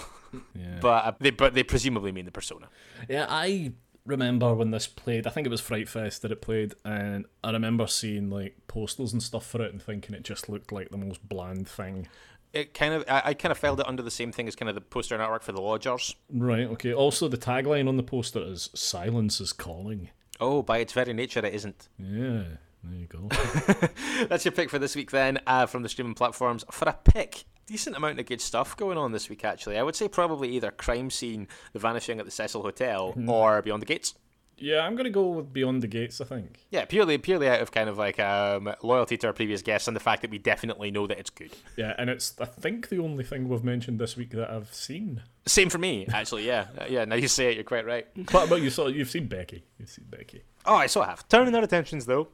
Yeah. 0.55 0.77
But 0.79 1.05
uh, 1.05 1.11
they 1.19 1.29
but 1.31 1.53
they 1.53 1.63
presumably 1.63 2.11
mean 2.11 2.25
the 2.25 2.31
persona. 2.31 2.69
Yeah, 3.09 3.25
I 3.29 3.73
remember 4.05 4.53
when 4.53 4.71
this 4.71 4.87
played. 4.87 5.27
I 5.27 5.29
think 5.29 5.47
it 5.47 5.51
was 5.51 5.61
Fright 5.61 5.89
Fest 5.89 6.21
that 6.21 6.31
it 6.31 6.41
played, 6.41 6.73
and 6.83 7.25
I 7.43 7.51
remember 7.51 7.87
seeing 7.87 8.29
like 8.29 8.55
posters 8.67 9.13
and 9.13 9.21
stuff 9.21 9.45
for 9.45 9.61
it 9.61 9.71
and 9.71 9.81
thinking 9.81 10.15
it 10.15 10.23
just 10.23 10.49
looked 10.49 10.71
like 10.71 10.89
the 10.89 10.97
most 10.97 11.27
bland 11.27 11.67
thing. 11.67 12.07
It 12.53 12.73
kind 12.73 12.93
of 12.93 13.05
I, 13.07 13.21
I 13.25 13.33
kind 13.33 13.51
of 13.51 13.57
felt 13.57 13.79
it 13.79 13.87
under 13.87 14.03
the 14.03 14.11
same 14.11 14.31
thing 14.31 14.47
as 14.47 14.55
kind 14.55 14.69
of 14.69 14.75
the 14.75 14.81
poster 14.81 15.17
artwork 15.17 15.43
for 15.43 15.51
the 15.51 15.61
Lodgers. 15.61 16.15
Right. 16.29 16.67
Okay. 16.67 16.93
Also, 16.93 17.27
the 17.27 17.37
tagline 17.37 17.87
on 17.87 17.97
the 17.97 18.03
poster 18.03 18.41
is 18.41 18.69
"Silence 18.73 19.39
is 19.39 19.53
calling." 19.53 20.09
Oh, 20.39 20.63
by 20.63 20.79
its 20.79 20.93
very 20.93 21.13
nature, 21.13 21.45
it 21.45 21.53
isn't. 21.53 21.87
Yeah. 21.99 22.43
There 22.83 22.99
you 22.99 23.05
go. 23.05 23.29
That's 24.27 24.43
your 24.43 24.51
pick 24.53 24.71
for 24.71 24.79
this 24.79 24.95
week, 24.95 25.11
then, 25.11 25.39
uh, 25.45 25.67
from 25.67 25.83
the 25.83 25.89
streaming 25.89 26.15
platforms. 26.15 26.65
For 26.71 26.89
a 26.89 26.93
pick, 26.93 27.43
decent 27.71 27.95
amount 27.95 28.19
of 28.19 28.25
good 28.25 28.41
stuff 28.41 28.75
going 28.77 28.97
on 28.97 29.11
this 29.11 29.29
week, 29.29 29.43
actually. 29.45 29.77
I 29.77 29.83
would 29.83 29.95
say 29.95 30.07
probably 30.07 30.49
either 30.49 30.71
Crime 30.71 31.09
Scene, 31.09 31.47
The 31.73 31.79
Vanishing 31.79 32.19
at 32.19 32.25
the 32.25 32.31
Cecil 32.31 32.61
Hotel, 32.63 33.11
Hmm. 33.13 33.29
or 33.29 33.61
Beyond 33.61 33.81
the 33.81 33.85
Gates. 33.87 34.13
yeah, 34.57 34.81
I'm 34.85 34.95
gonna 34.95 35.09
go 35.09 35.27
with 35.29 35.51
Beyond 35.51 35.81
the 35.81 35.87
Gates. 35.87 36.21
I 36.21 36.25
think. 36.25 36.59
Yeah, 36.69 36.85
purely 36.85 37.17
purely 37.17 37.47
out 37.49 37.61
of 37.61 37.71
kind 37.71 37.89
of 37.89 37.97
like 37.97 38.19
um, 38.19 38.71
loyalty 38.83 39.17
to 39.17 39.27
our 39.27 39.33
previous 39.33 39.61
guests 39.63 39.87
and 39.87 39.95
the 39.95 39.99
fact 40.01 40.21
that 40.21 40.29
we 40.29 40.37
definitely 40.37 40.91
know 40.91 41.07
that 41.07 41.17
it's 41.17 41.31
good. 41.31 41.51
Yeah, 41.77 41.95
and 41.97 42.09
it's 42.11 42.35
I 42.39 42.45
think 42.45 42.89
the 42.89 42.99
only 42.99 43.23
thing 43.23 43.49
we've 43.49 43.63
mentioned 43.63 43.97
this 43.99 44.15
week 44.15 44.29
that 44.31 44.51
I've 44.51 44.71
seen. 44.73 45.23
Same 45.47 45.69
for 45.69 45.79
me, 45.79 46.05
actually. 46.13 46.45
Yeah, 46.45 46.67
Uh, 46.77 46.85
yeah. 46.89 47.05
Now 47.05 47.15
you 47.15 47.27
say 47.27 47.49
it, 47.49 47.55
you're 47.55 47.63
quite 47.63 47.85
right. 47.87 48.05
What 48.31 48.45
about 48.47 48.61
you? 48.61 48.69
Saw 48.69 48.85
you've 48.87 49.09
seen 49.09 49.25
Becky. 49.27 49.63
You've 49.79 49.89
seen 49.89 50.05
Becky. 50.09 50.43
Oh, 50.65 50.75
I 50.75 50.85
so 50.87 51.01
have. 51.01 51.27
Turning 51.27 51.55
our 51.55 51.63
attentions 51.63 52.05
though 52.05 52.27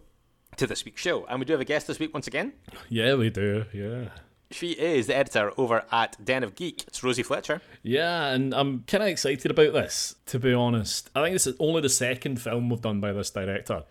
to 0.58 0.68
this 0.68 0.84
week's 0.84 1.02
show, 1.02 1.26
and 1.28 1.40
we 1.40 1.46
do 1.46 1.54
have 1.54 1.62
a 1.62 1.66
guest 1.66 1.88
this 1.88 1.98
week 2.00 2.14
once 2.14 2.28
again. 2.28 2.52
Yeah, 2.90 3.14
we 3.16 3.30
do. 3.30 3.64
Yeah. 3.74 4.10
She 4.50 4.72
is 4.72 5.08
the 5.08 5.16
editor 5.16 5.52
over 5.58 5.84
at 5.92 6.24
Den 6.24 6.44
of 6.44 6.56
Geek. 6.56 6.86
It's 6.88 7.04
Rosie 7.04 7.24
Fletcher. 7.24 7.62
Yeah, 7.84 8.28
and 8.28 8.54
I'm 8.54 8.84
kind 8.88 9.04
of 9.04 9.10
excited 9.10 9.52
about 9.52 9.74
this, 9.74 10.16
to 10.28 10.40
be 10.40 10.54
honest. 10.54 11.10
I 11.14 11.24
think 11.24 11.36
this 11.36 11.48
is 11.48 11.56
only 11.60 11.82
the 11.82 11.90
second 11.90 12.42
film 12.42 12.70
we've 12.70 12.82
done 12.82 13.02
by 13.02 13.12
this 13.12 13.30
director, 13.30 13.84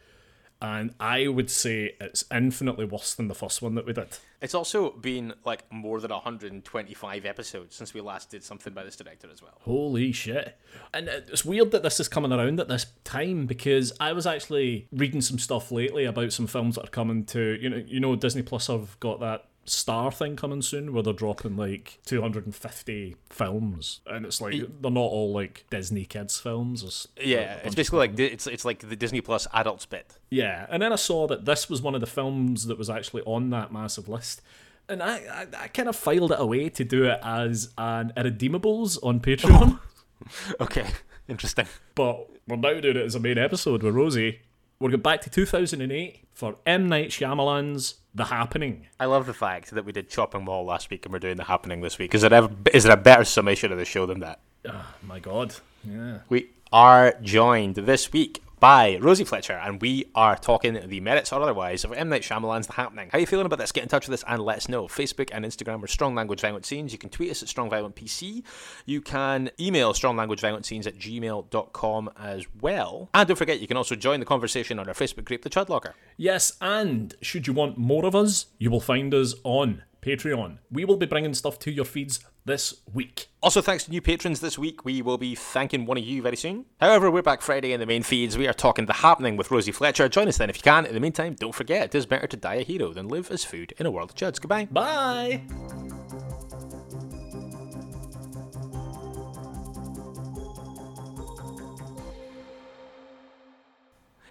and 0.62 0.94
I 0.98 1.28
would 1.28 1.50
say 1.50 1.94
it's 2.00 2.24
infinitely 2.32 2.86
worse 2.86 3.14
than 3.14 3.28
the 3.28 3.34
first 3.34 3.60
one 3.60 3.74
that 3.74 3.84
we 3.84 3.92
did. 3.92 4.08
It's 4.40 4.54
also 4.54 4.90
been 4.90 5.34
like 5.44 5.70
more 5.70 6.00
than 6.00 6.10
125 6.10 7.26
episodes 7.26 7.76
since 7.76 7.92
we 7.92 8.00
last 8.00 8.30
did 8.30 8.42
something 8.42 8.72
by 8.72 8.82
this 8.82 8.96
director 8.96 9.28
as 9.30 9.42
well. 9.42 9.58
Holy 9.60 10.12
shit. 10.12 10.58
And 10.94 11.08
it's 11.08 11.44
weird 11.44 11.70
that 11.72 11.82
this 11.82 12.00
is 12.00 12.08
coming 12.08 12.32
around 12.32 12.60
at 12.60 12.68
this 12.68 12.86
time 13.04 13.44
because 13.44 13.92
I 14.00 14.12
was 14.12 14.26
actually 14.26 14.88
reading 14.90 15.20
some 15.20 15.38
stuff 15.38 15.70
lately 15.70 16.06
about 16.06 16.32
some 16.32 16.46
films 16.46 16.76
that 16.76 16.84
are 16.84 16.90
coming 16.90 17.24
to, 17.26 17.58
you 17.60 17.68
know, 17.68 17.84
you 17.86 18.00
know 18.00 18.16
Disney 18.16 18.42
Plus 18.42 18.68
have 18.68 18.98
got 19.00 19.20
that 19.20 19.48
Star 19.66 20.12
thing 20.12 20.36
coming 20.36 20.62
soon 20.62 20.92
where 20.92 21.02
they're 21.02 21.12
dropping 21.12 21.56
like 21.56 21.98
250 22.06 23.16
films 23.30 24.00
and 24.06 24.24
it's 24.24 24.40
like 24.40 24.54
they're 24.80 24.90
not 24.90 25.00
all 25.00 25.32
like 25.32 25.64
Disney 25.70 26.04
kids 26.04 26.38
films. 26.38 26.82
It's 26.82 27.06
Yeah, 27.22 27.58
it's 27.64 27.74
basically 27.74 27.98
like 27.98 28.18
it's 28.18 28.46
it's 28.46 28.64
like 28.64 28.78
the 28.88 28.96
Disney 28.96 29.20
Plus 29.20 29.46
adults 29.52 29.86
bit. 29.86 30.18
Yeah, 30.30 30.66
and 30.68 30.82
then 30.82 30.92
I 30.92 30.96
saw 30.96 31.26
that 31.26 31.44
this 31.44 31.68
was 31.68 31.82
one 31.82 31.94
of 31.94 32.00
the 32.00 32.06
films 32.06 32.66
that 32.66 32.78
was 32.78 32.88
actually 32.88 33.22
on 33.22 33.50
that 33.50 33.72
massive 33.72 34.08
list. 34.08 34.40
And 34.88 35.02
I, 35.02 35.16
I, 35.16 35.46
I 35.64 35.68
kind 35.68 35.88
of 35.88 35.96
filed 35.96 36.30
it 36.30 36.38
away 36.38 36.68
to 36.68 36.84
do 36.84 37.04
it 37.04 37.18
as 37.22 37.70
an 37.76 38.12
Irredeemables 38.16 38.98
on 39.02 39.20
Patreon. 39.20 39.80
Okay, 40.60 40.86
interesting. 41.28 41.66
but 41.94 42.30
we're 42.48 42.56
now 42.56 42.80
doing 42.80 42.96
it 42.96 43.04
as 43.04 43.14
a 43.14 43.20
main 43.20 43.36
episode 43.36 43.82
with 43.82 43.94
Rosie. 43.94 44.40
We're 44.78 44.90
going 44.90 45.00
back 45.00 45.22
to 45.22 45.30
2008 45.30 46.24
for 46.34 46.56
M. 46.66 46.86
Night 46.86 47.08
Shyamalan's 47.08 47.94
The 48.14 48.26
Happening. 48.26 48.88
I 49.00 49.06
love 49.06 49.24
the 49.24 49.32
fact 49.32 49.70
that 49.70 49.86
we 49.86 49.92
did 49.92 50.10
Chopping 50.10 50.44
Mall 50.44 50.66
last 50.66 50.90
week 50.90 51.06
and 51.06 51.12
we're 51.14 51.18
doing 51.18 51.38
the 51.38 51.44
happening 51.44 51.80
this 51.80 51.98
week. 51.98 52.14
Is 52.14 52.20
there 52.20 52.34
ever 52.34 52.50
is 52.74 52.84
there 52.84 52.92
a 52.92 52.98
better 52.98 53.24
summation 53.24 53.72
of 53.72 53.78
the 53.78 53.86
show 53.86 54.04
than 54.04 54.20
that? 54.20 54.40
Oh, 54.68 54.94
my 55.02 55.18
God. 55.18 55.54
Yeah. 55.82 56.18
We 56.28 56.50
are 56.72 57.14
joined 57.22 57.76
this 57.76 58.12
week 58.12 58.42
by 58.58 58.96
Rosie 59.00 59.24
Fletcher, 59.24 59.54
and 59.54 59.80
we 59.80 60.06
are 60.14 60.36
talking 60.36 60.80
the 60.88 61.00
merits 61.00 61.32
or 61.32 61.42
otherwise 61.42 61.84
of 61.84 61.92
M. 61.92 62.08
Night 62.08 62.22
Shyamalan's 62.22 62.66
The 62.66 62.74
Happening. 62.74 63.10
How 63.10 63.18
are 63.18 63.20
you 63.20 63.26
feeling 63.26 63.46
about 63.46 63.58
this? 63.58 63.72
Get 63.72 63.82
in 63.82 63.88
touch 63.88 64.08
with 64.08 64.14
us 64.14 64.24
and 64.26 64.42
let 64.42 64.56
us 64.56 64.68
know. 64.68 64.86
Facebook 64.88 65.28
and 65.32 65.44
Instagram 65.44 65.82
are 65.82 65.86
Strong 65.86 66.14
Language 66.14 66.40
Violent 66.40 66.64
Scenes. 66.64 66.92
You 66.92 66.98
can 66.98 67.10
tweet 67.10 67.30
us 67.30 67.42
at 67.42 67.48
Strong 67.48 67.70
Violent 67.70 67.96
PC. 67.96 68.42
You 68.86 69.00
can 69.00 69.50
email 69.60 69.92
Strong 69.92 70.16
Language 70.16 70.40
Violent 70.40 70.64
Scenes 70.64 70.86
at 70.86 70.98
gmail.com 70.98 72.10
as 72.18 72.46
well. 72.60 73.10
And 73.12 73.28
don't 73.28 73.36
forget, 73.36 73.60
you 73.60 73.66
can 73.66 73.76
also 73.76 73.94
join 73.94 74.20
the 74.20 74.26
conversation 74.26 74.78
on 74.78 74.88
our 74.88 74.94
Facebook 74.94 75.24
group, 75.24 75.42
The 75.42 75.50
Chud 75.50 75.68
Locker. 75.68 75.94
Yes, 76.16 76.56
and 76.60 77.14
should 77.20 77.46
you 77.46 77.52
want 77.52 77.76
more 77.76 78.06
of 78.06 78.14
us, 78.14 78.46
you 78.58 78.70
will 78.70 78.80
find 78.80 79.12
us 79.12 79.34
on 79.44 79.82
Patreon. 80.00 80.58
We 80.70 80.84
will 80.84 80.96
be 80.96 81.06
bringing 81.06 81.34
stuff 81.34 81.58
to 81.60 81.70
your 81.70 81.84
feeds 81.84 82.20
this 82.46 82.80
week. 82.94 83.26
Also, 83.42 83.60
thanks 83.60 83.84
to 83.84 83.90
new 83.90 84.00
patrons 84.00 84.40
this 84.40 84.58
week. 84.58 84.84
We 84.84 85.02
will 85.02 85.18
be 85.18 85.34
thanking 85.34 85.84
one 85.84 85.98
of 85.98 86.04
you 86.04 86.22
very 86.22 86.36
soon. 86.36 86.64
However, 86.80 87.10
we're 87.10 87.22
back 87.22 87.42
Friday 87.42 87.72
in 87.72 87.80
the 87.80 87.86
main 87.86 88.02
feeds. 88.02 88.38
We 88.38 88.48
are 88.48 88.54
talking 88.54 88.86
The 88.86 88.94
Happening 88.94 89.36
with 89.36 89.50
Rosie 89.50 89.72
Fletcher. 89.72 90.08
Join 90.08 90.28
us 90.28 90.38
then 90.38 90.48
if 90.48 90.56
you 90.56 90.62
can. 90.62 90.86
In 90.86 90.94
the 90.94 91.00
meantime, 91.00 91.34
don't 91.34 91.54
forget 91.54 91.86
it 91.86 91.94
is 91.94 92.06
better 92.06 92.26
to 92.26 92.36
die 92.36 92.54
a 92.54 92.62
hero 92.62 92.92
than 92.92 93.08
live 93.08 93.30
as 93.30 93.44
food 93.44 93.74
in 93.78 93.84
a 93.84 93.90
world 93.90 94.10
of 94.10 94.16
chuds. 94.16 94.40
Goodbye. 94.40 94.66
Bye. 94.66 95.42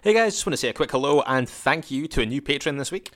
Hey 0.02 0.14
guys, 0.14 0.34
just 0.34 0.46
want 0.46 0.52
to 0.52 0.56
say 0.56 0.68
a 0.68 0.72
quick 0.72 0.92
hello 0.92 1.20
and 1.22 1.48
thank 1.48 1.90
you 1.90 2.06
to 2.08 2.22
a 2.22 2.26
new 2.26 2.40
patron 2.40 2.76
this 2.76 2.92
week. 2.92 3.10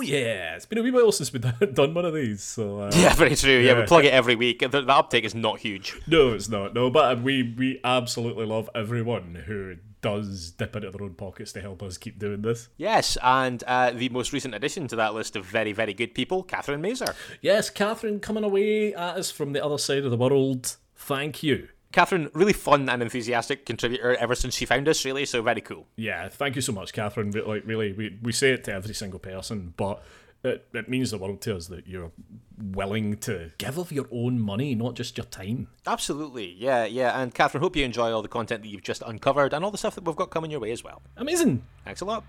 Oh 0.00 0.02
yeah, 0.02 0.56
it's 0.56 0.64
been 0.64 0.78
a 0.78 0.82
wee 0.82 0.90
while 0.90 1.12
since 1.12 1.30
we've 1.30 1.42
done 1.74 1.92
one 1.92 2.06
of 2.06 2.14
these. 2.14 2.42
So 2.42 2.80
uh, 2.80 2.90
Yeah, 2.96 3.12
very 3.12 3.36
true. 3.36 3.58
Yeah, 3.58 3.78
we 3.78 3.84
plug 3.84 4.06
it 4.06 4.14
every 4.14 4.34
week. 4.34 4.60
The, 4.60 4.80
the 4.80 4.94
uptake 4.94 5.24
is 5.24 5.34
not 5.34 5.58
huge. 5.58 5.94
no, 6.06 6.32
it's 6.32 6.48
not. 6.48 6.72
No, 6.72 6.88
but 6.88 7.20
we 7.20 7.54
we 7.58 7.80
absolutely 7.84 8.46
love 8.46 8.70
everyone 8.74 9.34
who 9.46 9.76
does 10.00 10.52
dip 10.52 10.74
into 10.74 10.90
their 10.90 11.02
own 11.02 11.12
pockets 11.12 11.52
to 11.52 11.60
help 11.60 11.82
us 11.82 11.98
keep 11.98 12.18
doing 12.18 12.40
this. 12.40 12.70
Yes, 12.78 13.18
and 13.22 13.62
uh, 13.66 13.90
the 13.90 14.08
most 14.08 14.32
recent 14.32 14.54
addition 14.54 14.88
to 14.88 14.96
that 14.96 15.12
list 15.12 15.36
of 15.36 15.44
very, 15.44 15.72
very 15.74 15.92
good 15.92 16.14
people, 16.14 16.44
Catherine 16.44 16.80
Mazer. 16.80 17.14
Yes, 17.42 17.68
Catherine 17.68 18.20
coming 18.20 18.42
away 18.42 18.94
at 18.94 19.18
us 19.18 19.30
from 19.30 19.52
the 19.52 19.62
other 19.62 19.76
side 19.76 20.06
of 20.06 20.10
the 20.10 20.16
world. 20.16 20.78
Thank 20.96 21.42
you. 21.42 21.68
Catherine, 21.92 22.30
really 22.34 22.52
fun 22.52 22.88
and 22.88 23.02
enthusiastic 23.02 23.66
contributor 23.66 24.14
ever 24.14 24.34
since 24.36 24.54
she 24.54 24.64
found 24.64 24.88
us, 24.88 25.04
really, 25.04 25.26
so 25.26 25.42
very 25.42 25.60
cool. 25.60 25.86
Yeah, 25.96 26.28
thank 26.28 26.54
you 26.54 26.62
so 26.62 26.72
much, 26.72 26.92
Catherine. 26.92 27.32
Re- 27.32 27.42
Like, 27.42 27.62
really, 27.66 27.92
we, 27.92 28.16
we 28.22 28.30
say 28.32 28.52
it 28.52 28.62
to 28.64 28.72
every 28.72 28.94
single 28.94 29.18
person, 29.18 29.74
but 29.76 30.00
it, 30.44 30.66
it 30.72 30.88
means 30.88 31.10
the 31.10 31.18
world 31.18 31.40
to 31.42 31.56
us 31.56 31.66
that 31.66 31.88
you're 31.88 32.12
willing 32.56 33.16
to 33.18 33.50
give 33.58 33.76
of 33.76 33.90
your 33.90 34.06
own 34.12 34.38
money, 34.38 34.74
not 34.76 34.94
just 34.94 35.16
your 35.18 35.24
time. 35.26 35.66
Absolutely, 35.84 36.54
yeah, 36.58 36.84
yeah. 36.84 37.20
And 37.20 37.34
Catherine, 37.34 37.62
hope 37.62 37.74
you 37.74 37.84
enjoy 37.84 38.12
all 38.12 38.22
the 38.22 38.28
content 38.28 38.62
that 38.62 38.68
you've 38.68 38.82
just 38.84 39.02
uncovered 39.02 39.52
and 39.52 39.64
all 39.64 39.72
the 39.72 39.78
stuff 39.78 39.96
that 39.96 40.04
we've 40.04 40.14
got 40.16 40.30
coming 40.30 40.50
your 40.52 40.60
way 40.60 40.70
as 40.70 40.84
well. 40.84 41.02
Amazing. 41.16 41.64
Thanks 41.84 42.02
a 42.02 42.04
lot. 42.04 42.24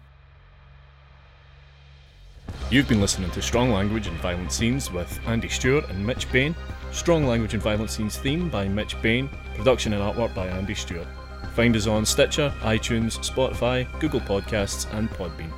You've 2.72 2.88
been 2.88 3.02
listening 3.02 3.30
to 3.32 3.42
Strong 3.42 3.72
Language 3.72 4.08
and 4.08 4.18
Violent 4.18 4.52
Scenes 4.52 4.92
with 4.92 5.20
Andy 5.28 5.50
Stewart 5.50 5.88
and 5.90 6.06
Mitch 6.06 6.30
Bain. 6.32 6.56
Strong 6.92 7.26
Language 7.26 7.54
and 7.54 7.64
Violent 7.64 7.90
Scenes 7.90 8.18
theme 8.18 8.50
by 8.50 8.68
Mitch 8.68 9.02
Bain. 9.02 9.30
Production 9.56 9.94
and 9.94 10.02
artwork 10.02 10.36
by 10.36 10.48
Andy 10.48 10.76
Stewart. 10.76 11.08
Find 11.56 11.76
us 11.76 11.88
on 11.88 12.06
Stitcher, 12.06 12.54
iTunes, 12.62 13.18
Spotify, 13.20 13.88
Google 14.00 14.20
Podcasts, 14.22 14.92
and 14.94 15.10
Podbean. 15.12 15.52